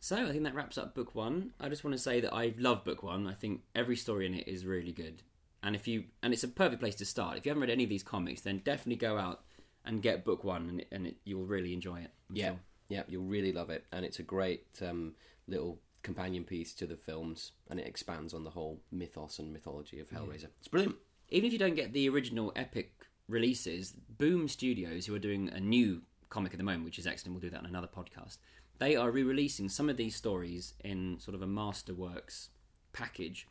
So 0.00 0.16
I 0.16 0.30
think 0.30 0.44
that 0.44 0.54
wraps 0.54 0.78
up 0.78 0.94
book 0.94 1.14
one. 1.14 1.50
I 1.58 1.68
just 1.68 1.82
want 1.82 1.96
to 1.96 2.02
say 2.02 2.20
that 2.20 2.32
I 2.32 2.54
love 2.58 2.84
book 2.84 3.02
one. 3.02 3.26
I 3.26 3.34
think 3.34 3.62
every 3.74 3.96
story 3.96 4.26
in 4.26 4.34
it 4.34 4.46
is 4.46 4.64
really 4.64 4.92
good, 4.92 5.22
and 5.62 5.74
if 5.74 5.88
you 5.88 6.04
and 6.22 6.32
it's 6.32 6.44
a 6.44 6.48
perfect 6.48 6.80
place 6.80 6.94
to 6.96 7.04
start. 7.04 7.36
If 7.36 7.44
you 7.46 7.50
haven't 7.50 7.62
read 7.62 7.70
any 7.70 7.84
of 7.84 7.90
these 7.90 8.04
comics, 8.04 8.42
then 8.42 8.58
definitely 8.58 8.96
go 8.96 9.18
out 9.18 9.40
and 9.84 10.02
get 10.02 10.24
book 10.24 10.44
one, 10.44 10.68
and, 10.68 10.80
it, 10.80 10.88
and 10.92 11.06
it, 11.06 11.16
you'll 11.24 11.46
really 11.46 11.72
enjoy 11.72 12.00
it. 12.00 12.10
I'm 12.30 12.36
Yeah, 12.36 12.48
sure. 12.48 12.60
yeah, 12.90 13.02
you'll 13.08 13.24
really 13.24 13.52
love 13.52 13.70
it, 13.70 13.86
and 13.90 14.04
it's 14.04 14.18
a 14.18 14.22
great 14.22 14.66
um, 14.82 15.14
little 15.46 15.80
companion 16.02 16.44
piece 16.44 16.74
to 16.74 16.86
the 16.86 16.96
films, 16.96 17.52
and 17.70 17.80
it 17.80 17.86
expands 17.86 18.34
on 18.34 18.44
the 18.44 18.50
whole 18.50 18.80
mythos 18.92 19.38
and 19.38 19.52
mythology 19.52 19.98
of 19.98 20.10
Hellraiser. 20.10 20.48
It's 20.58 20.68
brilliant. 20.68 20.96
Even 21.30 21.46
if 21.46 21.52
you 21.52 21.58
don't 21.58 21.74
get 21.74 21.92
the 21.92 22.08
original 22.08 22.52
epic 22.54 22.92
releases, 23.28 23.92
Boom 23.92 24.46
Studios, 24.46 25.06
who 25.06 25.14
are 25.14 25.18
doing 25.20 25.48
a 25.48 25.60
new 25.60 26.02
comic 26.30 26.52
at 26.52 26.58
the 26.58 26.64
moment, 26.64 26.84
which 26.84 26.98
is 26.98 27.06
excellent, 27.06 27.34
we'll 27.34 27.40
do 27.40 27.50
that 27.50 27.60
on 27.60 27.66
another 27.66 27.88
podcast. 27.88 28.38
They 28.78 28.94
are 28.96 29.10
re-releasing 29.10 29.68
some 29.68 29.88
of 29.88 29.96
these 29.96 30.14
stories 30.14 30.74
in 30.84 31.18
sort 31.18 31.34
of 31.34 31.42
a 31.42 31.46
Masterworks 31.46 32.48
package, 32.92 33.46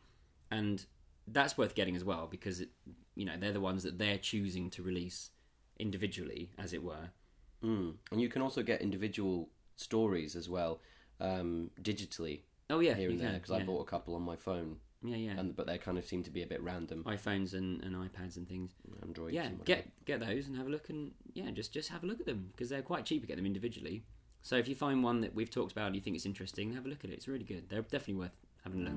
and 0.50 0.84
that's 1.26 1.58
worth 1.58 1.74
getting 1.74 1.96
as 1.96 2.04
well 2.04 2.26
because 2.30 2.60
it, 2.60 2.70
you 3.14 3.26
know 3.26 3.34
they're 3.38 3.52
the 3.52 3.60
ones 3.60 3.82
that 3.82 3.98
they're 3.98 4.16
choosing 4.16 4.70
to 4.70 4.82
release 4.82 5.30
individually, 5.78 6.50
as 6.58 6.72
it 6.72 6.82
were. 6.82 7.10
Mm. 7.62 7.94
And 8.10 8.20
you 8.20 8.28
can 8.28 8.42
also 8.42 8.62
get 8.62 8.80
individual 8.80 9.50
stories 9.76 10.34
as 10.34 10.48
well, 10.48 10.80
um, 11.20 11.70
digitally 11.82 12.42
Oh 12.70 12.80
yeah, 12.80 12.94
here 12.94 13.10
and 13.10 13.20
there 13.20 13.32
because 13.32 13.50
I 13.50 13.62
bought 13.62 13.80
a 13.80 13.90
couple 13.90 14.14
on 14.14 14.22
my 14.22 14.36
phone, 14.36 14.76
yeah, 15.02 15.16
yeah, 15.16 15.38
and 15.38 15.54
but 15.54 15.66
they 15.66 15.78
kind 15.78 15.98
of 15.98 16.04
seem 16.04 16.22
to 16.24 16.30
be 16.30 16.42
a 16.42 16.46
bit 16.46 16.62
random. 16.62 17.04
iPhones 17.04 17.54
and, 17.54 17.82
and 17.84 17.94
iPads 17.94 18.36
and 18.36 18.48
things. 18.48 18.72
Android. 19.02 19.32
yeah, 19.32 19.48
get 19.64 19.88
get 20.04 20.20
those 20.20 20.46
and 20.48 20.56
have 20.56 20.66
a 20.66 20.70
look, 20.70 20.88
and 20.88 21.12
yeah, 21.34 21.50
just 21.50 21.72
just 21.72 21.90
have 21.90 22.02
a 22.02 22.06
look 22.06 22.20
at 22.20 22.26
them 22.26 22.48
because 22.52 22.68
they're 22.68 22.82
quite 22.82 23.04
cheap 23.04 23.22
to 23.22 23.28
get 23.28 23.36
them 23.36 23.46
individually. 23.46 24.02
So 24.42 24.56
if 24.56 24.68
you 24.68 24.74
find 24.74 25.02
one 25.02 25.20
that 25.20 25.34
we've 25.34 25.50
talked 25.50 25.72
about 25.72 25.86
and 25.88 25.94
you 25.96 26.00
think 26.00 26.16
it's 26.16 26.26
interesting, 26.26 26.72
have 26.74 26.86
a 26.86 26.88
look 26.88 27.04
at 27.04 27.10
it. 27.10 27.14
It's 27.14 27.28
really 27.28 27.44
good. 27.44 27.68
They're 27.68 27.82
definitely 27.82 28.14
worth 28.14 28.36
having 28.64 28.80
a 28.80 28.90
look. 28.90 28.92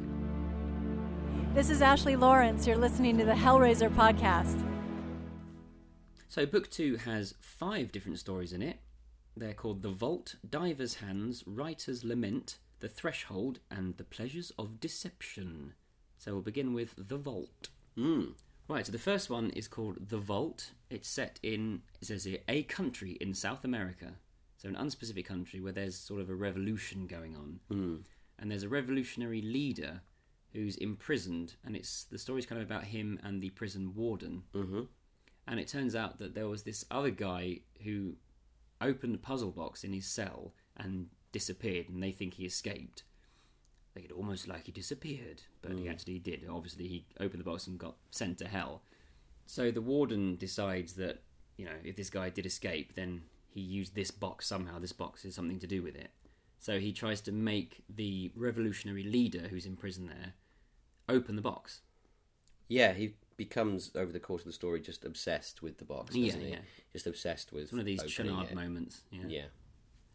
at. 1.50 1.56
This 1.56 1.70
is 1.70 1.82
Ashley 1.82 2.16
Lawrence. 2.16 2.66
You're 2.66 2.78
listening 2.78 3.18
to 3.18 3.26
the 3.26 3.34
Hellraiser 3.34 3.94
podcast. 3.94 4.66
So 6.30 6.46
book 6.46 6.70
two 6.70 6.96
has 6.98 7.34
five 7.42 7.92
different 7.92 8.20
stories 8.20 8.54
in 8.54 8.62
it. 8.62 8.78
They're 9.36 9.54
called 9.54 9.82
The 9.82 9.90
Vault, 9.90 10.36
Diver's 10.50 10.96
Hands, 10.96 11.44
Writer's 11.46 12.04
Lament, 12.04 12.58
The 12.80 12.88
Threshold, 12.88 13.60
and 13.70 13.98
The 13.98 14.04
Pleasures 14.04 14.52
of 14.58 14.80
Deception. 14.80 15.74
So 16.21 16.34
we'll 16.34 16.43
begin 16.43 16.75
with 16.75 16.93
The 16.95 17.17
Vault. 17.17 17.69
Mm. 17.97 18.34
Right, 18.67 18.86
so 18.86 18.91
the 18.91 18.99
first 18.99 19.31
one 19.31 19.49
is 19.49 19.67
called 19.67 20.10
The 20.10 20.19
Vault. 20.19 20.69
It's 20.88 21.10
set 21.10 21.39
in, 21.41 21.81
it 21.99 22.05
says 22.05 22.25
here, 22.25 22.38
a 22.47 22.62
country 22.62 23.17
in 23.19 23.34
South 23.34 23.65
America. 23.65 24.13
So 24.57 24.69
an 24.69 24.75
unspecific 24.75 25.25
country 25.25 25.60
where 25.60 25.71
there's 25.71 25.97
sort 25.97 26.21
of 26.21 26.29
a 26.29 26.36
revolution 26.36 27.07
going 27.07 27.36
on. 27.36 27.60
Mm. 27.71 28.03
And 28.38 28.51
there's 28.51 28.62
a 28.62 28.69
revolutionary 28.69 29.41
leader 29.41 30.01
who's 30.53 30.75
imprisoned, 30.75 31.55
and 31.65 31.75
it's 31.75 32.03
the 32.03 32.19
story's 32.19 32.45
kind 32.45 32.62
of 32.62 32.67
about 32.67 32.84
him 32.84 33.19
and 33.23 33.41
the 33.41 33.49
prison 33.49 33.93
warden. 33.95 34.43
Mm-hmm. 34.53 34.81
And 35.47 35.60
it 35.60 35.67
turns 35.67 35.95
out 35.95 36.19
that 36.19 36.36
there 36.36 36.47
was 36.47 36.62
this 36.62 36.86
other 36.91 37.10
guy 37.10 37.62
who 37.84 38.17
opened 38.79 39.15
a 39.15 39.17
puzzle 39.17 39.49
box 39.49 39.84
in 39.84 39.91
his 39.91 40.05
cell 40.05 40.53
and 40.77 41.07
disappeared, 41.31 41.89
and 41.89 42.03
they 42.03 42.12
think 42.12 42.36
he 42.36 42.45
escaped. 42.45 43.01
They 43.93 44.01
get 44.01 44.12
almost 44.12 44.47
like 44.47 44.65
he 44.65 44.71
disappeared, 44.71 45.41
but 45.62 45.73
he 45.73 45.84
hmm. 45.84 45.89
actually 45.89 46.19
did. 46.19 46.45
Obviously, 46.49 46.88
he 46.88 47.06
opened 47.19 47.41
the 47.41 47.49
box 47.49 47.67
and 47.67 47.77
got 47.77 47.95
sent 48.10 48.38
to 48.38 48.47
hell. 48.47 48.84
So 49.45 49.69
the 49.69 49.82
warden 49.82 50.38
decides 50.38 50.93
that, 50.93 51.21
you 51.58 51.65
know, 51.65 51.75
if 51.84 51.97
this 51.97 52.10
guy 52.10 52.30
did 52.30 52.45
escape, 52.45 52.95
then 52.95 53.23
he 53.49 53.60
used 53.60 53.95
this 53.95 54.12
box 54.12 54.47
somehow. 54.47 54.80
This 54.80 54.93
box 54.93 55.23
has 55.23 55.36
something 55.36 55.60
to 55.60 55.67
do 55.67 55.82
with 55.84 55.95
it. 55.95 56.12
So 56.60 56.80
he 56.80 56.93
tries 56.93 57.21
to 57.21 57.32
make 57.32 57.84
the 57.89 58.32
revolutionary 58.36 59.04
leader 59.04 59.47
who's 59.49 59.65
in 59.65 59.75
prison 59.75 60.08
there 60.08 60.34
open 61.10 61.36
the 61.36 61.41
box. 61.41 61.82
Yeah, 62.67 62.93
he 62.93 63.15
becomes 63.36 63.91
over 63.95 64.12
the 64.12 64.19
course 64.19 64.43
of 64.43 64.45
the 64.45 64.54
story 64.54 64.80
just 64.80 65.04
obsessed 65.04 65.62
with 65.62 65.77
the 65.77 65.86
box, 65.86 66.15
Yeah, 66.15 66.27
doesn't 66.27 66.41
he? 66.41 66.51
yeah. 66.51 66.60
Just 66.93 67.08
obsessed 67.08 67.51
with 67.51 67.63
It's 67.63 67.71
one 67.71 67.80
of 67.82 67.86
these 67.86 68.01
it. 68.01 68.56
moments. 68.56 69.01
Yeah. 69.12 69.21
Yeah. 69.27 69.45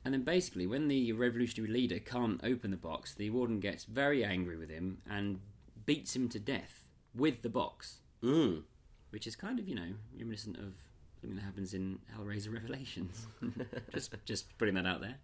And 0.07 0.15
then 0.15 0.23
basically, 0.23 0.69
when 0.69 0.87
the 0.87 1.11
revolutionary 1.11 1.73
leader 1.73 1.99
can't 1.99 2.41
open 2.45 2.71
the 2.71 2.77
box, 2.77 3.13
the 3.13 3.29
warden 3.31 3.59
gets 3.59 3.83
very 3.83 4.25
angry 4.25 4.57
with 4.57 4.71
him 4.71 4.99
and 5.11 5.41
beats 5.85 6.15
him 6.15 6.29
to 6.29 6.39
death 6.39 6.87
with 7.13 7.43
the 7.43 7.49
box, 7.49 8.03
Mm. 8.23 8.63
which 9.11 9.27
is 9.27 9.35
kind 9.35 9.59
of, 9.59 9.67
you 9.69 9.75
know, 9.75 9.95
reminiscent 10.17 10.59
of 10.59 10.75
something 11.21 11.35
that 11.35 11.43
happens 11.43 11.75
in 11.75 11.99
Hellraiser 12.17 12.53
Revelations. 12.55 13.27
just, 13.93 14.15
just 14.25 14.57
putting 14.59 14.77
that 14.77 14.87
out 14.87 15.01
there. 15.01 15.17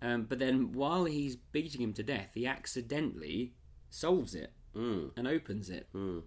Um, 0.00 0.26
but 0.26 0.38
then, 0.38 0.70
while 0.70 1.04
he's 1.06 1.34
beating 1.34 1.80
him 1.80 1.92
to 1.94 2.04
death, 2.04 2.30
he 2.34 2.46
accidentally 2.46 3.54
solves 3.90 4.32
it 4.36 4.52
Mm. 4.76 5.10
and 5.16 5.26
opens 5.26 5.68
it, 5.70 5.88
Mm. 5.92 6.22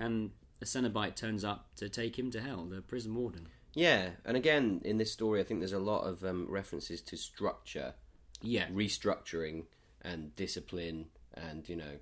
and 0.00 0.32
a 0.60 0.64
Cenobite 0.64 1.14
turns 1.14 1.44
up 1.44 1.72
to 1.76 1.88
take 1.88 2.18
him 2.18 2.32
to 2.32 2.40
hell, 2.40 2.64
the 2.66 2.82
prison 2.82 3.14
warden. 3.14 3.46
Yeah, 3.74 4.10
and 4.24 4.36
again 4.36 4.82
in 4.84 4.98
this 4.98 5.12
story, 5.12 5.40
I 5.40 5.44
think 5.44 5.60
there's 5.60 5.72
a 5.72 5.78
lot 5.78 6.02
of 6.02 6.24
um, 6.24 6.46
references 6.48 7.00
to 7.02 7.16
structure, 7.16 7.94
Yeah, 8.42 8.66
restructuring, 8.68 9.64
and 10.02 10.34
discipline, 10.36 11.06
and 11.34 11.68
you 11.68 11.76
know, 11.76 11.98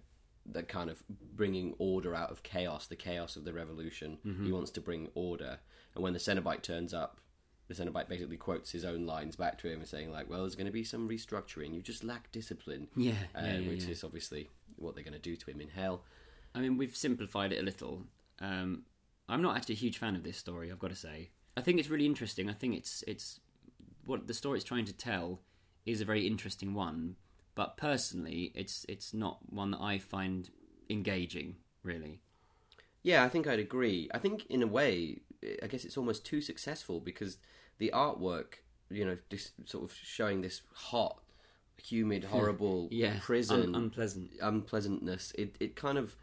that 0.46 0.68
kind 0.68 0.90
of 0.90 1.02
bringing 1.08 1.74
order 1.78 2.14
out 2.14 2.30
of 2.30 2.42
chaos, 2.42 2.86
the 2.86 2.96
chaos 2.96 3.36
of 3.36 3.44
the 3.44 3.52
revolution. 3.52 4.18
He 4.44 4.52
wants 4.52 4.70
to 4.72 4.80
bring 4.80 5.08
order, 5.14 5.58
and 5.94 6.02
when 6.02 6.12
the 6.12 6.18
Cenobite 6.18 6.62
turns 6.62 6.92
up, 6.92 7.20
the 7.68 7.74
Cenobite 7.74 8.08
basically 8.08 8.36
quotes 8.36 8.72
his 8.72 8.84
own 8.84 9.06
lines 9.06 9.36
back 9.36 9.58
to 9.58 9.68
him 9.68 9.78
and 9.78 9.88
saying 9.88 10.10
like, 10.10 10.28
"Well, 10.28 10.40
there's 10.40 10.56
going 10.56 10.66
to 10.66 10.72
be 10.72 10.84
some 10.84 11.08
restructuring. 11.08 11.72
You 11.72 11.82
just 11.82 12.02
lack 12.02 12.32
discipline." 12.32 12.88
Yeah, 12.96 13.12
uh, 13.34 13.42
yeah, 13.42 13.58
yeah, 13.58 13.68
which 13.68 13.84
yeah. 13.84 13.90
is 13.90 14.02
obviously 14.02 14.48
what 14.76 14.94
they're 14.94 15.04
going 15.04 15.14
to 15.14 15.20
do 15.20 15.36
to 15.36 15.50
him 15.50 15.60
in 15.60 15.68
hell. 15.68 16.02
I 16.54 16.60
mean, 16.60 16.76
we've 16.76 16.96
simplified 16.96 17.52
it 17.52 17.60
a 17.60 17.62
little. 17.62 18.02
Um, 18.40 18.82
I'm 19.28 19.42
not 19.42 19.56
actually 19.56 19.76
a 19.76 19.78
huge 19.78 19.98
fan 19.98 20.16
of 20.16 20.24
this 20.24 20.36
story. 20.36 20.72
I've 20.72 20.80
got 20.80 20.90
to 20.90 20.96
say. 20.96 21.30
I 21.56 21.60
think 21.62 21.78
it's 21.78 21.88
really 21.88 22.06
interesting. 22.06 22.48
I 22.48 22.54
think 22.54 22.76
it's 22.76 23.02
it's 23.06 23.40
what 24.04 24.26
the 24.26 24.34
story 24.34 24.58
it's 24.58 24.64
trying 24.64 24.84
to 24.86 24.92
tell 24.92 25.40
is 25.86 26.00
a 26.00 26.04
very 26.04 26.26
interesting 26.26 26.74
one. 26.74 27.16
But 27.54 27.76
personally, 27.76 28.52
it's 28.54 28.86
it's 28.88 29.12
not 29.12 29.38
one 29.52 29.72
that 29.72 29.80
I 29.80 29.98
find 29.98 30.50
engaging. 30.88 31.56
Really. 31.82 32.20
Yeah, 33.02 33.24
I 33.24 33.28
think 33.28 33.46
I'd 33.46 33.58
agree. 33.58 34.08
I 34.12 34.18
think 34.18 34.46
in 34.50 34.62
a 34.62 34.66
way, 34.66 35.20
I 35.62 35.66
guess 35.66 35.84
it's 35.84 35.96
almost 35.96 36.24
too 36.24 36.40
successful 36.42 37.00
because 37.00 37.38
the 37.78 37.90
artwork, 37.94 38.56
you 38.90 39.04
know, 39.06 39.16
just 39.30 39.52
sort 39.66 39.84
of 39.84 39.94
showing 39.94 40.42
this 40.42 40.60
hot, 40.74 41.18
humid, 41.82 42.24
hmm. 42.24 42.30
horrible 42.30 42.88
Yeah. 42.90 43.18
prison 43.22 43.74
un- 43.74 43.74
unpleasant. 43.74 44.32
unpleasantness. 44.40 45.32
It 45.38 45.56
it 45.60 45.76
kind 45.76 45.96
of, 45.98 46.14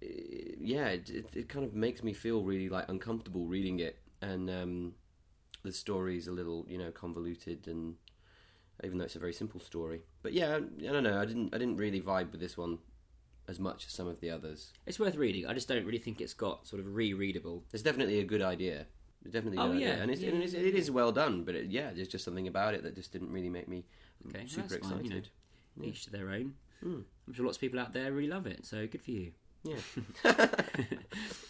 yeah, 0.00 0.88
it 0.88 1.10
it 1.34 1.48
kind 1.48 1.64
of 1.64 1.74
makes 1.74 2.02
me 2.02 2.12
feel 2.12 2.42
really 2.42 2.68
like 2.68 2.88
uncomfortable 2.88 3.46
reading 3.46 3.80
it, 3.80 3.98
and 4.22 4.48
um, 4.50 4.94
the 5.62 5.70
is 5.70 6.28
a 6.28 6.32
little 6.32 6.66
you 6.68 6.78
know 6.78 6.90
convoluted 6.90 7.66
and. 7.66 7.94
Even 8.84 8.98
though 8.98 9.04
it's 9.04 9.16
a 9.16 9.18
very 9.18 9.32
simple 9.32 9.58
story, 9.58 10.02
but 10.22 10.34
yeah, 10.34 10.56
I 10.56 10.92
don't 10.92 11.02
know. 11.02 11.18
I 11.18 11.24
didn't. 11.24 11.54
I 11.54 11.56
didn't 11.56 11.78
really 11.78 11.98
vibe 11.98 12.30
with 12.30 12.40
this 12.42 12.58
one 12.58 12.76
as 13.48 13.58
much 13.58 13.86
as 13.86 13.92
some 13.94 14.06
of 14.06 14.20
the 14.20 14.28
others. 14.28 14.70
It's 14.84 15.00
worth 15.00 15.14
reading. 15.16 15.46
I 15.46 15.54
just 15.54 15.66
don't 15.66 15.86
really 15.86 15.96
think 15.98 16.20
it's 16.20 16.34
got 16.34 16.66
sort 16.66 16.80
of 16.80 16.88
rereadable. 16.88 17.62
It's 17.72 17.82
definitely 17.82 18.18
a 18.20 18.24
good 18.24 18.42
idea. 18.42 18.84
It's 19.24 19.32
definitely 19.32 19.56
a 19.56 19.62
Oh, 19.62 19.68
good 19.68 19.76
idea. 19.76 19.88
yeah. 19.96 20.02
and, 20.02 20.10
it's, 20.10 20.20
Yeah, 20.20 20.28
and 20.28 20.42
it's, 20.42 20.52
it 20.52 20.74
is 20.74 20.90
well 20.90 21.10
done. 21.10 21.42
But 21.44 21.54
it, 21.54 21.70
yeah, 21.70 21.90
there's 21.94 22.06
just 22.08 22.22
something 22.22 22.48
about 22.48 22.74
it 22.74 22.82
that 22.82 22.94
just 22.94 23.12
didn't 23.12 23.32
really 23.32 23.48
make 23.48 23.66
me 23.66 23.86
Okay, 24.28 24.44
super 24.46 24.68
that's 24.68 24.86
fine, 24.86 25.04
you 25.04 25.08
know. 25.10 25.16
excited. 25.16 25.28
Each 25.82 26.04
to 26.04 26.10
their 26.10 26.28
own. 26.28 26.52
Hmm. 26.82 27.00
I'm 27.26 27.32
sure 27.32 27.46
lots 27.46 27.56
of 27.56 27.62
people 27.62 27.80
out 27.80 27.94
there 27.94 28.12
really 28.12 28.28
love 28.28 28.46
it. 28.46 28.66
So 28.66 28.86
good 28.86 29.00
for 29.00 29.10
you. 29.12 29.32
Yeah, 29.64 29.76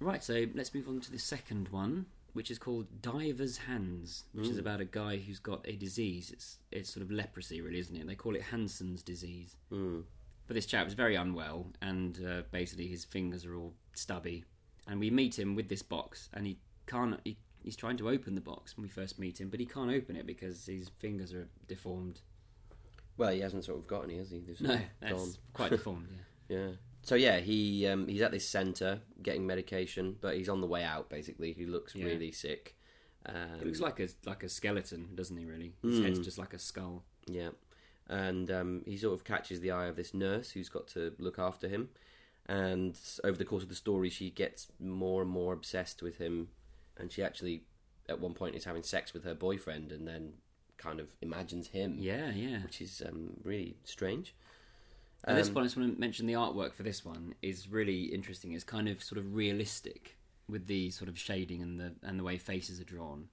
Right, 0.00 0.22
so 0.22 0.46
let's 0.54 0.74
move 0.74 0.88
on 0.88 1.00
to 1.00 1.10
the 1.10 1.18
second 1.18 1.68
one, 1.70 2.06
which 2.34 2.50
is 2.50 2.58
called 2.58 3.00
Diver's 3.00 3.56
Hands, 3.58 4.24
which 4.34 4.48
is 4.48 4.58
about 4.58 4.80
a 4.80 4.84
guy 4.84 5.16
who's 5.16 5.38
got 5.38 5.64
a 5.66 5.74
disease. 5.76 6.30
It's 6.30 6.58
it's 6.70 6.90
sort 6.92 7.02
of 7.02 7.10
leprosy, 7.10 7.60
really, 7.62 7.78
isn't 7.78 7.96
it? 7.96 8.06
They 8.06 8.14
call 8.14 8.36
it 8.36 8.42
Hansen's 8.42 9.02
disease. 9.02 9.56
Hmm. 9.70 10.00
But 10.46 10.54
this 10.54 10.66
chap 10.66 10.86
is 10.86 10.92
very 10.94 11.16
unwell, 11.16 11.66
and 11.80 12.20
uh, 12.24 12.42
basically 12.50 12.86
his 12.88 13.04
fingers 13.04 13.44
are 13.46 13.54
all 13.56 13.74
stubby. 13.94 14.44
And 14.86 15.00
we 15.00 15.10
meet 15.10 15.36
him 15.38 15.54
with 15.56 15.68
this 15.68 15.82
box, 15.82 16.28
and 16.34 16.46
he 16.46 16.58
can't. 16.86 17.18
He, 17.24 17.38
he's 17.64 17.74
trying 17.74 17.96
to 17.96 18.08
open 18.10 18.34
the 18.34 18.40
box 18.42 18.76
when 18.76 18.82
we 18.82 18.88
first 18.90 19.18
meet 19.18 19.40
him, 19.40 19.48
but 19.48 19.58
he 19.60 19.66
can't 19.66 19.90
open 19.90 20.14
it 20.14 20.26
because 20.26 20.66
his 20.66 20.90
fingers 20.98 21.32
are 21.32 21.48
deformed. 21.66 22.20
well, 23.16 23.30
he 23.32 23.40
hasn't 23.40 23.64
sort 23.64 23.78
of 23.78 23.86
got 23.86 24.04
any, 24.04 24.18
has 24.18 24.30
he? 24.30 24.42
No, 24.60 24.78
that's 25.00 25.12
gone. 25.14 25.32
quite 25.54 25.70
deformed. 25.76 26.08
Yeah. 26.48 26.56
Yeah. 26.58 26.68
So 27.06 27.14
yeah, 27.14 27.38
he 27.38 27.86
um, 27.86 28.08
he's 28.08 28.20
at 28.20 28.32
this 28.32 28.48
centre 28.48 29.00
getting 29.22 29.46
medication, 29.46 30.16
but 30.20 30.36
he's 30.36 30.48
on 30.48 30.60
the 30.60 30.66
way 30.66 30.82
out. 30.82 31.08
Basically, 31.08 31.52
he 31.52 31.64
looks 31.64 31.94
Yeah. 31.94 32.06
really 32.06 32.32
sick. 32.32 32.74
Um, 33.26 33.60
He 33.60 33.64
looks 33.64 33.78
like 33.78 34.00
a 34.00 34.08
like 34.24 34.42
a 34.42 34.48
skeleton, 34.48 35.10
doesn't 35.14 35.36
he? 35.36 35.44
Really, 35.44 35.72
his 35.82 36.00
head's 36.00 36.18
just 36.18 36.36
like 36.36 36.52
a 36.52 36.58
skull. 36.58 37.04
Yeah, 37.28 37.50
and 38.08 38.50
um, 38.50 38.82
he 38.86 38.96
sort 38.96 39.14
of 39.14 39.22
catches 39.22 39.60
the 39.60 39.70
eye 39.70 39.86
of 39.86 39.94
this 39.94 40.12
nurse 40.14 40.50
who's 40.50 40.68
got 40.68 40.88
to 40.88 41.14
look 41.20 41.38
after 41.38 41.68
him, 41.68 41.90
and 42.46 42.98
over 43.22 43.38
the 43.38 43.44
course 43.44 43.62
of 43.62 43.68
the 43.68 43.76
story, 43.76 44.10
she 44.10 44.30
gets 44.30 44.66
more 44.80 45.22
and 45.22 45.30
more 45.30 45.52
obsessed 45.52 46.02
with 46.02 46.18
him, 46.18 46.48
and 46.96 47.12
she 47.12 47.22
actually, 47.22 47.62
at 48.08 48.18
one 48.20 48.34
point, 48.34 48.56
is 48.56 48.64
having 48.64 48.82
sex 48.82 49.14
with 49.14 49.22
her 49.22 49.34
boyfriend, 49.34 49.92
and 49.92 50.08
then 50.08 50.32
kind 50.76 50.98
of 50.98 51.14
imagines 51.22 51.68
him, 51.68 51.98
Yeah, 52.00 52.32
yeah. 52.32 52.62
which 52.64 52.80
is 52.80 53.00
um, 53.06 53.36
really 53.44 53.76
strange. 53.84 54.34
And 55.26 55.36
this 55.36 55.48
point, 55.48 55.64
I 55.64 55.66
just 55.66 55.76
want 55.76 55.94
to 55.94 56.00
mention 56.00 56.26
the 56.26 56.34
artwork 56.34 56.72
for 56.74 56.82
this 56.84 57.04
one 57.04 57.34
is 57.42 57.68
really 57.68 58.04
interesting. 58.04 58.52
It's 58.52 58.62
kind 58.64 58.88
of 58.88 59.02
sort 59.02 59.18
of 59.18 59.34
realistic 59.34 60.16
with 60.48 60.66
the 60.66 60.90
sort 60.90 61.08
of 61.08 61.18
shading 61.18 61.62
and 61.62 61.80
the 61.80 61.94
and 62.02 62.18
the 62.18 62.22
way 62.24 62.38
faces 62.38 62.80
are 62.80 62.84
drawn, 62.84 63.28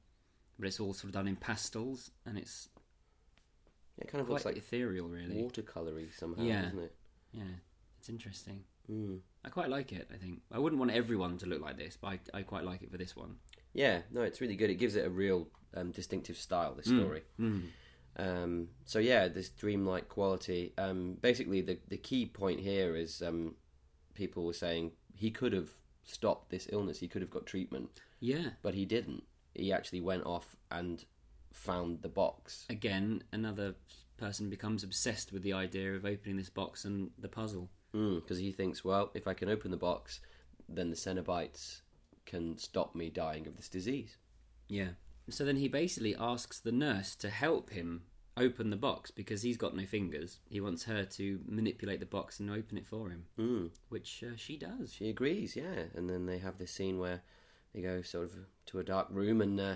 but 0.58 0.68
it's 0.68 0.80
all 0.80 0.94
sort 0.94 1.06
of 1.06 1.12
done 1.12 1.28
in 1.28 1.36
pastels 1.36 2.10
and 2.26 2.38
it's 2.38 2.70
It 4.00 4.08
kind 4.08 4.22
of 4.22 4.30
looks 4.30 4.46
like 4.46 4.58
ethereal, 4.58 5.08
really. 5.08 5.36
watercolory 5.36 6.12
somehow, 6.18 6.42
Yeah. 6.44 6.64
doesn't 6.64 6.80
it? 6.80 6.96
Yeah, 7.32 7.44
it's 8.00 8.10
interesting. 8.10 8.64
Mm. 8.92 9.20
I 9.46 9.50
quite 9.50 9.70
like 9.70 9.92
it. 9.94 10.10
I 10.12 10.18
think 10.18 10.42
I 10.52 10.58
wouldn't 10.58 10.80
want 10.80 10.92
everyone 10.92 11.38
to 11.40 11.46
look 11.46 11.62
like 11.62 11.78
this, 11.78 11.96
but 12.02 12.08
I, 12.34 12.40
I 12.40 12.42
quite 12.42 12.64
like 12.64 12.82
it 12.82 12.90
for 12.92 12.98
this 12.98 13.16
one. 13.16 13.36
Yeah, 13.74 14.02
no, 14.12 14.24
it's 14.24 14.42
really 14.42 14.56
good. 14.56 14.70
It 14.72 14.76
gives 14.76 14.96
it 14.96 15.06
a 15.06 15.10
real 15.10 15.48
um, 15.76 15.92
distinctive 15.92 16.38
style. 16.38 16.74
This 16.74 16.88
Mm. 16.88 17.00
story. 17.00 17.22
Um, 18.18 18.70
so 18.86 19.00
yeah, 19.00 19.28
this 19.28 19.50
dreamlike 19.50 20.08
quality. 20.10 20.74
Um, 20.78 21.18
basically, 21.22 21.62
the 21.62 21.80
the 21.88 21.98
key 21.98 22.26
point 22.26 22.60
here 22.60 22.96
is 22.96 23.22
um, 23.22 23.56
people 24.14 24.46
were 24.46 24.54
saying 24.54 24.92
he 25.16 25.32
could 25.32 25.54
have 25.54 25.70
stopped 26.04 26.50
this 26.50 26.68
illness. 26.72 27.00
He 27.00 27.08
could 27.08 27.22
have 27.22 27.32
got 27.32 27.46
treatment, 27.46 27.90
Yeah. 28.20 28.50
but 28.62 28.74
he 28.74 28.86
didn't. 28.86 29.24
He 29.56 29.72
actually 29.72 30.02
went 30.02 30.26
off 30.26 30.56
and 30.70 31.04
found 31.54 32.02
the 32.02 32.10
box. 32.10 32.66
Again, 32.70 33.24
another 33.32 33.76
person 34.18 34.50
becomes 34.50 34.84
obsessed 34.84 35.32
with 35.32 35.44
the 35.44 35.54
idea 35.54 35.96
of 35.96 36.06
opening 36.06 36.38
this 36.38 36.50
box 36.50 36.86
and 36.86 37.12
the 37.18 37.30
puzzle. 37.30 37.70
because 37.92 38.40
he 38.40 38.52
thinks, 38.52 38.84
well, 38.84 39.12
if 39.14 39.28
I 39.28 39.36
can 39.36 39.50
open 39.50 39.70
the 39.70 39.78
box, 39.78 40.20
then 40.68 40.90
the 40.90 40.96
Cenobites 40.96 41.82
can 42.26 42.58
stop 42.58 42.96
me 42.96 43.10
dying 43.12 43.46
of 43.48 43.56
this 43.56 43.70
disease. 43.70 44.18
Yeah. 44.68 44.90
So 45.30 45.46
then 45.46 45.58
he 45.58 45.68
basically 45.68 46.16
asks 46.20 46.60
the 46.60 46.72
nurse 46.72 47.16
to 47.18 47.30
help 47.30 47.70
him 47.72 48.04
open 48.36 48.70
the 48.72 48.76
box 48.76 49.12
because 49.12 49.44
he's 49.44 49.58
got 49.58 49.76
no 49.76 49.86
fingers. 49.86 50.40
He 50.50 50.60
wants 50.60 50.84
her 50.86 51.06
to 51.06 51.40
manipulate 51.48 52.00
the 52.00 52.06
box 52.06 52.40
and 52.40 52.50
open 52.50 52.78
it 52.78 52.88
for 52.88 53.10
him, 53.10 53.26
Mm. 53.40 53.70
which 53.90 54.24
uh, 54.24 54.36
she 54.36 54.58
does. 54.58 54.92
She 54.94 55.08
agrees, 55.10 55.56
yeah. 55.56 55.84
And 55.96 56.10
then 56.10 56.26
they 56.26 56.40
have 56.40 56.58
this 56.58 56.72
scene 56.72 56.98
where 57.00 57.22
they 57.74 57.82
go 57.82 58.02
sort 58.02 58.26
of 58.26 58.36
to 58.68 58.80
a 58.80 58.84
dark 58.84 59.08
room 59.12 59.40
and 59.42 59.60
uh, 59.60 59.76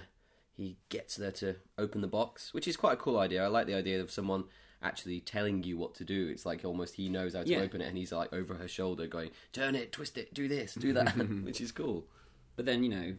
he 0.53 0.77
gets 0.89 1.15
there 1.17 1.31
to 1.33 1.57
open 1.77 2.01
the 2.01 2.07
box, 2.07 2.53
which 2.53 2.67
is 2.67 2.75
quite 2.75 2.93
a 2.93 2.97
cool 2.97 3.19
idea. 3.19 3.43
I 3.43 3.47
like 3.47 3.67
the 3.67 3.75
idea 3.75 4.01
of 4.01 4.09
someone 4.11 4.45
actually 4.81 5.19
telling 5.19 5.63
you 5.63 5.77
what 5.77 5.93
to 5.95 6.03
do. 6.03 6.27
It's 6.27 6.45
like 6.45 6.65
almost 6.65 6.95
he 6.95 7.09
knows 7.09 7.35
how 7.35 7.43
to 7.43 7.49
Yeah. 7.49 7.59
open 7.59 7.81
it 7.81 7.87
and 7.87 7.97
he's 7.97 8.11
like 8.11 8.33
over 8.33 8.55
her 8.55 8.67
shoulder 8.67 9.05
going, 9.07 9.31
turn 9.53 9.75
it, 9.75 9.91
twist 9.91 10.17
it, 10.17 10.33
do 10.33 10.47
this, 10.47 10.73
do 10.73 10.93
that, 10.93 11.15
which 11.43 11.61
is 11.61 11.71
cool. 11.71 12.07
But 12.55 12.65
then, 12.65 12.83
you 12.83 12.89
know, 12.89 13.15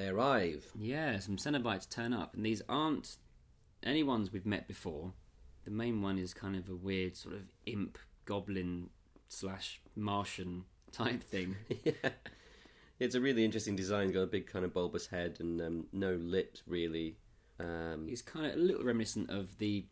They 0.00 0.08
arrive. 0.08 0.64
yeah, 0.78 1.18
some 1.18 1.36
Cenobites 1.36 1.86
turn 1.86 2.14
up, 2.14 2.34
and 2.34 2.46
these 2.46 2.62
aren't 2.70 3.18
any 3.82 4.02
ones 4.02 4.32
we've 4.32 4.46
met 4.46 4.66
before. 4.66 5.12
The 5.64 5.70
main 5.70 6.00
one 6.00 6.18
is 6.18 6.32
kind 6.32 6.56
of 6.56 6.70
a 6.70 6.74
weird 6.74 7.18
sort 7.18 7.34
of 7.34 7.42
imp, 7.66 7.98
goblin 8.24 8.88
slash 9.28 9.82
Martian 9.94 10.64
type 10.92 11.22
thing. 11.22 11.56
yeah. 11.84 12.10
It's 12.98 13.14
a 13.14 13.20
really 13.20 13.44
interesting 13.44 13.76
design. 13.76 14.06
He's 14.06 14.14
got 14.14 14.22
a 14.22 14.26
big 14.26 14.46
kind 14.46 14.64
of 14.64 14.72
bulbous 14.72 15.06
head 15.06 15.36
and 15.38 15.60
um, 15.60 15.86
no 15.92 16.14
lips, 16.14 16.62
really. 16.66 17.16
Um, 17.58 18.06
He's 18.08 18.22
kind 18.22 18.46
of 18.46 18.54
a 18.54 18.58
little 18.58 18.84
reminiscent 18.84 19.28
of 19.28 19.58
the. 19.58 19.84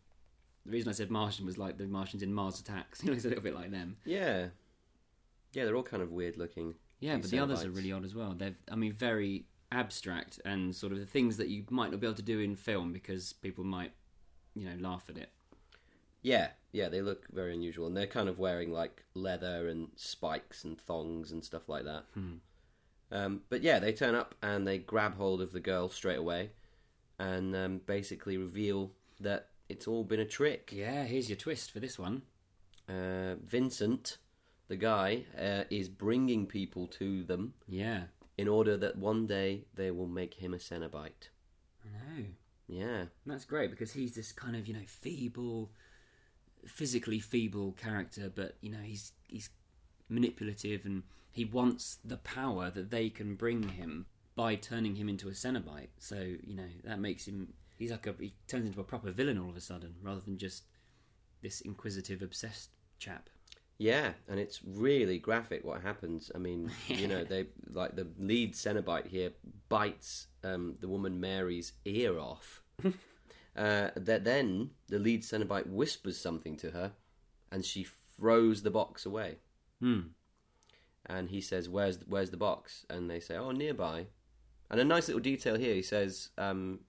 The 0.64 0.72
reason 0.72 0.88
I 0.88 0.92
said 0.92 1.10
Martian 1.10 1.44
was 1.44 1.58
like 1.58 1.76
the 1.76 1.86
Martians 1.86 2.22
in 2.22 2.32
Mars 2.32 2.60
Attacks. 2.60 3.00
He 3.02 3.10
looks 3.10 3.26
a 3.26 3.28
little 3.28 3.44
bit 3.44 3.54
like 3.54 3.70
them. 3.70 3.98
yeah. 4.06 4.46
Yeah, 5.52 5.64
they're 5.64 5.76
all 5.76 5.82
kind 5.82 6.02
of 6.02 6.12
weird 6.12 6.36
looking. 6.38 6.74
Yeah, 7.00 7.16
but 7.16 7.30
the 7.30 7.38
others 7.38 7.64
are 7.64 7.70
really 7.70 7.90
odd 7.92 8.04
as 8.04 8.14
well. 8.14 8.34
They're, 8.36 8.54
I 8.70 8.76
mean, 8.76 8.92
very 8.92 9.46
abstract 9.70 10.40
and 10.44 10.74
sort 10.74 10.92
of 10.92 10.98
the 10.98 11.07
things 11.07 11.37
that 11.37 11.48
you 11.48 11.64
might 11.70 11.90
not 11.90 12.00
be 12.00 12.07
able 12.07 12.16
to 12.16 12.22
do 12.22 12.40
in 12.40 12.57
film 12.57 12.92
because 12.92 13.32
people 13.32 13.64
might, 13.64 13.92
you 14.55 14.68
know, 14.68 14.76
laugh 14.80 15.05
at 15.09 15.16
it. 15.16 15.30
Yeah, 16.22 16.49
yeah, 16.72 16.88
they 16.88 17.01
look 17.01 17.26
very 17.32 17.55
unusual, 17.55 17.86
and 17.86 17.97
they're 17.97 18.07
kind 18.07 18.28
of 18.28 18.38
wearing 18.38 18.72
like 18.72 19.05
leather 19.14 19.68
and 19.68 19.88
spikes 19.97 20.64
and 20.64 20.78
thongs 20.80 21.30
and 21.30 21.45
stuff 21.45 21.68
like 21.68 21.84
that. 21.84 22.05
Um, 23.11 23.42
but 23.49 23.62
yeah, 23.62 23.78
they 23.78 23.92
turn 23.92 24.14
up 24.14 24.34
and 24.42 24.66
they 24.66 24.78
grab 24.78 25.16
hold 25.16 25.40
of 25.40 25.53
the 25.53 25.61
girl 25.61 25.88
straight 25.88 26.18
away, 26.18 26.51
and 27.18 27.55
um, 27.55 27.80
basically 27.86 28.36
reveal 28.36 28.92
that 29.20 29.49
it's 29.68 29.86
all 29.86 30.05
been 30.05 30.20
a 30.20 30.24
trick. 30.24 30.70
Yeah, 30.72 31.05
here's 31.05 31.28
your 31.28 31.36
twist 31.36 31.70
for 31.70 31.80
this 31.80 31.99
one. 31.99 32.22
Uh, 32.88 33.34
Vincent, 33.45 34.18
the 34.68 34.76
guy, 34.76 35.24
uh, 35.38 35.64
is 35.70 35.88
bringing 35.88 36.47
people 36.47 36.86
to 36.86 37.22
them 37.22 37.55
Yeah, 37.66 38.05
in 38.39 38.49
order 38.49 38.76
that 38.78 38.97
one 38.97 39.26
day 39.26 39.64
they 39.74 39.91
will 39.91 40.07
make 40.07 40.34
him 40.34 40.55
a 40.55 40.59
Cenobite. 40.59 41.28
I 41.84 41.89
know. 42.18 42.24
Yeah, 42.68 43.01
And 43.01 43.09
that's 43.26 43.45
great 43.45 43.70
because 43.70 43.93
he's 43.93 44.14
this 44.14 44.32
kind 44.32 44.55
of 44.57 44.66
you 44.66 44.74
know 44.74 44.86
feeble, 44.86 45.70
physically 46.66 47.18
feeble 47.18 47.72
character, 47.72 48.30
but 48.34 48.57
you 48.61 48.70
know 48.70 48.82
he's 48.82 49.12
he's 49.26 49.51
manipulative 50.09 50.84
and 50.86 51.03
he 51.30 51.45
wants 51.45 51.99
the 52.05 52.16
power 52.18 52.70
that 52.70 52.91
they 52.91 53.11
can 53.11 53.34
bring 53.34 53.68
him. 53.70 54.07
by 54.36 54.55
turning 54.55 54.95
him 54.95 55.09
into 55.09 55.28
a 55.28 55.32
Cenobite. 55.32 55.89
So 55.99 56.16
you 56.47 56.55
know 56.55 56.68
that 56.84 57.01
makes 57.01 57.26
him 57.26 57.55
he's 57.76 57.91
like 57.91 58.07
a 58.07 58.14
he 58.20 58.34
turns 58.47 58.66
into 58.66 58.80
a 58.80 58.84
proper 58.84 59.11
villain 59.11 59.39
all 59.39 59.51
of 59.51 59.57
a 59.57 59.61
sudden, 59.61 59.97
rather 60.03 60.20
than 60.20 60.39
just 60.39 60.64
this 61.43 61.61
inquisitive, 61.62 62.22
obsessed 62.22 62.70
chap. 62.99 63.30
Yeah, 63.79 64.11
and 64.29 64.41
it's 64.41 64.61
really 64.64 65.20
graphic 65.20 65.64
what 65.64 65.83
happens. 65.83 66.33
I 66.35 66.39
mean, 66.39 66.70
you 66.89 67.07
know, 67.07 67.22
they 67.29 67.47
like 67.70 67.95
the 67.95 68.09
lead 68.18 68.55
Cenobite 68.55 69.07
here 69.07 69.31
bites 69.68 70.26
um, 70.43 70.74
the 70.81 70.89
woman 70.89 71.20
Mary's 71.20 71.72
ear 71.85 72.18
off. 72.18 72.62
uh, 72.85 72.91
that 73.95 74.24
then 74.24 74.70
the 74.89 74.99
lead 74.99 75.22
Cenobite 75.22 75.68
whispers 75.68 76.18
something 76.18 76.57
to 76.57 76.72
her, 76.72 76.93
and 77.53 77.64
she 77.64 77.87
throws 78.16 78.62
the 78.62 78.70
box 78.70 79.07
away. 79.07 79.37
Hmm. 79.81 80.01
And 81.07 81.31
he 81.31 81.41
says, 81.41 81.68
"Where's 81.68 82.01
where's 82.07 82.31
the 82.31 82.37
box?" 82.37 82.85
And 82.91 83.09
they 83.09 83.20
say, 83.20 83.37
"Oh, 83.37 83.53
nearby." 83.53 84.07
And 84.70 84.81
a 84.81 84.85
nice 84.85 85.07
little 85.07 85.22
detail 85.22 85.57
here. 85.57 85.74
He 85.74 85.83
says, 85.83 86.31
um, 86.37 86.81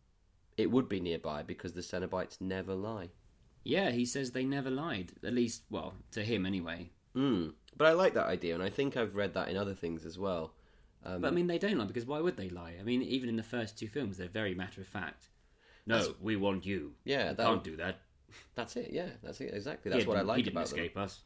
"It 0.58 0.72
would 0.72 0.90
be 0.90 1.00
nearby 1.00 1.44
because 1.44 1.74
the 1.74 1.82
Cenobites 1.82 2.42
never 2.42 2.74
lie." 2.74 3.10
Yeah, 3.70 3.92
he 3.92 4.06
says 4.06 4.32
they 4.32 4.46
never 4.46 4.70
lied. 4.70 5.12
At 5.24 5.34
least, 5.34 5.64
well, 5.70 5.94
to 6.12 6.24
him 6.24 6.46
anyway. 6.46 6.90
Mm. 7.16 7.54
But 7.78 7.88
I 7.88 7.92
like 7.94 8.14
that 8.16 8.28
idea, 8.28 8.54
and 8.56 8.64
I 8.64 8.70
think 8.70 8.98
I've 8.98 9.16
read 9.16 9.34
that 9.36 9.50
in 9.50 9.58
other 9.58 9.74
things 9.74 10.06
as 10.06 10.18
well. 10.18 10.54
Um, 11.06 11.22
But 11.22 11.28
I 11.30 11.32
mean, 11.32 11.48
they 11.48 11.58
don't 11.58 11.78
lie 11.78 11.86
because 11.86 12.06
why 12.06 12.20
would 12.20 12.36
they 12.38 12.50
lie? 12.50 12.74
I 12.80 12.84
mean, 12.84 13.02
even 13.02 13.30
in 13.30 13.36
the 13.38 13.44
first 13.44 13.78
two 13.78 13.88
films, 13.88 14.18
they're 14.18 14.28
very 14.28 14.54
matter 14.54 14.82
of 14.82 14.88
fact. 14.88 15.30
No, 15.86 16.14
we 16.22 16.36
want 16.36 16.66
you. 16.66 16.94
Yeah, 17.06 17.34
that 17.34 17.46
can't 17.46 17.64
do 17.64 17.78
that. 17.78 18.00
That's 18.56 18.76
it. 18.76 18.90
Yeah, 18.92 19.10
that's 19.24 19.42
it. 19.42 19.54
Exactly. 19.54 19.90
That's 19.92 20.04
He 20.04 20.08
what 20.10 20.18
I 20.18 20.22
like 20.22 20.38
he 20.38 20.44
didn't 20.44 20.58
about 20.58 20.70
them. 20.70 20.80
escape 20.80 20.98
us. 20.98 21.22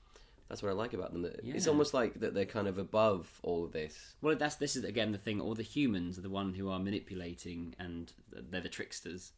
That's 0.47 0.61
what 0.61 0.69
I 0.69 0.73
like 0.73 0.93
about 0.93 1.11
them. 1.11 1.23
that 1.23 1.39
It's 1.43 1.67
almost 1.67 1.93
like 1.93 2.19
that 2.19 2.33
they're 2.33 2.45
kind 2.45 2.67
of 2.67 2.77
above 2.77 3.39
all 3.43 3.65
of 3.65 3.71
this. 3.71 4.15
Well, 4.21 4.35
that's 4.35 4.55
this 4.55 4.75
is 4.75 4.83
again 4.83 5.11
the 5.11 5.17
thing. 5.17 5.41
All 5.41 5.55
the 5.55 5.63
humans 5.63 6.17
are 6.17 6.21
the 6.21 6.29
one 6.29 6.53
who 6.53 6.69
are 6.69 6.79
manipulating, 6.79 7.75
and 7.79 8.13
they're 8.31 8.61
the 8.61 8.69
tricksters, 8.69 9.31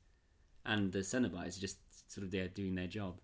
and 0.66 0.92
the 0.92 1.00
Cenobites 1.00 1.58
are 1.58 1.62
just 1.62 1.78
sort 2.08 2.26
of 2.26 2.32
there 2.32 2.48
doing 2.48 2.76
their 2.76 2.88
job. 2.88 3.20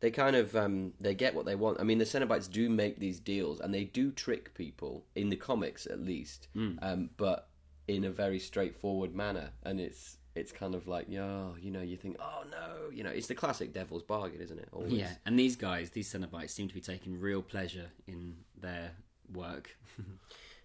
They 0.00 0.10
kind 0.10 0.36
of 0.36 0.54
um, 0.54 0.92
they 1.00 1.14
get 1.14 1.34
what 1.34 1.46
they 1.46 1.54
want. 1.54 1.80
I 1.80 1.84
mean, 1.84 1.98
the 1.98 2.04
Cenobites 2.04 2.50
do 2.50 2.68
make 2.68 2.98
these 2.98 3.20
deals, 3.20 3.60
and 3.60 3.72
they 3.72 3.84
do 3.84 4.10
trick 4.10 4.52
people 4.54 5.06
in 5.14 5.30
the 5.30 5.36
comics, 5.36 5.86
at 5.86 6.00
least, 6.00 6.48
Hmm. 6.52 6.72
um, 6.82 7.10
but 7.16 7.48
in 7.88 8.04
a 8.04 8.10
very 8.10 8.38
straightforward 8.38 9.14
manner. 9.14 9.50
And 9.62 9.80
it's 9.80 10.18
it's 10.34 10.52
kind 10.52 10.74
of 10.74 10.88
like, 10.88 11.08
yo, 11.08 11.54
you 11.60 11.70
know, 11.70 11.80
you 11.80 11.96
think, 11.96 12.16
oh 12.20 12.42
no, 12.50 12.90
you 12.92 13.02
know, 13.04 13.10
it's 13.10 13.28
the 13.28 13.34
classic 13.36 13.72
devil's 13.72 14.02
bargain, 14.02 14.40
isn't 14.40 14.58
it? 14.58 14.68
Always. 14.72 14.92
Yeah, 14.92 15.12
and 15.24 15.38
these 15.38 15.56
guys, 15.56 15.90
these 15.90 16.12
Cenobites, 16.12 16.50
seem 16.50 16.68
to 16.68 16.74
be 16.74 16.80
taking 16.80 17.18
real 17.18 17.40
pleasure 17.40 17.90
in 18.06 18.36
their 18.60 18.90
work. 19.32 19.76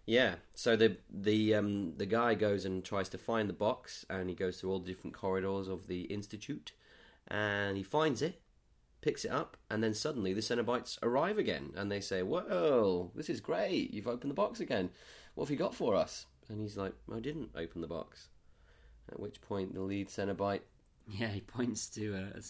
Yeah. 0.05 0.35
So 0.55 0.75
the 0.75 0.97
the 1.11 1.53
um, 1.53 1.93
the 1.97 2.07
guy 2.07 2.33
goes 2.33 2.65
and 2.65 2.83
tries 2.83 3.09
to 3.09 3.19
find 3.19 3.47
the 3.47 3.53
box, 3.53 4.05
and 4.09 4.27
he 4.27 4.35
goes 4.35 4.59
through 4.59 4.71
all 4.71 4.79
the 4.79 4.87
different 4.87 5.15
corridors 5.15 5.67
of 5.67 5.85
the 5.85 6.01
institute, 6.03 6.71
and 7.29 7.77
he 7.77 7.83
finds 7.83 8.21
it, 8.21 8.41
picks 9.01 9.25
it 9.25 9.31
up, 9.31 9.57
and 9.69 9.83
then 9.83 9.93
suddenly 9.93 10.33
the 10.33 10.41
Cenobites 10.41 10.97
arrive 11.03 11.37
again, 11.37 11.71
and 11.75 11.91
they 11.91 12.01
say, 12.01 12.23
"Whoa, 12.23 13.11
this 13.15 13.29
is 13.29 13.41
great! 13.41 13.91
You've 13.91 14.07
opened 14.07 14.31
the 14.31 14.35
box 14.35 14.59
again. 14.59 14.89
What 15.35 15.45
have 15.45 15.51
you 15.51 15.57
got 15.57 15.75
for 15.75 15.95
us?" 15.95 16.25
And 16.49 16.59
he's 16.59 16.77
like, 16.77 16.93
"I 17.13 17.19
didn't 17.19 17.51
open 17.55 17.81
the 17.81 17.87
box." 17.87 18.29
At 19.11 19.19
which 19.19 19.41
point, 19.41 19.73
the 19.73 19.81
lead 19.81 20.09
Cenobite, 20.09 20.61
yeah, 21.07 21.29
he 21.29 21.41
points 21.41 21.87
to 21.89 22.13
a, 22.13 22.37
a 22.37 22.41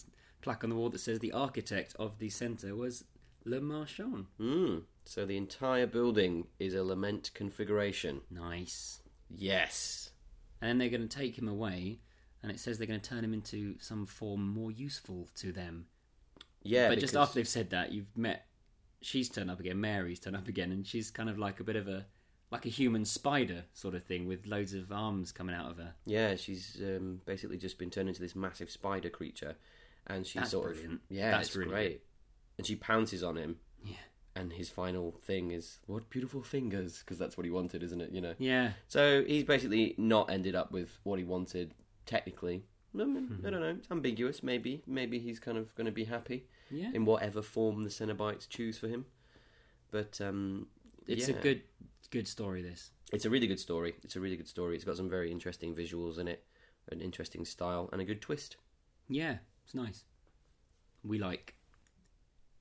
plaque 0.42 0.64
on 0.64 0.70
the 0.70 0.76
wall 0.76 0.90
that 0.90 0.98
says 0.98 1.18
the 1.18 1.32
architect 1.32 1.94
of 1.98 2.18
the 2.18 2.28
centre 2.28 2.74
was 2.74 3.04
Le 3.44 3.60
Marchand. 3.60 4.26
mm, 4.38 4.82
so 5.04 5.24
the 5.24 5.36
entire 5.36 5.86
building 5.86 6.46
is 6.58 6.74
a 6.74 6.84
lament 6.84 7.30
configuration. 7.34 8.20
Nice. 8.30 9.02
Yes. 9.28 10.10
And 10.60 10.68
then 10.68 10.78
they're 10.78 10.98
going 10.98 11.08
to 11.08 11.16
take 11.16 11.38
him 11.38 11.48
away, 11.48 12.00
and 12.42 12.50
it 12.50 12.58
says 12.60 12.78
they're 12.78 12.86
going 12.86 13.00
to 13.00 13.08
turn 13.08 13.24
him 13.24 13.34
into 13.34 13.76
some 13.80 14.06
form 14.06 14.48
more 14.48 14.70
useful 14.70 15.28
to 15.36 15.52
them. 15.52 15.86
Yeah. 16.62 16.88
but 16.88 16.98
just 16.98 17.16
after 17.16 17.34
they've 17.34 17.48
said 17.48 17.70
that, 17.70 17.92
you've 17.92 18.16
met. 18.16 18.46
She's 19.02 19.28
turned 19.30 19.50
up 19.50 19.60
again. 19.60 19.80
Mary's 19.80 20.20
turned 20.20 20.36
up 20.36 20.46
again, 20.48 20.72
and 20.72 20.86
she's 20.86 21.10
kind 21.10 21.30
of 21.30 21.38
like 21.38 21.58
a 21.60 21.64
bit 21.64 21.76
of 21.76 21.88
a 21.88 22.06
like 22.50 22.66
a 22.66 22.68
human 22.68 23.04
spider 23.04 23.62
sort 23.72 23.94
of 23.94 24.02
thing 24.04 24.26
with 24.26 24.44
loads 24.44 24.74
of 24.74 24.90
arms 24.90 25.30
coming 25.32 25.54
out 25.54 25.70
of 25.70 25.76
her. 25.78 25.94
Yeah, 26.04 26.34
she's 26.36 26.76
um, 26.82 27.20
basically 27.24 27.56
just 27.58 27.78
been 27.78 27.90
turned 27.90 28.08
into 28.08 28.20
this 28.20 28.34
massive 28.34 28.70
spider 28.70 29.08
creature, 29.08 29.54
and 30.06 30.26
she 30.26 30.38
That's 30.40 30.50
sort 30.50 30.72
brilliant. 30.72 30.94
of 30.94 31.00
yeah, 31.16 31.30
That's 31.30 31.48
it's 31.48 31.56
really 31.56 31.70
great. 31.70 31.88
good. 31.92 32.00
And 32.58 32.66
she 32.66 32.74
pounces 32.76 33.22
on 33.22 33.36
him, 33.36 33.56
Yeah. 33.86 33.94
and 34.36 34.52
his 34.52 34.68
final 34.68 35.12
thing 35.22 35.52
is 35.52 35.78
what 35.86 36.10
beautiful 36.10 36.42
fingers, 36.42 36.98
because 36.98 37.18
that's 37.18 37.36
what 37.38 37.44
he 37.46 37.50
wanted, 37.50 37.82
isn't 37.84 38.00
it? 38.02 38.10
You 38.12 38.20
know. 38.20 38.34
Yeah. 38.38 38.72
So 38.88 39.22
he's 39.24 39.44
basically 39.44 39.94
not 39.96 40.28
ended 40.28 40.54
up 40.56 40.72
with 40.72 40.98
what 41.04 41.18
he 41.20 41.24
wanted 41.24 41.72
technically. 42.06 42.64
I, 42.94 43.04
mean, 43.04 43.26
Hmm. 43.26 43.46
I 43.46 43.50
don't 43.50 43.60
know. 43.60 43.76
It's 43.78 43.90
ambiguous. 43.90 44.42
Maybe, 44.42 44.82
maybe 44.86 45.18
he's 45.18 45.38
kind 45.38 45.56
of 45.58 45.74
going 45.76 45.86
to 45.86 45.92
be 45.92 46.04
happy 46.04 46.46
Yeah. 46.70 46.90
in 46.92 47.04
whatever 47.04 47.40
form 47.42 47.84
the 47.84 47.90
Cenobites 47.90 48.48
choose 48.48 48.78
for 48.78 48.88
him. 48.88 49.06
But 49.90 50.20
um, 50.20 50.66
It's 51.06 51.28
yeah. 51.28 51.36
a 51.36 51.40
good 51.42 51.62
good 52.10 52.26
story 52.26 52.60
this. 52.62 52.90
It's 53.12 53.24
a 53.24 53.30
really 53.30 53.46
good 53.46 53.60
story. 53.60 53.94
It's 54.02 54.16
a 54.16 54.20
really 54.20 54.36
good 54.36 54.48
story. 54.48 54.74
It's 54.74 54.84
got 54.84 54.96
some 54.96 55.08
very 55.08 55.30
interesting 55.30 55.74
visuals 55.76 56.18
in 56.18 56.26
it, 56.26 56.44
an 56.90 57.00
interesting 57.00 57.44
style, 57.44 57.88
and 57.92 58.00
a 58.00 58.04
good 58.04 58.20
twist. 58.20 58.56
Yeah, 59.08 59.38
it's 59.64 59.74
nice. 59.74 60.04
We 61.04 61.18
like. 61.18 61.54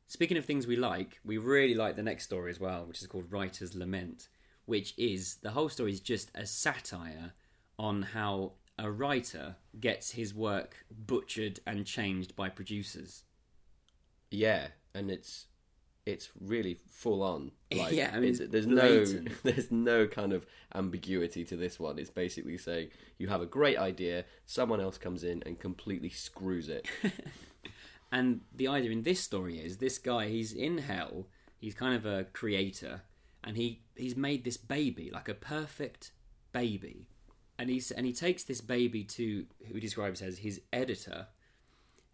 Speaking 0.08 0.38
of 0.38 0.46
things 0.46 0.66
we 0.68 0.76
like, 0.76 1.20
we 1.24 1.38
really 1.38 1.76
like 1.76 1.96
the 1.96 2.04
next 2.04 2.24
story 2.26 2.50
as 2.52 2.60
well, 2.60 2.86
which 2.86 3.02
is 3.02 3.08
called 3.08 3.32
Writer's 3.32 3.76
Lament, 3.76 4.28
which 4.66 4.94
is 4.98 5.36
the 5.42 5.52
whole 5.52 5.70
story 5.70 5.92
is 5.92 6.00
just 6.00 6.32
a 6.36 6.46
satire 6.46 7.34
on 7.78 8.02
how 8.02 8.54
a 8.80 8.90
writer 8.90 9.56
gets 9.80 10.12
his 10.12 10.34
work 10.34 10.86
butchered 10.90 11.60
and 11.68 11.86
changed 11.86 12.36
by 12.36 12.50
producers. 12.50 13.24
Yeah, 14.32 14.68
and 14.94 15.12
it's 15.12 15.48
it's 16.06 16.30
really 16.40 16.80
full 16.90 17.22
on. 17.22 17.52
Like, 17.72 17.94
Yeah, 17.94 18.10
I 18.12 18.20
mean, 18.20 18.36
there's 18.50 18.66
blatant. 18.66 19.26
no 19.30 19.32
there's 19.44 19.70
no 19.72 20.08
kind 20.08 20.34
of 20.34 20.46
ambiguity 20.74 21.44
to 21.46 21.56
this 21.56 21.80
one. 21.80 22.00
It's 22.00 22.10
basically 22.10 22.58
saying 22.58 22.90
you 23.20 23.28
have 23.28 23.42
a 23.42 23.46
great 23.46 23.78
idea, 23.78 24.26
someone 24.46 24.82
else 24.82 24.98
comes 24.98 25.24
in 25.24 25.44
and 25.46 25.60
completely 25.60 26.10
screws 26.10 26.68
it. 26.70 26.88
And 28.12 28.42
the 28.56 28.68
idea 28.68 28.90
in 28.92 29.04
this 29.04 29.20
story 29.22 29.60
is 29.60 29.78
this 29.78 30.00
guy, 30.00 30.30
he's 30.30 30.52
in 30.52 30.80
hell, 30.80 31.28
he's 31.60 31.76
kind 31.76 31.94
of 31.96 32.08
a 32.08 32.24
creator, 32.24 33.04
and 33.44 33.56
he, 33.56 33.84
he's 33.96 34.16
made 34.16 34.44
this 34.44 34.58
baby, 34.58 35.12
like 35.14 35.30
a 35.30 35.36
perfect 35.36 36.12
baby. 36.52 37.08
And 37.60 37.70
he's 37.70 37.92
and 37.92 38.06
he 38.06 38.14
takes 38.14 38.44
this 38.44 38.62
baby 38.62 39.04
to 39.04 39.46
who 39.68 39.74
he 39.76 39.80
describes 39.80 40.22
as 40.22 40.40
his 40.40 40.62
editor, 40.74 41.28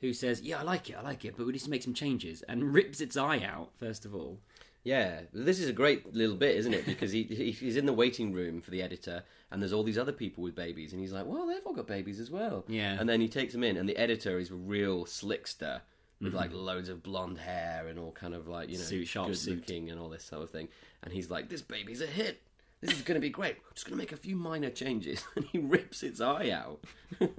who 0.01 0.11
says, 0.13 0.41
Yeah, 0.41 0.59
I 0.59 0.63
like 0.63 0.89
it, 0.89 0.95
I 0.97 1.01
like 1.01 1.23
it, 1.25 1.35
but 1.37 1.45
we 1.45 1.53
need 1.53 1.59
to 1.59 1.69
make 1.69 1.83
some 1.83 1.93
changes 1.93 2.41
and 2.49 2.73
rips 2.73 2.99
its 2.99 3.15
eye 3.15 3.41
out, 3.43 3.69
first 3.79 4.05
of 4.05 4.13
all. 4.15 4.39
Yeah, 4.83 5.21
this 5.33 5.59
is 5.59 5.67
a 5.67 5.73
great 5.73 6.13
little 6.13 6.35
bit, 6.35 6.55
isn't 6.57 6.73
it? 6.73 6.85
Because 6.85 7.11
he 7.11 7.23
he- 7.23 7.51
he's 7.51 7.75
in 7.77 7.85
the 7.85 7.93
waiting 7.93 8.33
room 8.33 8.61
for 8.61 8.69
the 8.71 8.81
editor, 8.83 9.23
and 9.51 9.61
there's 9.61 9.73
all 9.73 9.83
these 9.83 9.97
other 9.97 10.11
people 10.11 10.43
with 10.43 10.53
babies, 10.55 10.91
and 10.93 11.01
he's 11.01 11.11
like, 11.13 11.25
"Well, 11.25 11.47
they've 11.47 11.65
all 11.65 11.73
got 11.73 11.87
babies 11.87 12.19
as 12.19 12.29
well." 12.29 12.65
Yeah. 12.67 12.95
And 12.99 13.07
then 13.09 13.19
he 13.21 13.27
takes 13.27 13.53
them 13.53 13.63
in, 13.63 13.77
and 13.77 13.87
the 13.89 13.97
editor 13.97 14.37
is 14.37 14.51
a 14.51 14.55
real 14.55 15.05
slickster 15.05 15.81
with 16.21 16.29
Mm-hmm. 16.29 16.37
like 16.37 16.53
loads 16.53 16.87
of 16.89 17.03
blonde 17.03 17.39
hair 17.39 17.87
and 17.89 17.97
all 17.99 18.11
kind 18.11 18.33
of 18.33 18.47
like 18.47 18.69
you 18.69 18.77
know 18.77 18.83
Suit, 18.83 19.07
sharp 19.07 19.27
good 19.27 19.37
suit. 19.37 19.55
looking 19.57 19.89
and 19.89 19.99
all 19.99 20.09
this 20.09 20.23
sort 20.23 20.43
of 20.43 20.49
thing. 20.51 20.69
And 21.03 21.11
he's 21.13 21.29
like, 21.31 21.49
"This 21.49 21.61
baby's 21.61 22.01
a 22.01 22.07
hit. 22.07 22.41
This 22.85 22.95
is 22.97 23.01
going 23.03 23.15
to 23.15 23.21
be 23.21 23.29
great. 23.29 23.55
We're 23.63 23.73
just 23.73 23.85
going 23.85 23.97
to 23.97 24.01
make 24.01 24.11
a 24.11 24.17
few 24.17 24.35
minor 24.35 24.69
changes." 24.69 25.23
And 25.35 25.45
he 25.45 25.57
rips 25.59 26.03
its 26.03 26.21
eye 26.21 26.49
out. 26.51 26.83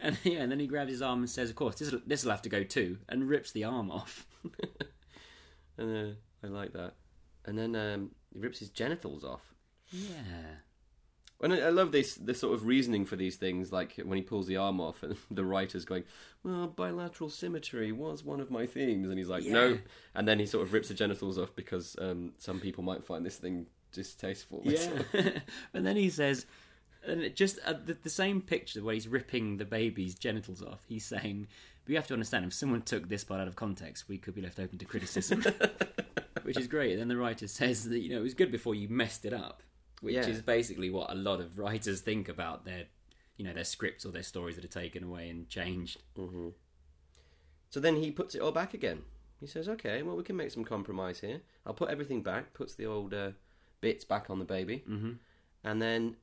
And 0.00 0.16
yeah, 0.22 0.38
and 0.42 0.52
then 0.52 0.60
he 0.60 0.66
grabs 0.68 0.92
his 0.92 1.02
arm 1.02 1.18
and 1.20 1.28
says, 1.30 1.50
Of 1.50 1.56
course, 1.56 1.76
this 1.76 1.92
this 2.06 2.22
will 2.24 2.30
have 2.30 2.42
to 2.42 2.48
go 2.48 2.62
too, 2.62 2.98
and 3.08 3.28
rips 3.28 3.50
the 3.52 3.64
arm 3.64 3.90
off. 3.90 4.26
and 5.78 5.96
uh, 5.96 6.46
I 6.46 6.48
like 6.48 6.72
that. 6.72 6.94
And 7.44 7.58
then 7.58 7.74
um, 7.74 8.10
he 8.32 8.38
rips 8.38 8.58
his 8.58 8.70
genitals 8.70 9.24
off. 9.24 9.54
yeah. 9.90 10.60
And 11.40 11.52
I 11.52 11.58
I 11.58 11.70
love 11.70 11.92
this 11.92 12.14
the 12.16 12.34
sort 12.34 12.54
of 12.54 12.66
reasoning 12.66 13.06
for 13.06 13.14
these 13.16 13.36
things, 13.36 13.72
like 13.72 13.94
when 14.04 14.18
he 14.18 14.22
pulls 14.22 14.46
the 14.46 14.56
arm 14.56 14.80
off, 14.80 15.02
and 15.02 15.16
the 15.30 15.44
writer's 15.44 15.84
going, 15.84 16.04
"Well, 16.42 16.66
bilateral 16.68 17.30
symmetry 17.30 17.92
was 17.92 18.24
one 18.24 18.40
of 18.40 18.50
my 18.50 18.66
themes," 18.66 19.08
and 19.08 19.18
he's 19.18 19.28
like, 19.28 19.44
Yeah. 19.44 19.52
"No," 19.52 19.78
and 20.14 20.26
then 20.26 20.38
he 20.40 20.46
sort 20.46 20.66
of 20.66 20.72
rips 20.72 20.88
the 20.88 20.94
genitals 20.94 21.38
off 21.38 21.54
because 21.54 21.96
um, 22.00 22.32
some 22.38 22.58
people 22.60 22.82
might 22.82 23.04
find 23.04 23.24
this 23.24 23.36
thing 23.36 23.66
distasteful. 23.92 24.62
Yeah. 24.64 24.90
and 25.74 25.86
then 25.86 25.96
he 25.96 26.10
says, 26.10 26.46
and 27.06 27.22
it 27.22 27.36
just 27.36 27.58
uh, 27.64 27.74
the, 27.84 27.94
the 27.94 28.10
same 28.10 28.40
picture 28.40 28.82
where 28.82 28.94
he's 28.94 29.08
ripping 29.08 29.56
the 29.56 29.64
baby's 29.64 30.14
genitals 30.14 30.62
off, 30.62 30.80
he's 30.88 31.04
saying, 31.04 31.46
but 31.84 31.90
you 31.90 31.96
have 31.96 32.06
to 32.08 32.14
understand, 32.14 32.44
if 32.44 32.52
someone 32.52 32.82
took 32.82 33.08
this 33.08 33.24
part 33.24 33.40
out 33.40 33.48
of 33.48 33.56
context, 33.56 34.08
we 34.08 34.18
could 34.18 34.34
be 34.34 34.42
left 34.42 34.58
open 34.60 34.78
to 34.78 34.84
criticism. 34.84 35.44
which 36.42 36.58
is 36.58 36.66
great. 36.66 36.92
And 36.92 37.00
then 37.00 37.08
the 37.08 37.16
writer 37.16 37.46
says 37.46 37.88
that, 37.88 38.00
you 38.00 38.10
know, 38.10 38.18
it 38.18 38.22
was 38.22 38.34
good 38.34 38.50
before 38.52 38.74
you 38.74 38.88
messed 38.88 39.24
it 39.24 39.32
up, 39.32 39.62
which 40.00 40.14
Yeah. 40.14 40.26
is 40.26 40.42
basically 40.42 40.90
what 40.90 41.10
a 41.10 41.14
lot 41.14 41.40
of 41.40 41.58
writers 41.58 42.00
think 42.00 42.28
about 42.28 42.64
their, 42.64 42.84
you 43.36 43.44
know, 43.44 43.52
their 43.52 43.64
scripts 43.64 44.04
or 44.04 44.12
their 44.12 44.22
stories 44.22 44.56
that 44.56 44.64
are 44.64 44.68
taken 44.68 45.04
away 45.04 45.28
and 45.30 45.48
changed. 45.48 46.02
So 47.70 47.80
then 47.80 47.96
he 47.96 48.10
puts 48.10 48.34
it 48.34 48.40
all 48.40 48.52
back 48.52 48.74
again. 48.74 49.02
He 49.40 49.46
says, 49.46 49.68
"Okay, 49.68 50.02
well, 50.02 50.16
we 50.16 50.22
can 50.24 50.36
make 50.36 50.50
some 50.50 50.64
compromise 50.64 51.20
here. 51.20 51.42
I'll 51.64 51.74
put 51.74 51.90
everything 51.90 52.22
back." 52.22 52.54
Puts 52.54 52.74
the 52.74 52.86
old 52.86 53.14
uh, 53.14 53.32
bits 53.80 54.04
back 54.04 54.30
on 54.30 54.38
the 54.38 54.44
baby, 54.44 54.84
mm-hmm. 54.88 55.12
and 55.64 55.82
then 55.82 56.16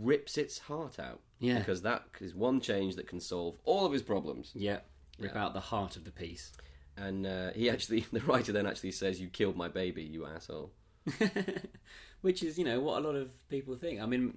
rips 0.00 0.38
its 0.38 0.58
heart 0.60 0.98
out. 0.98 1.20
Yeah. 1.38 1.58
Because 1.58 1.82
that 1.82 2.04
is 2.20 2.34
one 2.34 2.60
change 2.60 2.94
that 2.96 3.08
can 3.08 3.20
solve 3.20 3.56
all 3.64 3.84
of 3.84 3.92
his 3.92 4.02
problems. 4.02 4.52
Yeah. 4.54 4.80
Rip 5.18 5.34
Yeah. 5.34 5.44
out 5.44 5.54
the 5.54 5.60
heart 5.60 5.96
of 5.96 6.04
the 6.04 6.12
piece. 6.12 6.52
And 6.96 7.26
uh, 7.26 7.50
he 7.52 7.68
actually, 7.68 8.06
the 8.12 8.20
writer 8.20 8.52
then 8.52 8.66
actually 8.66 8.92
says, 8.92 9.20
"You 9.20 9.28
killed 9.28 9.56
my 9.56 9.68
baby, 9.68 10.02
you 10.02 10.26
asshole." 10.26 10.72
Which 12.20 12.42
is, 12.44 12.58
you 12.58 12.64
know, 12.64 12.80
what 12.80 13.02
a 13.02 13.06
lot 13.06 13.16
of 13.16 13.32
people 13.48 13.74
think. 13.74 14.00
I 14.00 14.06
mean, 14.06 14.36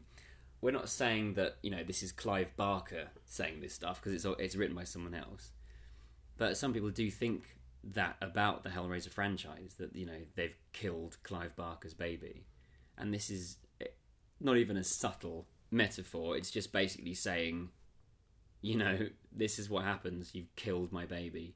we're 0.62 0.72
not 0.72 0.90
saying 0.90 1.36
that, 1.36 1.58
you 1.62 1.70
know, 1.70 1.84
this 1.84 2.02
is 2.02 2.12
Clive 2.12 2.56
Barker 2.58 3.10
saying 3.26 3.62
this 3.62 3.74
stuff 3.74 4.02
because 4.02 4.14
it's 4.14 4.26
it's 4.40 4.56
written 4.56 4.76
by 4.76 4.84
someone 4.84 5.14
else. 5.14 5.52
But 6.38 6.58
some 6.58 6.74
people 6.74 6.90
do 6.90 7.12
think 7.12 7.44
that 7.84 8.18
about 8.20 8.64
the 8.64 8.70
Hellraiser 8.70 9.12
franchise 9.12 9.76
that, 9.78 9.96
you 9.96 10.08
know, 10.08 10.18
they've 10.36 10.58
killed 10.74 11.18
Clive 11.22 11.56
Barker's 11.56 11.94
baby. 11.94 12.48
And 12.98 13.14
this 13.14 13.30
is 13.30 13.58
eh, 13.82 13.86
not 14.40 14.58
even 14.58 14.78
a 14.78 14.84
subtle 14.84 15.48
metaphor. 15.72 16.38
It's 16.38 16.52
just 16.52 16.72
basically 16.72 17.14
saying, 17.14 17.70
you 18.62 18.78
know, 18.78 19.10
this 19.32 19.60
is 19.60 19.70
what 19.70 19.84
happens. 19.84 20.34
You've 20.34 20.56
killed 20.56 20.92
my 20.92 21.06
baby. 21.06 21.56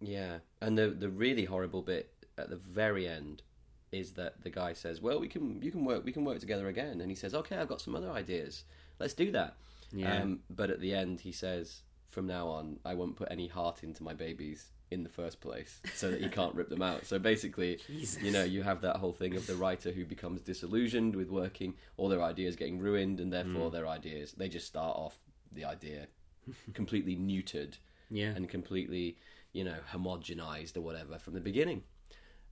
Yeah, 0.00 0.38
and 0.60 0.78
the 0.78 0.90
the 0.90 1.08
really 1.08 1.44
horrible 1.44 1.82
bit 1.82 2.12
at 2.36 2.50
the 2.50 2.56
very 2.56 3.08
end 3.08 3.42
is 3.90 4.12
that 4.12 4.42
the 4.42 4.50
guy 4.50 4.72
says, 4.72 5.00
"Well, 5.00 5.18
we 5.18 5.28
can 5.28 5.60
you 5.62 5.70
can 5.70 5.84
work 5.84 6.04
we 6.04 6.12
can 6.12 6.24
work 6.24 6.38
together 6.38 6.68
again," 6.68 7.00
and 7.00 7.10
he 7.10 7.16
says, 7.16 7.34
"Okay, 7.34 7.56
I've 7.56 7.68
got 7.68 7.80
some 7.80 7.96
other 7.96 8.10
ideas. 8.10 8.64
Let's 8.98 9.14
do 9.14 9.32
that." 9.32 9.56
Yeah. 9.92 10.22
Um, 10.22 10.40
but 10.50 10.70
at 10.70 10.80
the 10.80 10.94
end, 10.94 11.20
he 11.20 11.32
says, 11.32 11.82
"From 12.08 12.26
now 12.26 12.48
on, 12.48 12.78
I 12.84 12.94
won't 12.94 13.16
put 13.16 13.28
any 13.30 13.48
heart 13.48 13.82
into 13.82 14.02
my 14.02 14.14
babies." 14.14 14.70
In 14.90 15.02
the 15.02 15.08
first 15.10 15.40
place, 15.40 15.80
so 15.94 16.10
that 16.10 16.20
you 16.20 16.30
can't 16.30 16.54
rip 16.54 16.68
them 16.70 16.80
out. 16.82 17.04
So 17.04 17.18
basically, 17.18 17.78
Jesus. 17.86 18.22
you 18.22 18.30
know, 18.30 18.42
you 18.44 18.62
have 18.62 18.80
that 18.80 18.96
whole 18.96 19.12
thing 19.12 19.36
of 19.36 19.46
the 19.46 19.54
writer 19.54 19.92
who 19.92 20.04
becomes 20.06 20.40
disillusioned 20.40 21.14
with 21.14 21.28
working, 21.28 21.74
all 21.98 22.08
their 22.08 22.22
ideas 22.22 22.56
getting 22.56 22.78
ruined, 22.78 23.20
and 23.20 23.28
Mm. 23.30 23.32
therefore 23.32 23.70
their 23.70 23.86
ideas 23.86 24.32
they 24.32 24.48
just 24.48 24.66
start 24.66 24.96
off 24.96 25.18
the 25.52 25.64
idea 25.66 26.06
completely 26.72 27.16
neutered 27.16 27.74
Yeah. 28.10 28.32
and 28.34 28.48
completely, 28.48 29.18
you 29.52 29.62
know, 29.64 29.76
homogenized 29.92 30.76
or 30.76 30.80
whatever 30.80 31.18
from 31.18 31.34
the 31.34 31.40
beginning. 31.40 31.82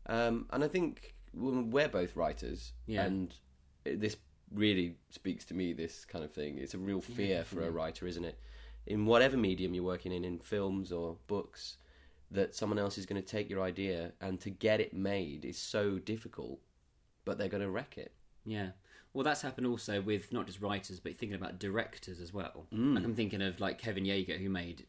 Um, 0.06 0.46
and 0.50 0.62
I 0.62 0.68
think 0.68 1.14
we're 1.32 1.88
both 1.88 2.16
writers, 2.16 2.72
Yeah. 2.86 3.04
and 3.06 3.34
this 3.84 4.16
really 4.52 4.96
speaks 5.10 5.44
to 5.46 5.54
me. 5.54 5.72
This 5.72 6.04
kind 6.04 6.22
of 6.24 6.32
thing, 6.32 6.58
it's 6.58 6.74
a 6.74 6.78
real 6.78 7.00
fear 7.00 7.44
for 7.44 7.62
a 7.66 7.70
writer, 7.70 8.06
isn't 8.06 8.24
it? 8.24 8.38
In 8.86 9.06
whatever 9.06 9.36
medium 9.36 9.74
you're 9.74 9.82
working 9.84 10.12
in, 10.12 10.24
in 10.24 10.38
films 10.38 10.92
or 10.92 11.16
books, 11.26 11.78
that 12.30 12.54
someone 12.54 12.78
else 12.78 12.98
is 12.98 13.06
going 13.06 13.20
to 13.20 13.26
take 13.26 13.48
your 13.48 13.62
idea 13.62 14.12
and 14.20 14.40
to 14.40 14.50
get 14.50 14.80
it 14.80 14.92
made 14.92 15.44
is 15.44 15.58
so 15.58 15.98
difficult, 15.98 16.58
but 17.24 17.38
they're 17.38 17.48
going 17.48 17.62
to 17.62 17.70
wreck 17.70 17.96
it. 17.96 18.12
Yeah. 18.44 18.70
Well, 19.12 19.24
that's 19.24 19.42
happened 19.42 19.66
also 19.66 20.00
with 20.02 20.32
not 20.32 20.46
just 20.46 20.60
writers, 20.60 21.00
but 21.00 21.16
thinking 21.16 21.36
about 21.36 21.58
directors 21.58 22.20
as 22.20 22.32
well. 22.32 22.66
Mm. 22.72 22.96
Like 22.96 23.04
I'm 23.04 23.14
thinking 23.14 23.42
of 23.42 23.60
like 23.60 23.78
Kevin 23.78 24.04
Yagher, 24.04 24.38
who 24.38 24.50
made 24.50 24.86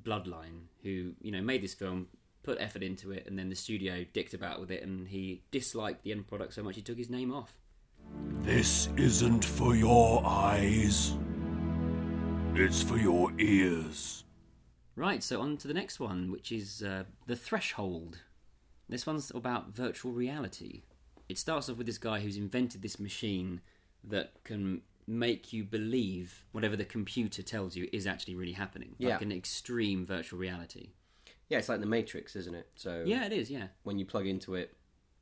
Bloodline, 0.00 0.66
who 0.82 1.12
you 1.20 1.32
know 1.32 1.42
made 1.42 1.62
this 1.62 1.74
film, 1.74 2.06
put 2.42 2.60
effort 2.60 2.82
into 2.82 3.10
it, 3.10 3.26
and 3.26 3.38
then 3.38 3.48
the 3.48 3.56
studio 3.56 4.04
dicked 4.12 4.34
about 4.34 4.60
with 4.60 4.70
it, 4.70 4.82
and 4.82 5.08
he 5.08 5.42
disliked 5.50 6.04
the 6.04 6.12
end 6.12 6.28
product 6.28 6.54
so 6.54 6.62
much 6.62 6.76
he 6.76 6.82
took 6.82 6.96
his 6.96 7.10
name 7.10 7.32
off. 7.32 7.58
This 8.42 8.88
isn't 8.96 9.44
for 9.44 9.74
your 9.74 10.22
eyes. 10.24 11.14
It's 12.54 12.82
for 12.82 12.96
your 12.96 13.32
ears. 13.40 14.24
Right. 14.96 15.22
So 15.22 15.40
on 15.40 15.56
to 15.58 15.68
the 15.68 15.74
next 15.74 16.00
one, 16.00 16.32
which 16.32 16.50
is 16.50 16.82
uh, 16.82 17.04
the 17.26 17.36
Threshold. 17.36 18.18
This 18.88 19.06
one's 19.06 19.30
about 19.34 19.74
virtual 19.74 20.12
reality. 20.12 20.82
It 21.28 21.38
starts 21.38 21.68
off 21.68 21.76
with 21.76 21.86
this 21.86 21.98
guy 21.98 22.20
who's 22.20 22.36
invented 22.36 22.82
this 22.82 22.98
machine 22.98 23.60
that 24.04 24.32
can 24.44 24.82
make 25.06 25.52
you 25.52 25.64
believe 25.64 26.44
whatever 26.52 26.76
the 26.76 26.84
computer 26.84 27.42
tells 27.42 27.76
you 27.76 27.88
is 27.92 28.06
actually 28.06 28.34
really 28.36 28.52
happening. 28.52 28.94
Yeah. 28.98 29.10
Like 29.10 29.22
an 29.22 29.32
extreme 29.32 30.06
virtual 30.06 30.38
reality. 30.38 30.90
Yeah, 31.48 31.58
it's 31.58 31.68
like 31.68 31.80
the 31.80 31.86
Matrix, 31.86 32.34
isn't 32.34 32.54
it? 32.54 32.68
So 32.74 33.04
Yeah, 33.06 33.24
it 33.26 33.32
is, 33.32 33.50
yeah. 33.50 33.68
when 33.84 33.98
you 33.98 34.04
plug 34.06 34.26
into 34.26 34.54
it, 34.54 34.74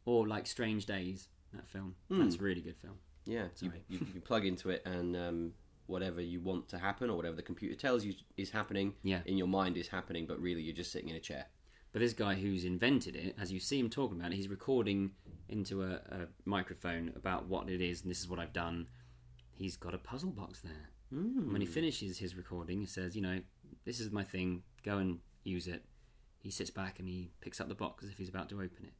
Or 0.06 0.26
like 0.26 0.46
Strange 0.46 0.86
Days, 0.86 1.28
that 1.52 1.68
film. 1.68 1.96
That's 2.10 2.36
a 2.36 2.42
really 2.42 2.60
good 2.60 2.76
film. 2.76 2.94
Yeah, 3.26 3.46
you, 3.60 3.72
you, 3.88 4.06
you 4.14 4.20
plug 4.20 4.44
into 4.44 4.68
it, 4.70 4.82
and 4.84 5.16
um, 5.16 5.52
whatever 5.86 6.20
you 6.20 6.40
want 6.40 6.68
to 6.70 6.78
happen, 6.78 7.10
or 7.10 7.16
whatever 7.16 7.36
the 7.36 7.42
computer 7.42 7.74
tells 7.74 8.04
you 8.04 8.14
is 8.36 8.50
happening, 8.50 8.94
Yeah. 9.02 9.20
in 9.26 9.36
your 9.36 9.46
mind 9.48 9.76
is 9.76 9.88
happening, 9.88 10.26
but 10.26 10.40
really 10.40 10.62
you're 10.62 10.74
just 10.74 10.92
sitting 10.92 11.08
in 11.08 11.16
a 11.16 11.20
chair. 11.20 11.46
But 11.92 12.00
this 12.00 12.12
guy 12.12 12.34
who's 12.34 12.64
invented 12.64 13.14
it, 13.14 13.36
as 13.38 13.52
you 13.52 13.60
see 13.60 13.78
him 13.78 13.88
talking 13.88 14.18
about 14.18 14.32
it, 14.32 14.36
he's 14.36 14.48
recording 14.48 15.12
into 15.48 15.82
a, 15.84 15.92
a 16.10 16.26
microphone 16.44 17.12
about 17.14 17.46
what 17.46 17.68
it 17.68 17.80
is, 17.80 18.02
and 18.02 18.10
this 18.10 18.20
is 18.20 18.28
what 18.28 18.38
I've 18.40 18.52
done. 18.52 18.88
He's 19.52 19.76
got 19.76 19.94
a 19.94 19.98
puzzle 19.98 20.30
box 20.30 20.60
there. 20.60 20.90
Mm. 21.12 21.52
When 21.52 21.60
he 21.60 21.66
finishes 21.66 22.18
his 22.18 22.34
recording, 22.34 22.80
he 22.80 22.86
says, 22.86 23.14
"You 23.14 23.22
know, 23.22 23.40
this 23.84 24.00
is 24.00 24.10
my 24.10 24.24
thing. 24.24 24.64
Go 24.82 24.98
and 24.98 25.20
use 25.44 25.68
it." 25.68 25.84
He 26.40 26.50
sits 26.50 26.70
back 26.70 26.98
and 26.98 27.08
he 27.08 27.30
picks 27.40 27.60
up 27.60 27.68
the 27.68 27.74
box 27.74 28.02
as 28.04 28.10
if 28.10 28.18
he's 28.18 28.28
about 28.28 28.48
to 28.48 28.56
open 28.56 28.84
it. 28.84 28.92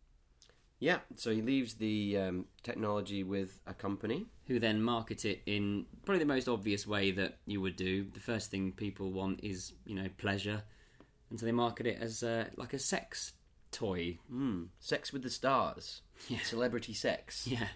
Yeah, 0.84 0.98
so 1.16 1.30
he 1.30 1.40
leaves 1.40 1.76
the 1.76 2.18
um, 2.18 2.44
technology 2.62 3.24
with 3.24 3.58
a 3.66 3.72
company. 3.72 4.26
Who 4.48 4.58
then 4.58 4.82
market 4.82 5.24
it 5.24 5.40
in 5.46 5.86
probably 6.04 6.18
the 6.18 6.26
most 6.26 6.46
obvious 6.46 6.86
way 6.86 7.10
that 7.12 7.38
you 7.46 7.62
would 7.62 7.76
do. 7.76 8.04
The 8.12 8.20
first 8.20 8.50
thing 8.50 8.70
people 8.72 9.10
want 9.10 9.40
is, 9.42 9.72
you 9.86 9.94
know, 9.94 10.08
pleasure, 10.18 10.62
and 11.30 11.40
so 11.40 11.46
they 11.46 11.52
market 11.52 11.86
it 11.86 11.96
as 12.02 12.22
uh, 12.22 12.48
like 12.56 12.74
a 12.74 12.78
sex 12.78 13.32
toy. 13.72 14.18
Mm, 14.30 14.66
sex 14.78 15.10
with 15.10 15.22
the 15.22 15.30
stars. 15.30 16.02
Yeah. 16.28 16.40
Celebrity 16.42 16.92
sex. 16.92 17.46
Yeah, 17.50 17.68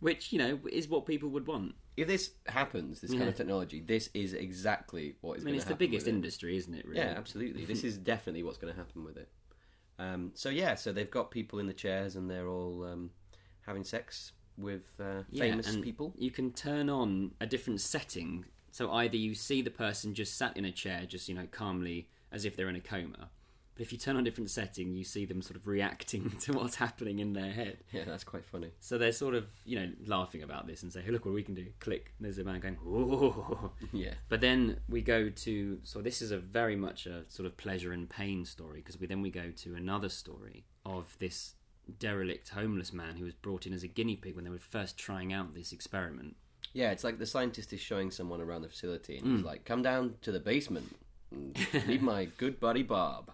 which 0.00 0.32
you 0.32 0.38
know 0.38 0.58
is 0.72 0.88
what 0.88 1.04
people 1.04 1.28
would 1.28 1.46
want. 1.46 1.74
If 1.98 2.08
this 2.08 2.30
happens, 2.46 3.02
this 3.02 3.10
kind 3.10 3.28
of 3.28 3.36
technology, 3.36 3.84
this 3.86 4.08
is 4.14 4.32
exactly 4.32 5.16
what 5.20 5.36
is 5.36 5.44
I 5.44 5.46
mean, 5.46 5.56
it's 5.56 5.66
the 5.66 5.74
biggest 5.74 6.06
it. 6.06 6.10
industry, 6.10 6.56
isn't 6.56 6.74
it? 6.74 6.86
Really? 6.86 6.98
Yeah, 6.98 7.12
absolutely. 7.14 7.66
this 7.66 7.84
is 7.84 7.98
definitely 7.98 8.42
what's 8.42 8.56
going 8.56 8.72
to 8.72 8.78
happen 8.78 9.04
with 9.04 9.18
it. 9.18 9.28
Um, 9.98 10.32
so 10.34 10.48
yeah, 10.48 10.74
so 10.74 10.92
they've 10.92 11.10
got 11.10 11.30
people 11.30 11.58
in 11.58 11.66
the 11.66 11.72
chairs, 11.72 12.16
and 12.16 12.30
they're 12.30 12.48
all 12.48 12.84
um, 12.84 13.10
having 13.66 13.84
sex 13.84 14.32
with 14.56 14.94
uh, 15.00 15.22
Yeah, 15.30 15.44
famous 15.44 15.72
and 15.72 15.82
people. 15.82 16.14
You 16.16 16.30
can 16.30 16.52
turn 16.52 16.88
on 16.88 17.32
a 17.40 17.46
different 17.46 17.80
setting. 17.80 18.44
So 18.70 18.90
either 18.90 19.16
you 19.16 19.34
see 19.34 19.62
the 19.62 19.70
person 19.70 20.14
just 20.14 20.36
sat 20.36 20.56
in 20.56 20.64
a 20.64 20.72
chair, 20.72 21.04
just 21.06 21.28
you 21.28 21.34
know, 21.34 21.46
calmly 21.50 22.08
as 22.32 22.44
if 22.44 22.56
they're 22.56 22.68
in 22.68 22.76
a 22.76 22.80
coma. 22.80 23.30
But 23.76 23.82
if 23.82 23.92
you 23.92 23.98
turn 23.98 24.14
on 24.16 24.22
a 24.22 24.24
different 24.24 24.50
setting, 24.50 24.94
you 24.94 25.02
see 25.02 25.24
them 25.24 25.42
sort 25.42 25.56
of 25.56 25.66
reacting 25.66 26.30
to 26.42 26.52
what's 26.52 26.76
happening 26.76 27.18
in 27.18 27.32
their 27.32 27.50
head. 27.50 27.78
Yeah, 27.92 28.04
that's 28.06 28.22
quite 28.24 28.44
funny. 28.44 28.70
So 28.80 28.98
they're 28.98 29.10
sort 29.12 29.34
of, 29.34 29.46
you 29.64 29.78
know, 29.80 29.90
laughing 30.06 30.42
about 30.44 30.66
this 30.68 30.82
and 30.84 30.92
say, 30.92 31.00
"Hey, 31.02 31.10
look 31.10 31.24
what 31.24 31.34
we 31.34 31.42
can 31.42 31.54
do!" 31.54 31.66
Click. 31.80 32.12
And 32.18 32.24
there's 32.26 32.38
a 32.38 32.44
man 32.44 32.60
going, 32.60 32.78
oh. 32.86 33.72
Yeah. 33.92 34.14
But 34.28 34.40
then 34.40 34.78
we 34.88 35.00
go 35.02 35.28
to 35.28 35.80
so 35.82 36.00
this 36.02 36.22
is 36.22 36.30
a 36.30 36.38
very 36.38 36.76
much 36.76 37.06
a 37.06 37.24
sort 37.28 37.46
of 37.46 37.56
pleasure 37.56 37.92
and 37.92 38.08
pain 38.08 38.44
story 38.44 38.78
because 38.78 38.98
we 39.00 39.06
then 39.06 39.22
we 39.22 39.30
go 39.30 39.50
to 39.50 39.74
another 39.74 40.08
story 40.08 40.64
of 40.86 41.16
this 41.18 41.54
derelict 41.98 42.50
homeless 42.50 42.92
man 42.92 43.16
who 43.16 43.24
was 43.24 43.34
brought 43.34 43.66
in 43.66 43.72
as 43.72 43.82
a 43.82 43.88
guinea 43.88 44.16
pig 44.16 44.34
when 44.36 44.44
they 44.44 44.50
were 44.50 44.58
first 44.58 44.96
trying 44.96 45.32
out 45.32 45.54
this 45.54 45.72
experiment. 45.72 46.36
Yeah, 46.72 46.90
it's 46.92 47.04
like 47.04 47.18
the 47.18 47.26
scientist 47.26 47.72
is 47.72 47.80
showing 47.80 48.10
someone 48.10 48.40
around 48.40 48.62
the 48.62 48.68
facility, 48.68 49.18
and 49.18 49.26
Hmm. 49.26 49.36
he's 49.36 49.44
like, 49.44 49.64
"Come 49.64 49.82
down 49.82 50.14
to 50.22 50.32
the 50.32 50.40
basement, 50.40 50.96
and 51.30 51.56
meet 51.86 52.02
my 52.02 52.24
good 52.24 52.58
buddy 52.58 52.82
Bob, 52.82 53.30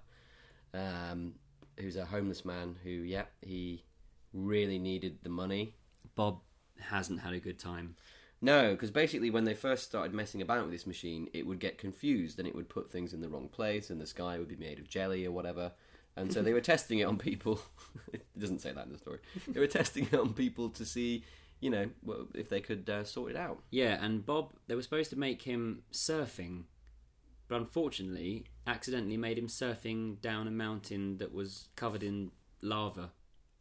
um, 0.75 1.35
who's 1.79 1.97
a 1.97 2.05
homeless 2.05 2.45
man 2.45 2.77
who, 2.83 2.91
yeah, 2.91 3.25
he 3.43 3.85
really 4.33 4.79
needed 4.79 5.19
the 5.23 5.29
money. 5.29 5.75
Bob 6.15 6.41
hasn't 6.79 7.21
had 7.21 7.33
a 7.33 7.41
good 7.41 7.59
time. 7.59 7.97
No, 8.43 8.73
because 8.73 8.91
basically 8.91 9.31
when 9.31 9.45
they 9.45 9.55
first 9.55 9.85
started 9.85 10.15
messing 10.15 10.41
about 10.41 10.63
with 10.63 10.73
this 10.73 10.87
machine, 10.87 11.29
it 11.35 11.47
would 11.47 11.61
get 11.61 11.77
confused 11.77 12.39
and 12.39 12.49
it 12.49 12.55
would 12.55 12.71
put 12.71 12.91
things 12.91 13.13
in 13.13 13.21
the 13.21 13.29
wrong 13.29 13.49
place, 13.49 13.91
and 13.91 14.01
the 14.01 14.07
sky 14.07 14.39
would 14.39 14.49
be 14.49 14.57
made 14.57 14.79
of 14.79 14.89
jelly 14.89 15.27
or 15.27 15.33
whatever. 15.33 15.73
And 16.17 16.33
so 16.33 16.43
they 16.43 16.53
were 16.53 16.61
testing 16.61 16.99
it 16.99 17.05
on 17.05 17.17
people. 17.19 17.61
it 18.13 18.27
doesn't 18.39 18.61
say 18.61 18.73
that 18.73 18.87
in 18.87 18.93
the 18.93 18.99
story. 18.99 19.21
They 19.49 19.61
were 19.61 19.67
testing 19.67 20.09
it 20.11 20.19
on 20.19 20.35
people 20.35 20.69
to 20.71 20.85
see, 20.85 21.25
you 21.61 21.71
know, 21.71 21.89
if 22.35 22.49
they 22.49 22.61
could 22.61 22.89
uh, 22.91 23.05
sort 23.05 23.31
it 23.31 23.37
out. 23.37 23.63
Yeah, 23.71 24.03
and 24.03 24.25
Bob 24.25 24.53
they 24.67 24.75
were 24.75 24.83
supposed 24.83 25.11
to 25.11 25.19
make 25.19 25.43
him 25.43 25.83
surfing, 25.93 26.65
but 27.49 27.57
unfortunately, 27.57 28.47
accidentally 28.71 29.17
made 29.17 29.39
him 29.39 29.49
surfing 29.49 30.21
down 30.21 30.47
a 30.47 30.51
mountain 30.51 31.19
that 31.19 31.33
was 31.33 31.69
covered 31.77 32.03
in 32.03 32.31
lava. 32.63 33.11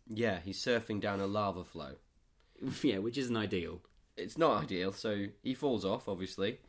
Yeah, 0.08 0.40
he's 0.44 0.64
surfing 0.64 1.00
down 1.02 1.20
a 1.20 1.28
lava 1.28 1.64
flow. 1.64 1.94
yeah, 2.84 2.98
which 3.00 3.18
isn't 3.18 3.36
ideal. 3.38 3.82
It's 4.18 4.38
not 4.38 4.64
ideal, 4.64 4.92
so 4.92 5.28
he 5.44 5.54
falls 5.54 5.86
off, 5.86 6.08
obviously, 6.10 6.60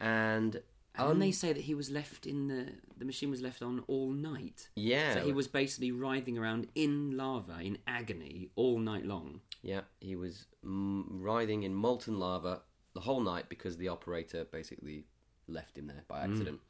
and 0.00 0.62
And 0.94 1.08
un- 1.08 1.18
they 1.18 1.32
say 1.32 1.52
that 1.52 1.62
he 1.64 1.74
was 1.74 1.90
left 1.90 2.26
in 2.26 2.48
the 2.48 2.72
the 2.96 3.04
machine 3.04 3.30
was 3.30 3.42
left 3.42 3.60
on 3.62 3.82
all 3.88 4.10
night. 4.10 4.68
yeah, 4.74 5.14
So 5.14 5.20
he 5.24 5.32
was 5.32 5.48
basically 5.48 5.92
writhing 5.92 6.38
around 6.38 6.68
in 6.74 7.16
lava 7.16 7.58
in 7.60 7.78
agony 7.86 8.50
all 8.56 8.78
night 8.78 9.04
long. 9.04 9.40
yeah, 9.62 9.82
he 10.00 10.16
was 10.16 10.46
mm, 10.64 11.04
writhing 11.10 11.62
in 11.64 11.74
molten 11.74 12.18
lava 12.18 12.62
the 12.94 13.00
whole 13.00 13.20
night 13.20 13.48
because 13.48 13.76
the 13.76 13.88
operator 13.88 14.44
basically 14.44 15.04
left 15.48 15.76
him 15.76 15.86
there 15.88 16.04
by 16.08 16.20
accident. 16.24 16.60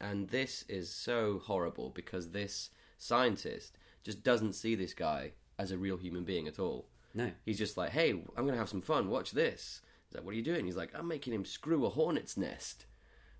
And 0.00 0.28
this 0.28 0.64
is 0.68 0.90
so 0.90 1.40
horrible 1.44 1.90
because 1.90 2.30
this 2.30 2.70
scientist 2.98 3.76
just 4.04 4.22
doesn't 4.22 4.52
see 4.54 4.74
this 4.74 4.94
guy 4.94 5.32
as 5.58 5.70
a 5.70 5.78
real 5.78 5.96
human 5.96 6.24
being 6.24 6.46
at 6.46 6.58
all. 6.58 6.88
No. 7.14 7.32
He's 7.44 7.58
just 7.58 7.76
like, 7.76 7.90
"Hey, 7.90 8.10
I'm 8.10 8.44
going 8.44 8.52
to 8.52 8.58
have 8.58 8.68
some 8.68 8.80
fun. 8.80 9.08
Watch 9.08 9.32
this." 9.32 9.80
He's 10.08 10.14
like, 10.16 10.24
"What 10.24 10.32
are 10.34 10.36
you 10.36 10.42
doing?" 10.42 10.66
He's 10.66 10.76
like, 10.76 10.92
"I'm 10.94 11.08
making 11.08 11.32
him 11.32 11.44
screw 11.44 11.84
a 11.84 11.88
hornet's 11.90 12.36
nest," 12.36 12.86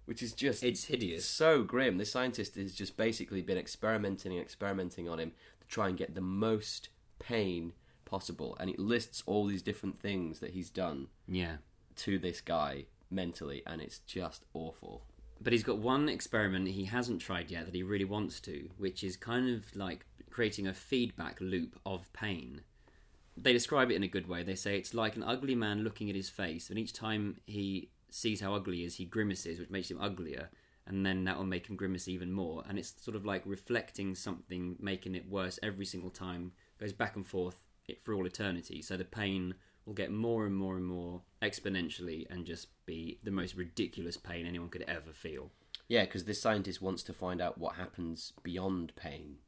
which 0.04 0.22
is 0.22 0.32
just 0.32 0.62
It's 0.64 0.84
hideous. 0.84 1.24
so 1.24 1.62
grim. 1.62 1.96
This 1.98 2.11
scientist 2.11 2.56
has 2.56 2.74
just 2.74 2.96
basically 2.96 3.42
been 3.42 3.59
experimenting 3.59 4.32
and 4.32 4.40
experimenting 4.40 5.09
on 5.09 5.20
him 5.20 5.32
to 5.61 5.68
try 5.68 5.88
and 5.88 5.96
get 5.98 6.14
the 6.14 6.20
most 6.20 6.88
pain 7.18 7.72
possible, 8.04 8.56
and 8.59 8.68
it 8.70 8.78
lists 8.78 9.22
all 9.26 9.46
these 9.46 9.62
different 9.62 10.00
things 10.00 10.40
that 10.40 10.52
he's 10.52 10.70
done 10.70 11.09
Yeah. 11.28 11.59
to 11.96 12.18
this 12.18 12.40
guy 12.40 12.86
mentally, 13.11 13.62
and 13.66 13.80
it's 13.82 13.98
just 14.00 14.44
awful. 14.54 15.04
But 15.41 15.53
he's 15.53 15.62
got 15.62 15.78
one 15.78 16.09
experiment 16.09 16.68
he 16.68 16.86
hasn't 16.86 17.20
tried 17.20 17.51
yet 17.51 17.66
that 17.66 17.74
he 17.74 17.82
really 17.82 18.05
wants 18.05 18.41
to, 18.41 18.70
which 18.76 19.05
is 19.05 19.16
kind 19.16 19.49
of 19.49 19.74
like 19.76 20.05
creating 20.30 20.66
a 20.66 20.74
feedback 20.74 21.41
loop 21.41 21.78
of 21.86 22.12
pain. 22.12 22.62
They 23.36 23.53
describe 23.53 23.91
it 23.91 23.95
in 23.95 24.03
a 24.03 24.09
good 24.09 24.28
way. 24.28 24.43
They 24.43 24.57
say 24.57 24.76
it's 24.76 24.95
like 24.95 25.14
an 25.14 25.22
ugly 25.22 25.55
man 25.55 25.84
looking 25.84 26.11
at 26.11 26.16
his 26.16 26.28
face, 26.28 26.70
and 26.70 26.78
each 26.78 26.93
time 26.93 27.36
he 27.47 27.91
sees 28.11 28.41
how 28.41 28.55
ugly 28.55 28.78
he 28.78 28.84
is, 28.84 28.97
he 28.97 29.05
grimaces, 29.05 29.59
which 29.59 29.70
makes 29.70 29.91
him 29.91 30.01
uglier, 30.01 30.51
and 30.86 31.07
then 31.07 31.24
that 31.24 31.36
will 31.36 31.45
make 31.45 31.68
him 31.68 31.76
grimace 31.76 32.09
even 32.09 32.32
more. 32.32 32.64
And 32.68 32.78
it's 32.78 32.95
sort 33.01 33.16
of 33.16 33.24
like 33.24 33.43
reflecting 33.45 34.14
something, 34.14 34.76
making 34.80 35.14
it 35.14 35.28
worse 35.28 35.59
every 35.62 35.84
single 35.84 36.11
time, 36.11 36.53
goes 36.80 36.93
back 36.93 37.14
and 37.14 37.26
forth 37.26 37.62
for 38.03 38.14
all 38.14 38.26
eternity. 38.26 38.82
So 38.82 38.97
the 38.97 39.05
pain 39.05 39.55
will 39.89 39.95
get 39.95 40.12
more 40.12 40.45
and 40.47 40.55
more 40.55 40.76
and 40.76 40.84
more 40.84 41.22
exponentially 41.43 42.26
and 42.30 42.45
just 42.45 42.68
be 42.84 43.18
the 43.24 43.30
most 43.30 43.57
ridiculous 43.57 44.16
pain 44.18 44.47
anyone 44.47 44.68
could 44.68 44.84
ever 44.86 45.12
feel. 45.12 45.51
Yeah, 45.89 46.05
because 46.05 46.24
this 46.24 46.41
scientist 46.41 46.82
wants 46.82 47.03
to 47.05 47.14
find 47.14 47.41
out 47.41 47.57
what 47.57 47.76
happens 47.76 48.34
beyond 48.43 48.93
pain. 48.97 49.39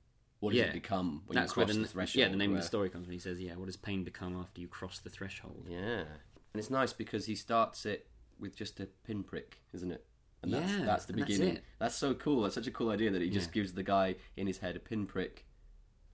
What 0.41 0.53
does 0.53 0.61
Yeah. 0.61 0.65
it 0.69 0.73
become 0.73 1.23
when 1.27 1.35
That's 1.37 1.51
you 1.51 1.55
cross 1.55 1.67
where 1.69 1.75
the, 1.75 1.81
the 1.83 1.87
threshold? 1.89 2.19
Yeah, 2.21 2.29
the 2.31 2.37
name 2.37 2.53
of 2.53 2.57
the 2.57 2.67
story 2.67 2.89
comes 2.89 3.07
when 3.07 3.13
he 3.13 3.19
says, 3.19 3.39
"Yeah, 3.39 3.57
what 3.57 3.67
does 3.67 3.77
pain 3.77 4.03
become 4.03 4.35
after 4.35 4.63
you 4.63 4.67
cross 4.69 4.99
the 4.99 5.11
threshold?" 5.11 5.67
Yeah, 5.69 5.99
and 6.01 6.07
it's 6.55 6.71
nice 6.71 6.95
because 6.95 7.27
he 7.27 7.35
starts 7.35 7.85
it 7.85 8.07
with 8.39 8.57
just 8.57 8.81
a 8.81 8.87
pinprick, 8.87 9.59
isn't 9.75 9.91
it? 9.93 10.07
And 10.43 10.55
that's, 10.55 10.73
Yeah, 10.73 10.85
that's 10.87 11.05
the 11.05 11.13
that's 11.13 11.29
beginning. 11.29 11.57
it. 11.57 11.65
That's, 11.79 11.95
so 11.95 12.15
cool. 12.15 12.41
That's 12.45 12.55
such 12.55 12.67
a 12.67 12.71
cool 12.71 12.89
idea 12.89 13.11
that 13.11 13.21
he 13.21 13.29
just 13.29 13.49
Yeah. 13.49 13.53
gives 13.61 13.75
the 13.75 13.83
guy 13.83 14.17
in 14.39 14.47
his 14.47 14.57
head 14.59 14.75
a 14.75 14.81
pinprick, 14.81 15.45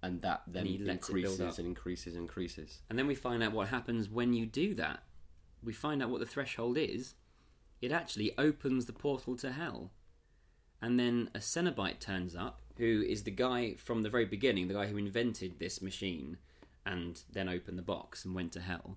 and 0.06 0.22
that 0.22 0.42
then 0.46 0.66
he 0.66 0.78
lets 0.78 1.08
it 1.08 1.14
build 1.14 1.40
increases 1.40 1.58
and 1.58 1.66
increases 1.68 2.14
and 2.14 2.22
increases. 2.22 2.78
And 2.88 2.98
then 2.98 3.06
we 3.06 3.14
find 3.16 3.42
out 3.42 3.52
what 3.52 3.68
happens 3.68 4.08
when 4.08 4.32
you 4.32 4.46
do 4.46 4.74
that. 4.74 5.02
We 5.62 5.72
find 5.72 6.02
out 6.02 6.10
what 6.10 6.20
the 6.20 6.26
threshold 6.26 6.78
is. 6.78 7.14
It 7.82 7.90
actually 7.90 8.32
opens 8.38 8.86
the 8.86 8.92
portal 8.92 9.36
to 9.38 9.52
hell. 9.52 9.90
And 10.80 10.98
then 11.00 11.30
a 11.34 11.40
Cenobite 11.40 11.98
turns 11.98 12.36
up, 12.36 12.60
who 12.76 13.04
is 13.06 13.24
the 13.24 13.30
guy 13.30 13.74
from 13.74 14.02
the 14.02 14.10
very 14.10 14.26
beginning, 14.26 14.68
the 14.68 14.74
guy 14.74 14.86
who 14.86 14.96
invented 14.96 15.58
this 15.58 15.82
machine 15.82 16.38
and 16.84 17.20
then 17.32 17.48
opened 17.48 17.78
the 17.78 17.82
box 17.82 18.24
and 18.24 18.34
went 18.34 18.52
to 18.52 18.60
hell. 18.60 18.96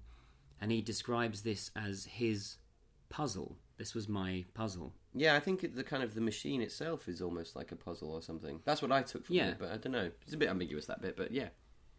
And 0.62 0.72
he 0.72 0.82
describes 0.82 1.42
this 1.42 1.72
as 1.76 2.06
his 2.06 2.58
puzzle. 3.10 3.58
This 3.80 3.96
was 3.96 4.08
my 4.08 4.46
puzzle. 4.54 4.94
Yeah, 5.16 5.36
I 5.36 5.40
think 5.40 5.74
the 5.76 5.84
kind 5.84 6.04
of 6.04 6.14
the 6.14 6.22
machine 6.22 6.62
itself 6.62 7.08
is 7.08 7.20
almost 7.22 7.56
like 7.56 7.72
a 7.72 7.76
puzzle 7.76 8.12
or 8.12 8.22
something. 8.22 8.60
That's 8.66 8.82
what 8.84 8.92
I 8.92 9.02
took 9.02 9.26
from 9.26 9.38
Yeah. 9.38 9.48
it, 9.52 9.58
but 9.58 9.72
I 9.72 9.78
don't 9.78 9.94
know. 9.94 10.12
It's 10.26 10.34
a 10.36 10.38
bit 10.38 10.50
ambiguous 10.50 10.86
that 10.86 11.02
bit, 11.02 11.16
but 11.18 11.32
yeah. 11.32 11.48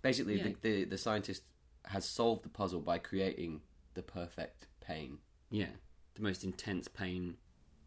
Basically, 0.03 0.37
Yeah. 0.39 0.45
The, 0.49 0.55
the 0.63 0.85
the 0.85 0.99
scientist 0.99 1.43
has 1.87 2.05
solved 2.05 2.45
the 2.45 2.49
puzzle 2.51 2.81
by 2.81 2.99
creating 2.99 3.63
the 3.95 4.03
perfect 4.03 4.69
pain. 4.81 5.19
Yeah, 5.51 5.71
the 6.15 6.23
most 6.23 6.45
intense 6.45 6.87
pain 6.87 7.37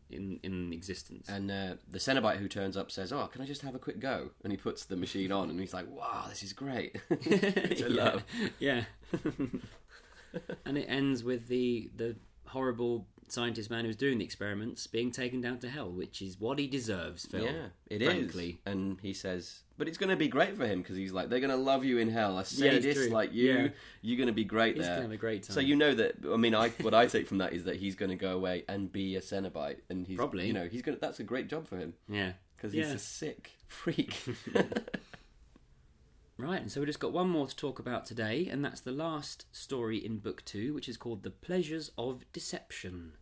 in 0.10 0.40
in 0.44 0.74
existence. 0.74 1.30
And 1.30 1.50
uh, 1.50 1.76
the 1.90 2.00
Cenobite 2.00 2.38
who 2.38 2.48
turns 2.48 2.76
up 2.76 2.92
says, 2.92 3.14
"Oh, 3.14 3.28
can 3.28 3.42
I 3.42 3.46
just 3.46 3.62
have 3.62 3.76
a 3.76 3.80
quick 3.80 4.00
go?" 4.00 4.32
And 4.44 4.52
he 4.52 4.58
puts 4.58 4.86
the 4.86 4.96
machine 4.98 5.32
on, 5.32 5.50
and 5.50 5.60
he's 5.60 5.74
like, 5.74 5.88
"Wow, 5.90 6.26
this 6.30 6.44
is 6.44 6.52
great." 6.54 6.98
Which 7.08 7.28
I 7.32 7.88
yeah. 7.88 8.04
love. 8.04 8.24
Yeah. 8.60 8.84
and 10.66 10.78
it 10.78 10.86
ends 10.88 11.24
with 11.24 11.48
the 11.48 11.90
the 11.96 12.16
horrible 12.48 13.08
scientist 13.34 13.70
man 13.70 13.86
who's 13.86 13.96
doing 13.96 14.18
the 14.20 14.26
experiments 14.26 14.88
being 14.88 15.12
taken 15.12 15.42
down 15.42 15.60
to 15.60 15.70
hell, 15.70 15.90
which 15.92 16.22
is 16.22 16.40
what 16.40 16.60
he 16.60 16.68
deserves, 16.68 17.26
Phil. 17.26 17.44
Yeah, 17.46 17.68
it 17.88 18.02
is. 18.02 18.08
frankly. 18.08 18.60
And 18.66 19.00
he 19.02 19.14
says, 19.14 19.62
"But 19.78 19.88
it's 19.88 19.98
going 19.98 20.10
to 20.12 20.16
be 20.16 20.28
great 20.28 20.56
for 20.56 20.66
him 20.68 20.82
because 20.82 20.96
he's 20.96 21.12
like, 21.12 21.30
they're 21.30 21.40
going 21.40 21.50
to 21.50 21.56
love 21.58 21.84
you 21.84 21.98
in 21.98 22.10
hell. 22.10 22.38
A 22.40 22.46
sadist 22.46 22.98
true. 22.98 23.10
like 23.10 23.34
you, 23.34 23.54
Yeah. 23.54 23.68
you're 24.02 24.18
going 24.18 24.28
to 24.28 24.34
be 24.34 24.44
great 24.44 24.76
He's 24.76 24.86
there. 24.86 24.96
gonna 24.96 25.02
have 25.04 25.12
a 25.12 25.18
great 25.18 25.44
time. 25.44 25.54
So 25.56 25.60
you 25.60 25.76
know 25.76 25.94
that. 25.96 26.16
I 26.32 26.38
mean, 26.38 26.54
I 26.56 26.70
what 26.82 26.94
I 26.94 27.08
take 27.08 27.28
from 27.28 27.40
that 27.40 27.54
is 27.54 27.64
that 27.66 27.78
he's 27.78 27.96
going 27.96 28.10
to 28.12 28.16
go 28.16 28.36
away 28.36 28.64
and 28.70 28.92
be 28.92 29.16
a 29.16 29.22
Cenobite, 29.22 29.80
and 29.90 30.06
he's 30.08 30.18
Probably. 30.18 30.48
you 30.48 30.54
know, 30.54 30.68
he's 30.68 30.82
going. 30.82 30.96
to 30.98 31.02
That's 31.02 31.20
a 31.20 31.24
great 31.24 31.48
job 31.48 31.68
for 31.68 31.78
him 31.78 31.94
Yeah. 32.08 32.34
because 32.56 32.74
he's 32.74 32.88
Yeah. 32.88 32.94
a 32.94 33.00
sick 33.00 33.52
freak. 33.68 34.16
Right, 36.36 36.60
and 36.62 36.72
so 36.72 36.80
we 36.80 36.88
just 36.88 37.00
got 37.00 37.14
one 37.14 37.30
more 37.30 37.46
to 37.48 37.56
talk 37.56 37.78
about 37.78 38.06
today, 38.08 38.48
and 38.50 38.66
that's 38.66 38.82
the 38.82 38.92
last 38.92 39.46
story 39.56 40.04
in 40.04 40.18
book 40.18 40.44
two, 40.44 40.74
which 40.74 40.90
is 40.90 40.98
called 40.98 41.22
The 41.22 41.30
Pleasures 41.30 41.92
of 41.96 42.24
Deception. 42.34 43.14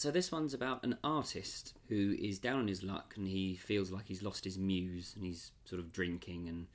So 0.00 0.10
this 0.10 0.32
one's 0.32 0.54
about 0.54 0.82
an 0.82 0.96
artist 1.04 1.74
who 1.90 2.16
is 2.18 2.38
down 2.38 2.60
on 2.60 2.68
his 2.68 2.82
luck 2.82 3.12
and 3.18 3.28
he 3.28 3.54
feels 3.54 3.90
like 3.90 4.06
he's 4.06 4.22
lost 4.22 4.44
his 4.44 4.56
muse 4.56 5.12
and 5.14 5.26
he's 5.26 5.52
sort 5.66 5.78
of 5.78 5.92
drinking 5.92 6.48
and 6.48 6.68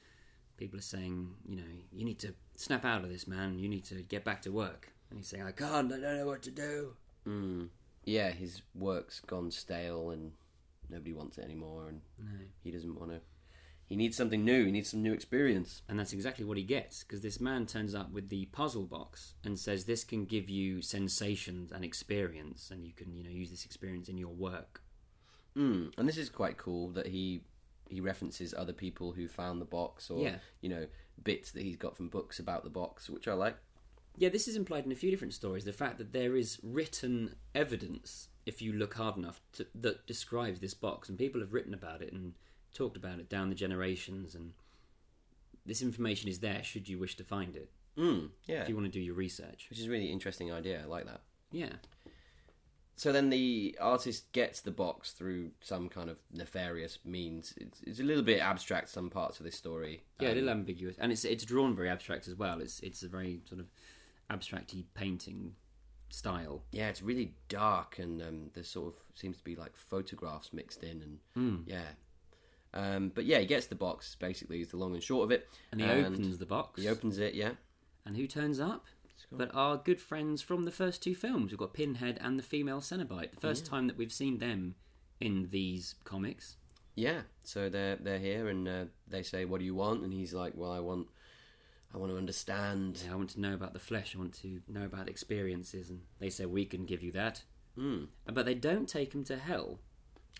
people 0.57 0.78
are 0.78 0.84
saying, 0.84 1.34
you 1.49 1.55
know, 1.55 1.63
you 1.91 2.05
need 2.05 2.19
to 2.19 2.36
snap 2.55 2.86
out 2.86 3.03
of 3.03 3.09
this, 3.09 3.26
man. 3.28 3.57
You 3.57 3.67
need 3.67 3.84
to 3.86 3.95
get 4.03 4.23
back 4.23 4.43
to 4.43 4.51
work. 4.51 4.89
And 5.09 5.17
he's 5.17 5.28
saying, 5.28 5.41
I 5.41 5.53
can't, 5.53 5.91
I 5.91 5.97
don't 5.99 6.17
know 6.17 6.28
what 6.28 6.43
to 6.43 6.51
do. 6.51 6.93
mm. 7.28 7.69
Yeah, 8.03 8.30
his 8.30 8.61
work's 8.76 9.21
gone 9.21 9.49
stale, 9.49 10.11
and 10.11 10.32
nobody 10.91 11.11
wants 11.11 11.39
it 11.39 11.45
anymore, 11.45 11.88
and 11.88 12.01
No. 12.19 12.45
he 12.63 12.69
doesn't 12.69 12.99
want 12.99 13.09
to. 13.09 13.19
He 13.88 13.95
needs 13.95 14.17
something 14.17 14.43
new. 14.43 14.65
He 14.65 14.71
needs 14.71 14.89
some 14.89 15.03
new 15.03 15.13
experience. 15.13 15.83
And 15.88 15.99
that's 15.99 16.13
exactly 16.13 16.43
what 16.43 16.57
he 16.57 16.63
gets, 16.63 17.03
because 17.03 17.21
this 17.21 17.39
man 17.39 17.67
turns 17.67 17.93
up 17.93 18.11
with 18.11 18.29
the 18.29 18.45
puzzle 18.45 18.86
box 18.86 19.36
and 19.43 19.59
says 19.59 19.86
this 19.86 20.03
can 20.03 20.25
give 20.25 20.49
you 20.49 20.81
sensations 20.81 21.71
and 21.71 21.86
experience, 21.86 22.71
and 22.71 22.83
you 22.86 22.93
can, 22.93 23.15
you 23.15 23.23
know, 23.23 23.29
use 23.29 23.51
this 23.51 23.65
experience 23.65 24.09
in 24.09 24.17
your 24.17 24.33
work. 24.33 24.81
Mm. 25.55 25.93
And 25.97 26.07
this 26.09 26.17
is 26.17 26.29
quite 26.29 26.57
cool 26.57 26.89
that 26.89 27.07
he 27.07 27.43
he 27.88 28.01
references 28.01 28.51
other 28.57 28.73
people 28.73 29.11
who 29.11 29.27
found 29.27 29.61
the 29.61 29.65
box, 29.65 30.09
or 30.09 30.23
Yeah. 30.23 30.39
you 30.59 30.69
know 30.69 30.88
bits 31.23 31.51
that 31.51 31.61
he's 31.61 31.77
got 31.77 31.95
from 31.95 32.09
books 32.09 32.39
about 32.39 32.63
the 32.63 32.69
box, 32.71 33.09
which 33.09 33.27
I 33.27 33.33
like. 33.33 33.57
Yeah, 34.17 34.29
this 34.29 34.47
is 34.47 34.55
implied 34.55 34.86
in 34.86 34.91
a 34.91 34.95
few 34.95 35.11
different 35.11 35.33
stories. 35.33 35.65
The 35.65 35.73
fact 35.73 35.97
that 35.99 36.11
there 36.11 36.36
is 36.36 36.59
written 36.63 37.36
evidence, 37.53 38.29
if 38.45 38.61
you 38.61 38.73
look 38.73 38.95
hard 38.95 39.17
enough, 39.17 39.41
to, 39.53 39.67
that 39.75 40.07
describes 40.07 40.59
this 40.59 40.73
box, 40.73 41.09
and 41.09 41.17
people 41.17 41.41
have 41.41 41.53
written 41.53 41.73
about 41.73 42.01
it 42.01 42.11
and 42.11 42.33
talked 42.76 42.97
about 42.97 43.17
it 43.19 43.28
down 43.30 43.49
the 43.49 43.55
generations, 43.55 44.36
and 44.36 44.53
this 45.65 45.82
information 45.82 46.30
is 46.30 46.39
there 46.39 46.63
should 46.63 46.88
you 46.88 46.99
wish 46.99 47.15
to 47.17 47.23
find 47.23 47.55
it, 47.55 47.71
Mm. 47.97 48.30
Yeah, 48.45 48.61
if 48.61 48.69
you 48.69 48.76
want 48.76 48.86
to 48.88 48.91
do 48.91 48.99
your 48.99 49.15
research. 49.15 49.67
which 49.69 49.80
is 49.80 49.88
a 49.88 49.89
really 49.89 50.11
interesting 50.11 50.51
idea. 50.51 50.82
I 50.84 50.86
like 50.86 51.05
that. 51.05 51.21
Yeah. 51.51 51.73
So 52.97 53.11
then 53.11 53.30
the 53.30 53.78
artist 53.82 54.32
gets 54.32 54.61
the 54.61 54.71
box 54.71 55.11
through 55.11 55.51
some 55.59 55.89
kind 55.89 56.09
of 56.09 56.17
nefarious 56.32 56.99
means. 57.03 57.53
It's, 57.57 57.82
it's 57.82 57.99
a 57.99 58.03
little 58.03 58.23
bit 58.23 58.39
abstract 58.39 58.88
some 58.89 59.09
parts 59.09 59.39
of 59.39 59.45
this 59.45 59.55
story. 59.55 60.03
Yeah, 60.19 60.30
a 60.30 60.32
Um, 60.32 60.36
little 60.36 60.49
ambiguous, 60.51 60.95
and 60.99 61.11
it's 61.11 61.26
it's 61.26 61.43
drawn 61.45 61.76
very 61.76 61.89
abstract 61.89 62.28
as 62.28 62.36
well. 62.36 62.61
It's 62.61 62.80
it's 62.82 63.03
a 63.03 63.09
very 63.09 63.41
sort 63.49 63.59
of 63.59 63.67
abstracty 64.30 64.86
painting 64.93 65.55
style. 66.09 66.63
yeah, 66.71 66.88
it's 66.89 67.01
really 67.01 67.34
dark, 67.49 67.99
and 67.99 68.21
um, 68.21 68.49
there 68.53 68.63
sort 68.63 68.93
of 68.93 69.01
seems 69.13 69.38
to 69.38 69.43
be 69.43 69.55
like 69.55 69.76
photographs 69.76 70.53
mixed 70.53 70.82
in, 70.84 71.01
and 71.01 71.19
Hmm. 71.34 71.69
yeah. 71.69 71.91
Um, 72.76 73.11
but 73.15 73.26
yeah, 73.26 73.39
he 73.39 73.45
gets 73.45 73.67
the 73.67 73.76
box. 73.76 74.15
Basically, 74.19 74.61
is 74.61 74.69
the 74.69 74.78
long 74.78 74.93
and 74.93 75.01
short 75.01 75.23
of 75.26 75.32
it. 75.32 75.47
And 75.71 75.80
he 75.82 75.88
opens 75.88 76.38
the 76.38 76.45
box. 76.45 76.82
He 76.82 76.89
opens 76.89 77.17
it. 77.17 77.34
Yeah. 77.34 77.51
and 78.05 78.15
who 78.17 78.28
turns 78.28 78.59
up? 78.59 78.86
But 79.32 79.49
our 79.53 79.78
good 79.78 79.99
friends 79.99 80.41
from 80.41 80.63
the 80.63 80.71
first 80.71 81.01
two 81.01 81.15
films. 81.15 81.51
We've 81.51 81.57
got 81.59 81.73
Pinhead 81.73 82.19
and 82.21 82.38
the 82.38 82.43
female 82.43 82.80
Cenobite. 82.82 83.32
The 83.32 83.39
first 83.41 83.65
time 83.65 83.88
that 83.88 83.97
we've 83.97 84.11
seen 84.13 84.38
them 84.38 84.76
in 85.19 85.47
these 85.51 85.95
comics. 86.03 86.57
Yeah, 86.95 87.21
so 87.43 87.67
they're 87.69 87.95
they're 87.97 88.19
here 88.19 88.47
and 88.49 88.67
uh, 88.67 88.86
they 89.07 89.23
say, 89.23 89.43
"What 89.45 89.59
do 89.59 89.65
you 89.65 89.76
want?" 89.76 90.03
And 90.03 90.13
he's 90.13 90.34
like, 90.34 90.53
"Well, 90.55 90.71
I 90.71 90.80
want, 90.80 91.07
I 91.93 91.97
want 91.97 92.11
to 92.11 92.17
understand." 92.17 93.01
Yeah, 93.05 93.13
I 93.13 93.15
want 93.15 93.32
to 93.32 93.41
know 93.41 93.53
about 93.53 93.73
the 93.73 93.80
flesh. 93.80 94.15
I 94.15 94.19
want 94.19 94.34
to 94.41 94.61
know 94.67 94.86
about 94.86 95.09
experiences. 95.09 95.89
And 95.89 96.01
they 96.19 96.30
say 96.30 96.45
we 96.45 96.65
can 96.65 96.86
give 96.86 97.01
you 97.01 97.11
that. 97.13 97.43
Mm. 97.78 98.07
But 98.32 98.45
they 98.45 98.53
don't 98.53 98.88
take 98.88 99.13
him 99.13 99.23
to 99.26 99.38
hell. 99.38 99.80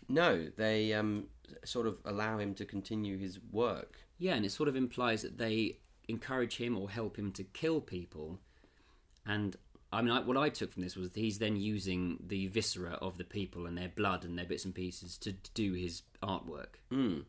No, 0.08 0.48
they 0.56 0.94
um, 0.94 1.28
sort 1.64 1.88
of 1.88 1.98
allow 2.06 2.38
him 2.38 2.54
to 2.56 2.66
continue 2.66 3.18
his 3.18 3.40
work. 3.52 3.98
Yeah, 4.18 4.36
and 4.36 4.46
it 4.46 4.52
sort 4.52 4.70
of 4.70 4.76
implies 4.76 5.22
that 5.24 5.38
they 5.38 5.80
encourage 6.08 6.58
him 6.58 6.78
or 6.78 6.90
help 6.90 7.18
him 7.18 7.32
to 7.34 7.44
kill 7.44 7.82
people. 7.82 8.40
And 9.26 9.56
I 9.92 10.02
mean, 10.02 10.12
I, 10.12 10.22
what 10.22 10.38
I 10.38 10.50
took 10.50 10.72
from 10.72 10.84
this 10.84 10.96
was 10.96 11.12
that 11.12 11.20
he's 11.20 11.40
then 11.40 11.56
using 11.56 12.20
the 12.26 12.48
viscera 12.48 12.94
of 13.02 13.18
the 13.18 13.24
people 13.24 13.66
and 13.66 13.78
their 13.78 13.90
blood 13.90 14.26
and 14.26 14.38
their 14.38 14.46
bits 14.46 14.66
and 14.66 14.76
pieces 14.76 15.18
to, 15.20 15.34
to 15.34 15.52
do 15.54 15.74
his 15.74 16.04
artwork. 16.22 16.76
Mm. 16.92 17.24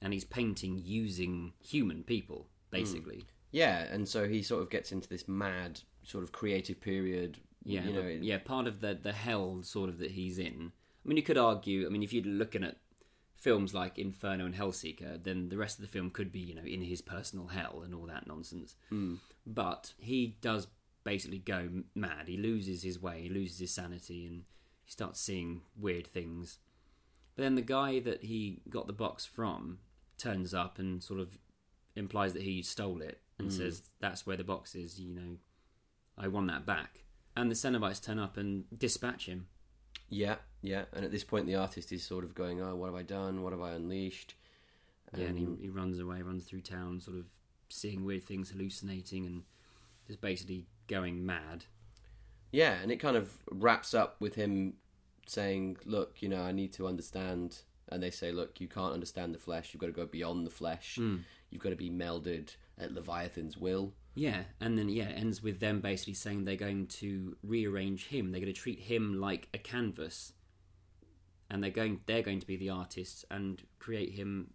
And 0.00 0.12
he's 0.12 0.24
painting 0.24 0.80
using 0.84 1.52
human 1.60 2.02
people, 2.02 2.46
basically. 2.70 3.24
Yeah, 3.52 3.84
and 3.90 4.08
so 4.08 4.28
he 4.28 4.42
sort 4.42 4.62
of 4.62 4.70
gets 4.70 4.92
into 4.92 5.08
this 5.08 5.28
mad 5.28 5.80
sort 6.02 6.24
of 6.24 6.32
creative 6.32 6.80
period. 6.80 7.38
Yeah, 7.62 7.84
you 7.84 7.92
know, 7.92 8.06
yeah. 8.06 8.38
Part 8.38 8.66
of 8.66 8.80
the 8.80 8.98
the 9.00 9.12
hell 9.12 9.60
sort 9.62 9.88
of 9.88 9.98
that 9.98 10.10
he's 10.10 10.38
in. 10.38 10.72
I 11.04 11.08
mean, 11.08 11.16
you 11.16 11.22
could 11.22 11.38
argue. 11.38 11.86
I 11.86 11.90
mean, 11.90 12.02
if 12.02 12.12
you're 12.12 12.24
looking 12.24 12.64
at 12.64 12.76
films 13.36 13.74
like 13.74 13.98
Inferno 13.98 14.46
and 14.46 14.54
Hellseeker, 14.54 15.22
then 15.22 15.50
the 15.50 15.58
rest 15.58 15.78
of 15.78 15.82
the 15.82 15.90
film 15.90 16.10
could 16.10 16.32
be, 16.32 16.40
you 16.40 16.54
know, 16.54 16.64
in 16.64 16.80
his 16.80 17.02
personal 17.02 17.48
hell 17.48 17.82
and 17.84 17.94
all 17.94 18.06
that 18.06 18.26
nonsense. 18.26 18.76
Hmm. 18.88 19.16
But 19.46 19.92
he 19.98 20.38
does 20.40 20.66
basically 21.04 21.38
go 21.38 21.68
mad. 21.94 22.26
He 22.26 22.38
loses 22.38 22.82
his 22.82 23.00
way, 23.00 23.22
he 23.22 23.28
loses 23.28 23.58
his 23.58 23.74
sanity, 23.74 24.26
and 24.26 24.44
he 24.84 24.90
starts 24.90 25.20
seeing 25.20 25.60
weird 25.76 26.06
things. 26.06 26.58
But 27.36 27.42
then 27.42 27.54
the 27.54 27.62
guy 27.62 28.00
that 28.00 28.24
he 28.24 28.62
got 28.70 28.86
the 28.86 28.92
box 28.92 29.26
from 29.26 29.80
turns 30.16 30.54
up 30.54 30.78
and 30.78 31.02
sort 31.02 31.20
of 31.20 31.38
implies 31.96 32.32
that 32.32 32.42
he 32.42 32.62
stole 32.62 33.02
it 33.02 33.20
and 33.38 33.52
says 33.52 33.82
that's 34.00 34.26
where 34.26 34.36
the 34.36 34.44
box 34.44 34.74
is. 34.74 34.98
You 34.98 35.14
know, 35.14 35.36
I 36.16 36.28
want 36.28 36.46
that 36.48 36.64
back. 36.64 37.00
And 37.36 37.50
the 37.50 37.56
Cenobites 37.56 38.02
turn 38.02 38.18
up 38.18 38.36
and 38.36 38.64
dispatch 38.76 39.26
him. 39.26 39.48
Yeah, 40.08 40.36
yeah. 40.64 40.84
And 40.94 41.04
at 41.04 41.10
this 41.12 41.24
point, 41.24 41.46
the 41.46 41.56
artist 41.56 41.92
is 41.92 42.02
sort 42.02 42.24
of 42.24 42.34
going, 42.34 42.60
"Oh, 42.60 42.74
what 42.74 42.86
have 42.86 42.94
I 42.94 43.02
done? 43.02 43.42
What 43.42 43.52
have 43.52 43.60
I 43.62 43.72
unleashed?" 43.72 44.34
Yeah, 45.16 45.26
and 45.26 45.38
Um, 45.38 45.56
he, 45.58 45.64
he 45.64 45.68
runs 45.68 45.98
away, 46.00 46.22
runs 46.22 46.44
through 46.44 46.62
town, 46.62 47.00
sort 47.00 47.18
of 47.18 47.26
seeing 47.68 48.04
weird 48.04 48.24
things, 48.24 48.50
hallucinating, 48.50 49.26
and 49.26 49.42
just 50.06 50.20
basically 50.20 50.66
going 50.88 51.24
mad. 51.24 51.66
Yeah, 52.50 52.74
and 52.82 52.90
it 52.90 52.96
kind 52.96 53.16
of 53.16 53.38
wraps 53.50 53.94
up 53.94 54.20
with 54.20 54.34
him 54.34 54.74
saying, 55.26 55.76
"Look, 55.84 56.22
you 56.22 56.28
know, 56.28 56.42
I 56.42 56.52
need 56.52 56.72
to 56.74 56.86
understand." 56.88 57.58
And 57.90 58.02
they 58.02 58.10
say, 58.10 58.32
"Look, 58.32 58.60
you 58.60 58.68
can't 58.68 58.94
understand 58.94 59.34
the 59.34 59.38
flesh. 59.38 59.72
You've 59.72 59.80
got 59.80 59.86
to 59.86 59.92
go 59.92 60.06
beyond 60.06 60.46
the 60.46 60.50
flesh. 60.50 60.96
You've 61.50 61.62
got 61.62 61.70
to 61.70 61.76
be 61.76 61.90
melded 61.90 62.56
at 62.78 62.92
Leviathan's 62.92 63.58
will." 63.58 63.92
Yeah, 64.16 64.44
and 64.60 64.78
then 64.78 64.88
yeah, 64.88 65.08
it 65.08 65.18
ends 65.18 65.42
with 65.42 65.60
them 65.60 65.80
basically 65.80 66.14
saying 66.14 66.44
they're 66.44 66.56
going 66.56 66.86
to 66.86 67.36
rearrange 67.42 68.06
him. 68.06 68.30
They're 68.30 68.40
going 68.40 68.52
to 68.52 68.60
treat 68.60 68.78
him 68.80 69.20
like 69.20 69.48
a 69.52 69.58
canvas, 69.58 70.32
and 71.54 71.62
they're 71.62 71.70
going 71.70 72.00
they're 72.06 72.22
going 72.22 72.40
to 72.40 72.46
be 72.46 72.56
the 72.56 72.68
artists 72.70 73.24
and 73.30 73.62
create 73.78 74.12
him 74.14 74.50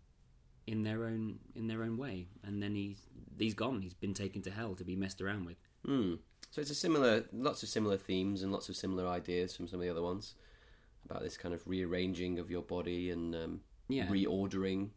in 0.67 0.83
their 0.83 1.05
own 1.05 1.39
in 1.55 1.67
their 1.67 1.81
own 1.81 1.97
way. 1.97 2.27
And 2.43 2.61
then 2.61 2.75
he's 2.75 2.97
he's 3.37 3.53
gone. 3.53 3.81
He's 3.81 3.93
been 3.93 4.13
taken 4.13 4.41
to 4.43 4.51
hell 4.51 4.75
to 4.75 4.83
be 4.83 4.95
messed 4.97 5.21
around 5.21 5.45
with. 5.45 5.55
Hmm. 5.85 6.15
So 6.51 6.59
it's 6.61 6.71
a 6.71 6.75
similar, 6.75 7.23
lots 7.31 7.63
of 7.63 7.69
similar 7.69 7.95
themes 7.97 8.41
and 8.43 8.51
lots 8.51 8.67
of 8.69 8.75
similar 8.75 9.07
ideas 9.07 9.55
from 9.55 9.67
some 9.67 9.79
of 9.79 9.83
the 9.85 9.89
other 9.89 10.01
ones 10.01 10.33
about 11.05 11.21
this 11.23 11.37
kind 11.37 11.53
of 11.53 11.61
rearranging 11.67 12.37
of 12.39 12.49
your 12.51 12.63
body 12.63 13.11
and 13.11 13.33
um, 13.35 13.61
Yeah. 13.87 14.07
reordering. 14.07 14.89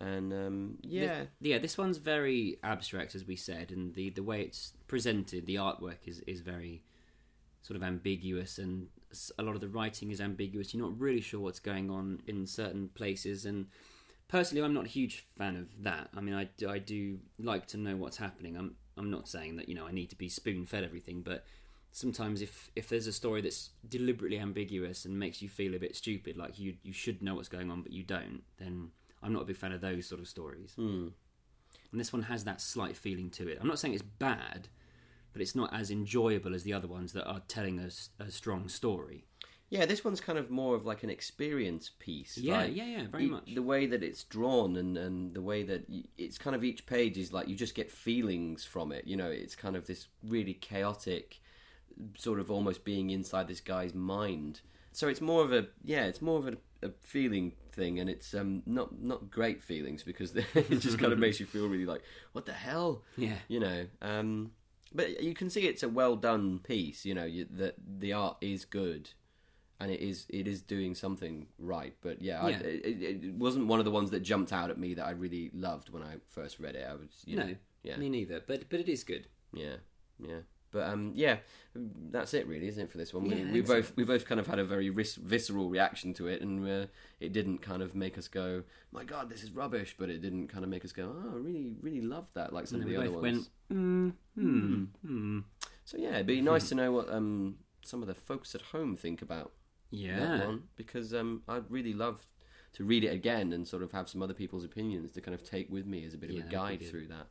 And 0.00 0.32
um, 0.32 0.78
yeah, 0.82 1.24
Thi- 1.42 1.50
yeah. 1.50 1.58
This 1.58 1.76
one's 1.76 1.98
very 1.98 2.58
abstract, 2.62 3.14
as 3.14 3.26
we 3.26 3.36
said, 3.36 3.70
and 3.72 3.94
the 3.94 4.10
the 4.10 4.22
way 4.22 4.40
it's 4.42 4.72
presented, 4.86 5.44
the 5.46 5.56
artwork 5.56 6.00
is 6.06 6.20
is 6.20 6.40
very 6.40 6.82
sort 7.66 7.76
of 7.76 7.82
ambiguous, 7.82 8.58
and 8.58 8.86
a 9.38 9.42
lot 9.42 9.56
of 9.56 9.60
the 9.60 9.68
writing 9.68 10.12
is 10.12 10.20
ambiguous. 10.20 10.72
You're 10.72 10.86
not 10.86 10.98
really 11.00 11.20
sure 11.20 11.40
what's 11.40 11.58
going 11.58 11.90
on 11.90 12.20
in 12.28 12.46
certain 12.46 12.88
places, 12.94 13.44
and 13.44 13.66
personally, 14.28 14.64
I'm 14.64 14.72
not 14.74 14.84
a 14.84 14.88
huge 14.88 15.24
fan 15.36 15.56
of 15.56 15.82
that. 15.82 16.10
I 16.16 16.20
mean, 16.20 16.34
I 16.34 16.44
do, 16.56 16.70
I 16.70 16.78
do 16.78 17.18
like 17.40 17.66
to 17.68 17.76
know 17.76 17.96
what's 17.96 18.18
happening. 18.18 18.56
I'm 18.56 18.76
I'm 18.96 19.10
not 19.10 19.28
saying 19.28 19.56
that 19.56 19.68
you 19.68 19.74
know 19.74 19.86
I 19.86 19.92
need 19.92 20.10
to 20.10 20.16
be 20.16 20.28
spoon 20.28 20.64
fed 20.64 20.84
everything, 20.84 21.22
but 21.22 21.44
sometimes 21.90 22.40
if 22.40 22.70
if 22.76 22.88
there's 22.88 23.08
a 23.08 23.12
story 23.12 23.40
that's 23.40 23.70
deliberately 23.88 24.38
ambiguous 24.38 25.04
and 25.04 25.18
makes 25.18 25.42
you 25.42 25.48
feel 25.48 25.74
a 25.74 25.78
bit 25.78 25.96
stupid, 25.96 26.36
like 26.36 26.60
you 26.60 26.74
you 26.84 26.92
should 26.92 27.20
know 27.20 27.34
what's 27.34 27.48
going 27.48 27.70
on 27.70 27.82
but 27.82 27.92
you 27.92 28.04
don't, 28.04 28.42
then 28.58 28.90
I'm 29.24 29.32
not 29.32 29.42
a 29.42 29.46
big 29.46 29.56
fan 29.56 29.72
of 29.72 29.80
those 29.80 30.06
sort 30.06 30.20
of 30.20 30.28
stories. 30.28 30.74
Hmm. 30.76 31.08
And 31.90 32.00
this 32.00 32.12
one 32.12 32.22
has 32.22 32.44
that 32.44 32.60
slight 32.60 32.96
feeling 32.96 33.30
to 33.30 33.48
it. 33.48 33.58
I'm 33.60 33.66
not 33.66 33.78
saying 33.78 33.94
it's 33.94 34.02
bad, 34.02 34.68
but 35.36 35.42
it's 35.42 35.54
not 35.54 35.70
as 35.74 35.90
enjoyable 35.90 36.54
as 36.54 36.62
the 36.62 36.72
other 36.72 36.88
ones 36.88 37.12
that 37.12 37.26
are 37.26 37.42
telling 37.46 37.78
us 37.78 38.08
a 38.18 38.30
strong 38.30 38.68
story. 38.68 39.26
yeah. 39.68 39.84
This 39.84 40.02
one's 40.04 40.20
kind 40.20 40.38
of 40.38 40.48
more 40.50 40.74
of 40.74 40.86
like 40.86 41.02
an 41.02 41.10
experience 41.10 41.90
piece. 41.98 42.38
Yeah, 42.38 42.62
like, 42.62 42.74
yeah, 42.76 42.84
yeah, 42.94 43.06
very 43.10 43.26
y- 43.26 43.30
much. 43.32 43.54
The 43.54 43.62
way 43.62 43.84
that 43.86 44.02
it's 44.02 44.24
drawn 44.24 44.76
and, 44.76 44.96
and 44.96 45.32
the 45.34 45.42
way 45.42 45.62
that 45.64 45.82
y- 45.90 46.04
it's 46.16 46.38
kind 46.38 46.56
of 46.56 46.64
each 46.64 46.86
page 46.86 47.18
is 47.18 47.32
like 47.32 47.48
you 47.48 47.56
just 47.56 47.74
get 47.74 47.90
feelings 47.90 48.64
from 48.64 48.92
it. 48.92 49.06
You 49.06 49.16
know, 49.20 49.30
it's 49.30 49.54
kind 49.54 49.76
of 49.76 49.86
this 49.86 50.08
really 50.22 50.54
chaotic, 50.54 51.40
sort 52.16 52.40
of 52.40 52.50
almost 52.50 52.84
being 52.84 53.10
inside 53.10 53.48
this 53.48 53.60
guy's 53.60 53.94
mind. 53.94 54.60
So 54.92 55.08
it's 55.08 55.20
more 55.20 55.42
of 55.44 55.52
a 55.52 55.66
yeah, 55.84 56.04
it's 56.06 56.22
more 56.22 56.38
of 56.38 56.46
a, 56.48 56.56
a 56.86 56.90
feeling 57.00 57.52
thing, 57.72 57.98
and 58.00 58.08
it's 58.08 58.32
um 58.34 58.62
not 58.66 58.88
not 59.02 59.30
great 59.30 59.62
feelings 59.62 60.02
because 60.02 60.34
it 60.54 60.78
just 60.80 60.98
kind 60.98 61.12
of 61.12 61.18
makes 61.18 61.38
you 61.40 61.44
feel 61.46 61.66
really 61.68 61.84
like 61.86 62.02
what 62.32 62.46
the 62.46 62.52
hell, 62.52 63.02
Yeah. 63.16 63.36
you 63.48 63.60
know. 63.60 63.86
Um, 64.00 64.52
but 64.94 65.22
you 65.22 65.34
can 65.34 65.50
see 65.50 65.66
it's 65.66 65.82
a 65.82 65.88
well 65.88 66.16
done 66.16 66.58
piece. 66.60 67.04
You 67.04 67.14
know 67.14 67.24
you, 67.24 67.46
that 67.52 67.74
the 67.98 68.12
art 68.12 68.36
is 68.40 68.64
good, 68.64 69.10
and 69.80 69.90
it 69.90 70.00
is 70.00 70.26
it 70.30 70.46
is 70.48 70.62
doing 70.62 70.94
something 70.94 71.46
right. 71.58 71.94
But 72.00 72.22
yeah, 72.22 72.40
I, 72.42 72.50
Yeah. 72.50 72.58
it, 72.60 72.86
it 72.86 73.24
it 73.24 73.34
wasn't 73.34 73.66
one 73.66 73.78
of 73.78 73.84
the 73.84 73.90
ones 73.90 74.10
that 74.10 74.20
jumped 74.20 74.52
out 74.52 74.70
at 74.70 74.78
me 74.78 74.94
that 74.94 75.06
I 75.06 75.10
really 75.10 75.50
loved 75.54 75.90
when 75.90 76.02
I 76.02 76.16
first 76.28 76.58
read 76.58 76.74
it. 76.76 76.86
I 76.88 76.94
was 76.94 77.22
you 77.26 77.36
no, 77.36 77.46
know, 77.46 77.54
yeah, 77.82 77.96
me 77.96 78.08
neither. 78.08 78.40
But 78.46 78.68
but 78.68 78.80
it 78.80 78.88
is 78.88 79.04
good. 79.04 79.26
yeah, 79.52 79.76
yeah. 80.18 80.40
But 80.72 80.88
um, 80.88 81.12
yeah, 81.14 81.38
that's 81.74 82.34
it 82.34 82.46
really, 82.46 82.68
isn't 82.68 82.82
it 82.84 82.90
for 82.90 82.98
this 82.98 83.14
one? 83.14 83.24
We, 83.28 83.34
I 83.44 83.52
we 83.52 83.64
so. 83.64 83.74
both 83.74 83.96
we 83.96 84.04
both 84.04 84.26
kind 84.26 84.40
of 84.40 84.46
had 84.46 84.58
a 84.58 84.64
very 84.64 84.88
vis- 84.88 85.14
visceral 85.14 85.68
reaction 85.70 86.12
to 86.14 86.26
it, 86.26 86.42
and 86.42 86.66
uh, 86.68 86.86
it 87.20 87.32
didn't 87.32 87.58
kind 87.58 87.82
of 87.82 87.94
make 87.94 88.18
us 88.18 88.28
go, 88.28 88.64
"My 88.92 89.04
God, 89.04 89.30
this 89.30 89.42
is 89.42 89.52
rubbish," 89.52 89.94
but 89.98 90.10
it 90.10 90.20
didn't 90.20 90.48
kind 90.48 90.64
of 90.64 90.70
make 90.70 90.84
us 90.84 90.92
go, 90.92 91.14
"Oh, 91.16 91.30
I 91.34 91.36
really 91.38 91.74
really 91.80 92.00
loved 92.00 92.34
that," 92.34 92.52
like 92.52 92.66
some 92.66 92.80
And 92.80 92.88
of 92.90 92.90
the 92.90 92.96
other 92.96 93.10
ones. 93.12 93.50
went, 93.70 93.78
mm, 93.78 94.12
hmm, 94.34 94.84
hmm. 95.06 95.38
So 95.84 95.96
yeah, 95.98 96.14
it'd 96.14 96.26
be 96.26 96.40
nice 96.54 96.68
to 96.68 96.74
know 96.74 96.92
what 96.92 97.08
um 97.10 97.56
some 97.82 98.02
of 98.02 98.08
the 98.08 98.14
folks 98.14 98.54
at 98.54 98.62
home 98.62 98.96
think 98.96 99.22
about 99.22 99.52
Yeah. 99.90 100.18
that 100.18 100.46
one 100.46 100.64
because 100.76 101.14
um 101.14 101.42
I'd 101.48 101.70
really 101.70 101.92
love 101.92 102.26
to 102.74 102.84
read 102.84 103.04
it 103.04 103.08
again 103.14 103.52
and 103.52 103.66
sort 103.66 103.82
of 103.82 103.92
have 103.92 104.08
some 104.08 104.22
other 104.22 104.34
people's 104.34 104.64
opinions 104.64 105.12
to 105.12 105.20
kind 105.20 105.34
of 105.34 105.42
take 105.48 105.70
with 105.70 105.86
me 105.86 106.04
as 106.04 106.12
a 106.14 106.18
bit 106.18 106.30
Yeah, 106.30 106.40
of 106.40 106.48
a 106.48 106.50
guide 106.50 106.82
through 106.82 107.06
that. 107.08 107.28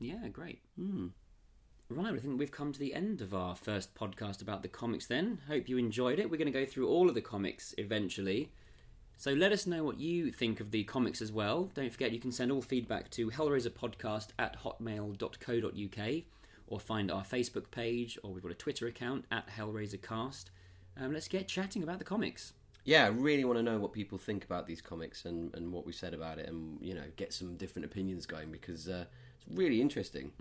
Yeah, 0.00 0.26
great. 0.28 0.60
Hmm. 0.76 1.08
Right, 1.94 2.14
I 2.14 2.18
think 2.18 2.38
we've 2.38 2.50
come 2.50 2.72
to 2.72 2.78
the 2.78 2.94
end 2.94 3.20
of 3.20 3.34
our 3.34 3.54
first 3.54 3.94
podcast 3.94 4.40
about 4.40 4.62
the 4.62 4.68
comics 4.68 5.06
then. 5.06 5.40
Hope 5.46 5.68
you 5.68 5.76
enjoyed 5.76 6.18
it. 6.18 6.30
We're 6.30 6.38
going 6.38 6.50
to 6.50 6.58
go 6.58 6.64
through 6.64 6.88
all 6.88 7.06
of 7.06 7.14
the 7.14 7.20
comics 7.20 7.74
eventually. 7.76 8.50
So 9.18 9.32
let 9.32 9.52
us 9.52 9.66
know 9.66 9.84
what 9.84 10.00
you 10.00 10.32
think 10.32 10.60
of 10.60 10.70
the 10.70 10.84
comics 10.84 11.20
as 11.20 11.30
well. 11.30 11.70
Don't 11.74 11.92
forget 11.92 12.12
you 12.12 12.18
can 12.18 12.32
send 12.32 12.50
all 12.50 12.62
feedback 12.62 13.10
to 13.10 13.30
hellraiserpodcast 13.30 14.28
at 14.38 14.62
hotmail.co.uk 14.62 16.22
or 16.66 16.80
find 16.80 17.10
our 17.10 17.24
Facebook 17.24 17.70
page 17.70 18.18
or 18.22 18.32
we've 18.32 18.42
got 18.42 18.52
a 18.52 18.54
Twitter 18.54 18.86
account 18.86 19.26
at 19.30 19.48
hellraisercast. 19.48 20.46
Um, 20.98 21.12
let's 21.12 21.28
get 21.28 21.46
chatting 21.46 21.82
about 21.82 21.98
the 21.98 22.06
comics. 22.06 22.54
Yeah, 22.86 23.04
I 23.04 23.08
really 23.08 23.44
want 23.44 23.58
to 23.58 23.62
know 23.62 23.78
what 23.78 23.92
people 23.92 24.16
think 24.16 24.44
about 24.44 24.66
these 24.66 24.80
comics 24.80 25.26
and, 25.26 25.54
and 25.54 25.70
what 25.70 25.84
we 25.84 25.92
said 25.92 26.14
about 26.14 26.38
it, 26.38 26.48
and 26.48 26.78
you 26.80 26.94
know, 26.94 27.04
get 27.16 27.34
some 27.34 27.56
different 27.56 27.84
opinions 27.84 28.24
going 28.24 28.50
because 28.50 28.88
uh, 28.88 29.04
it's 29.36 29.46
really 29.54 29.80
interesting. 29.82 30.32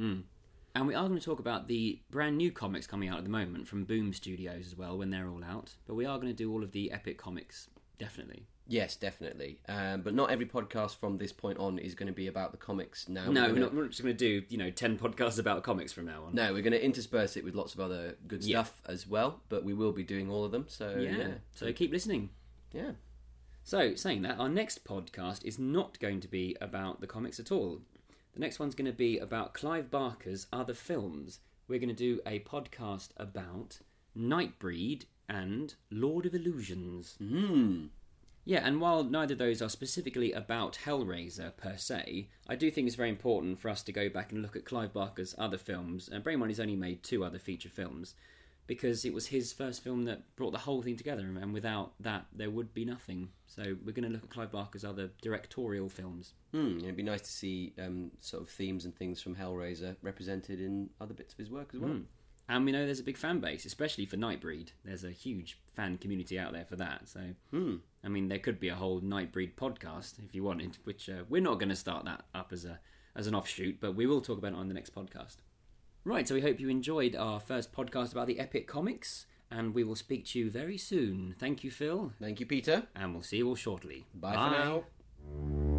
And 0.74 0.88
we 0.88 0.95
are 0.95 1.05
going 1.07 1.19
to 1.19 1.26
talk 1.26 1.39
about 1.39 1.67
the 1.67 1.99
brand 2.09 2.38
new 2.38 2.51
comics 2.51 2.88
coming 2.88 3.09
out 3.09 3.17
at 3.17 3.24
the 3.26 3.30
moment 3.30 3.67
from 3.67 3.84
Boom 3.84 4.13
Studios 4.13 4.67
as 4.67 4.78
well 4.78 4.97
when 4.97 5.09
they're 5.09 5.28
all 5.28 5.43
out. 5.43 5.76
But 5.86 5.95
we 5.95 6.05
are 6.05 6.17
going 6.17 6.30
to 6.30 6.34
do 6.34 6.51
all 6.51 6.63
of 6.63 6.72
the 6.72 6.91
epic 6.93 7.17
comics, 7.17 7.67
definitely. 7.97 8.45
Yes, 8.67 8.95
definitely. 8.95 9.59
Um, 9.67 10.01
but 10.01 10.13
not 10.13 10.32
every 10.32 10.45
podcast 10.45 10.95
from 10.95 11.17
this 11.17 11.34
point 11.34 11.57
on 11.57 11.78
is 11.78 11.93
going 11.93 12.07
to 12.07 12.13
be 12.13 12.28
about 12.28 12.51
the 12.53 12.57
comics. 12.57 13.09
Now, 13.09 13.30
No, 13.30 13.41
we're 13.41 13.47
we're 13.47 13.47
gonna- 13.49 13.59
not, 13.59 13.74
we're 13.76 13.82
not 13.82 13.89
just 13.91 14.01
going 14.01 14.15
to 14.15 14.39
do 14.39 14.45
you 14.47 14.57
know 14.57 14.72
ten 14.72 14.97
podcasts 14.97 15.39
about 15.39 15.61
comics 15.63 15.91
from 15.91 16.05
now 16.05 16.24
on. 16.24 16.36
No, 16.36 16.53
we're 16.53 16.61
going 16.61 16.72
to 16.72 16.84
intersperse 16.84 17.36
it 17.36 17.43
with 17.43 17.53
lots 17.53 17.74
of 17.74 17.82
other 17.82 18.15
good 18.28 18.41
Yeah. 18.41 18.63
stuff 18.63 18.82
as 18.86 19.05
well. 19.05 19.41
But 19.49 19.65
we 19.65 19.74
will 19.74 19.91
be 19.91 20.03
doing 20.03 20.30
all 20.30 20.45
of 20.45 20.53
them. 20.53 20.65
So 20.69 20.95
yeah. 20.97 21.17
yeah, 21.17 21.28
So 21.53 21.74
keep 21.74 21.91
listening. 21.91 22.30
yeah. 22.72 22.91
So 23.63 23.93
saying 23.95 24.22
that, 24.24 24.39
our 24.39 24.49
next 24.49 24.86
podcast 24.86 25.43
is 25.43 25.59
not 25.59 25.99
going 25.99 26.19
to 26.22 26.28
be 26.30 26.55
about 26.61 27.01
the 27.01 27.07
comics 27.07 27.39
at 27.41 27.51
all. 27.51 27.82
The 28.34 28.39
next 28.39 28.59
one's 28.59 28.75
going 28.75 28.89
to 28.89 28.97
be 28.97 29.17
about 29.17 29.53
Clive 29.53 29.91
Barker's 29.91 30.47
other 30.53 30.73
films. 30.73 31.39
We're 31.67 31.79
going 31.79 31.89
to 31.89 31.95
do 31.95 32.21
a 32.25 32.39
podcast 32.39 33.09
about 33.17 33.79
Nightbreed 34.17 35.03
and 35.27 35.75
Lord 35.89 36.25
of 36.25 36.34
Illusions. 36.34 37.15
Hmm. 37.17 37.88
Yeah, 38.43 38.65
and 38.65 38.82
while 38.82 39.03
neither 39.03 39.34
of 39.34 39.39
those 39.39 39.61
are 39.61 39.69
specifically 39.69 40.32
about 40.32 40.79
Hellraiser 40.86 41.55
per 41.57 41.77
se, 41.77 42.29
I 42.47 42.55
do 42.55 42.71
think 42.71 42.88
it's 42.88 42.95
very 42.95 43.09
important 43.09 43.59
for 43.59 43.69
us 43.69 43.84
to 43.84 43.91
go 43.91 44.09
back 44.09 44.32
and 44.32 44.41
look 44.41 44.55
at 44.55 44.65
Clive 44.65 44.93
Barker's 44.93 45.36
other 45.38 45.59
films. 45.59 46.09
And 46.09 46.23
bear 46.23 46.34
in 46.34 46.39
mind, 46.39 46.49
he's 46.49 46.59
only 46.59 46.75
made 46.75 47.03
two 47.03 47.23
other 47.23 47.39
feature 47.39 47.69
films 47.69 48.15
because 48.68 49.03
it 49.05 49.14
was 49.14 49.28
his 49.28 49.51
first 49.51 49.84
film 49.84 50.05
that 50.05 50.36
brought 50.36 50.51
the 50.51 50.59
whole 50.59 50.82
thing 50.82 50.95
together, 50.95 51.24
and 51.24 51.53
without 51.53 51.93
that, 51.99 52.26
there 52.34 52.49
would 52.49 52.74
be 52.74 52.86
nothing. 52.86 53.30
So 53.47 53.64
we're 53.86 53.91
going 53.91 54.07
to 54.07 54.09
look 54.09 54.24
at 54.24 54.30
Clive 54.30 54.51
Barker's 54.51 54.86
other 54.86 55.12
directorial 55.22 55.89
films. 55.89 56.34
Hmm. 56.53 56.78
It'd 56.80 56.95
be 56.95 57.03
nice 57.03 57.22
to 57.22 57.32
see 57.32 57.74
um, 57.80 58.12
sort 58.22 58.43
of 58.43 58.49
themes 58.49 58.86
and 58.86 58.95
things 58.95 59.22
from 59.22 59.36
Hellraiser 59.36 59.95
represented 60.01 60.59
in 60.62 60.89
other 60.99 61.14
bits 61.14 61.34
of 61.34 61.39
his 61.39 61.49
work 61.49 61.72
as 61.74 61.80
well. 61.80 61.91
Mm. 61.91 62.03
And 62.49 62.66
we 62.66 62.72
know 62.74 62.86
there's 62.86 62.99
a 62.99 63.03
big 63.03 63.18
fan 63.18 63.39
base, 63.39 63.64
especially 63.66 64.05
for 64.05 64.18
Nightbreed. 64.18 64.70
There's 64.84 65.05
a 65.05 65.12
huge 65.12 65.57
fan 65.74 65.97
community 65.97 66.38
out 66.38 66.51
there 66.51 66.66
for 66.66 66.76
that. 66.78 67.07
So, 67.07 67.22
Hmm. 67.51 67.76
I 68.03 68.09
mean, 68.09 68.28
there 68.28 68.39
could 68.39 68.59
be 68.59 68.68
a 68.70 68.76
whole 68.76 68.99
Nightbreed 68.99 69.55
podcast 69.55 70.24
if 70.24 70.34
you 70.36 70.43
wanted, 70.43 70.78
which 70.84 71.07
uh, 71.07 71.24
we're 71.30 71.41
not 71.41 71.59
going 71.59 71.70
to 71.70 71.76
start 71.76 72.03
that 72.05 72.26
up 72.34 72.51
as 72.51 72.66
a 72.66 72.80
as 73.14 73.28
an 73.28 73.36
offshoot, 73.36 73.80
but 73.82 73.93
we 73.93 74.05
will 74.07 74.22
talk 74.22 74.38
about 74.38 74.53
it 74.53 74.57
on 74.57 74.70
the 74.70 74.74
next 74.74 74.95
podcast. 74.95 75.38
Right, 76.03 76.27
so 76.27 76.33
we 76.35 76.41
hope 76.41 76.59
you 76.59 76.69
enjoyed 76.69 77.15
our 77.15 77.39
first 77.39 77.71
podcast 77.71 78.11
about 78.11 78.27
the 78.27 78.39
epic 78.39 78.67
comics, 78.67 79.27
and 79.51 79.75
we 79.75 79.83
will 79.83 79.95
speak 79.95 80.25
to 80.27 80.39
you 80.39 80.49
very 80.49 80.77
soon. 80.77 81.35
Thank 81.39 81.63
you, 81.63 81.69
Phil, 81.71 82.11
Thank 82.19 82.39
you, 82.39 82.45
Peter. 82.45 82.87
and 82.95 83.13
we'll 83.13 83.23
see 83.23 83.37
you 83.37 83.47
all 83.49 83.55
shortly. 83.55 84.07
Bye. 84.15 84.33
for 84.33 84.37
now. 85.37 85.70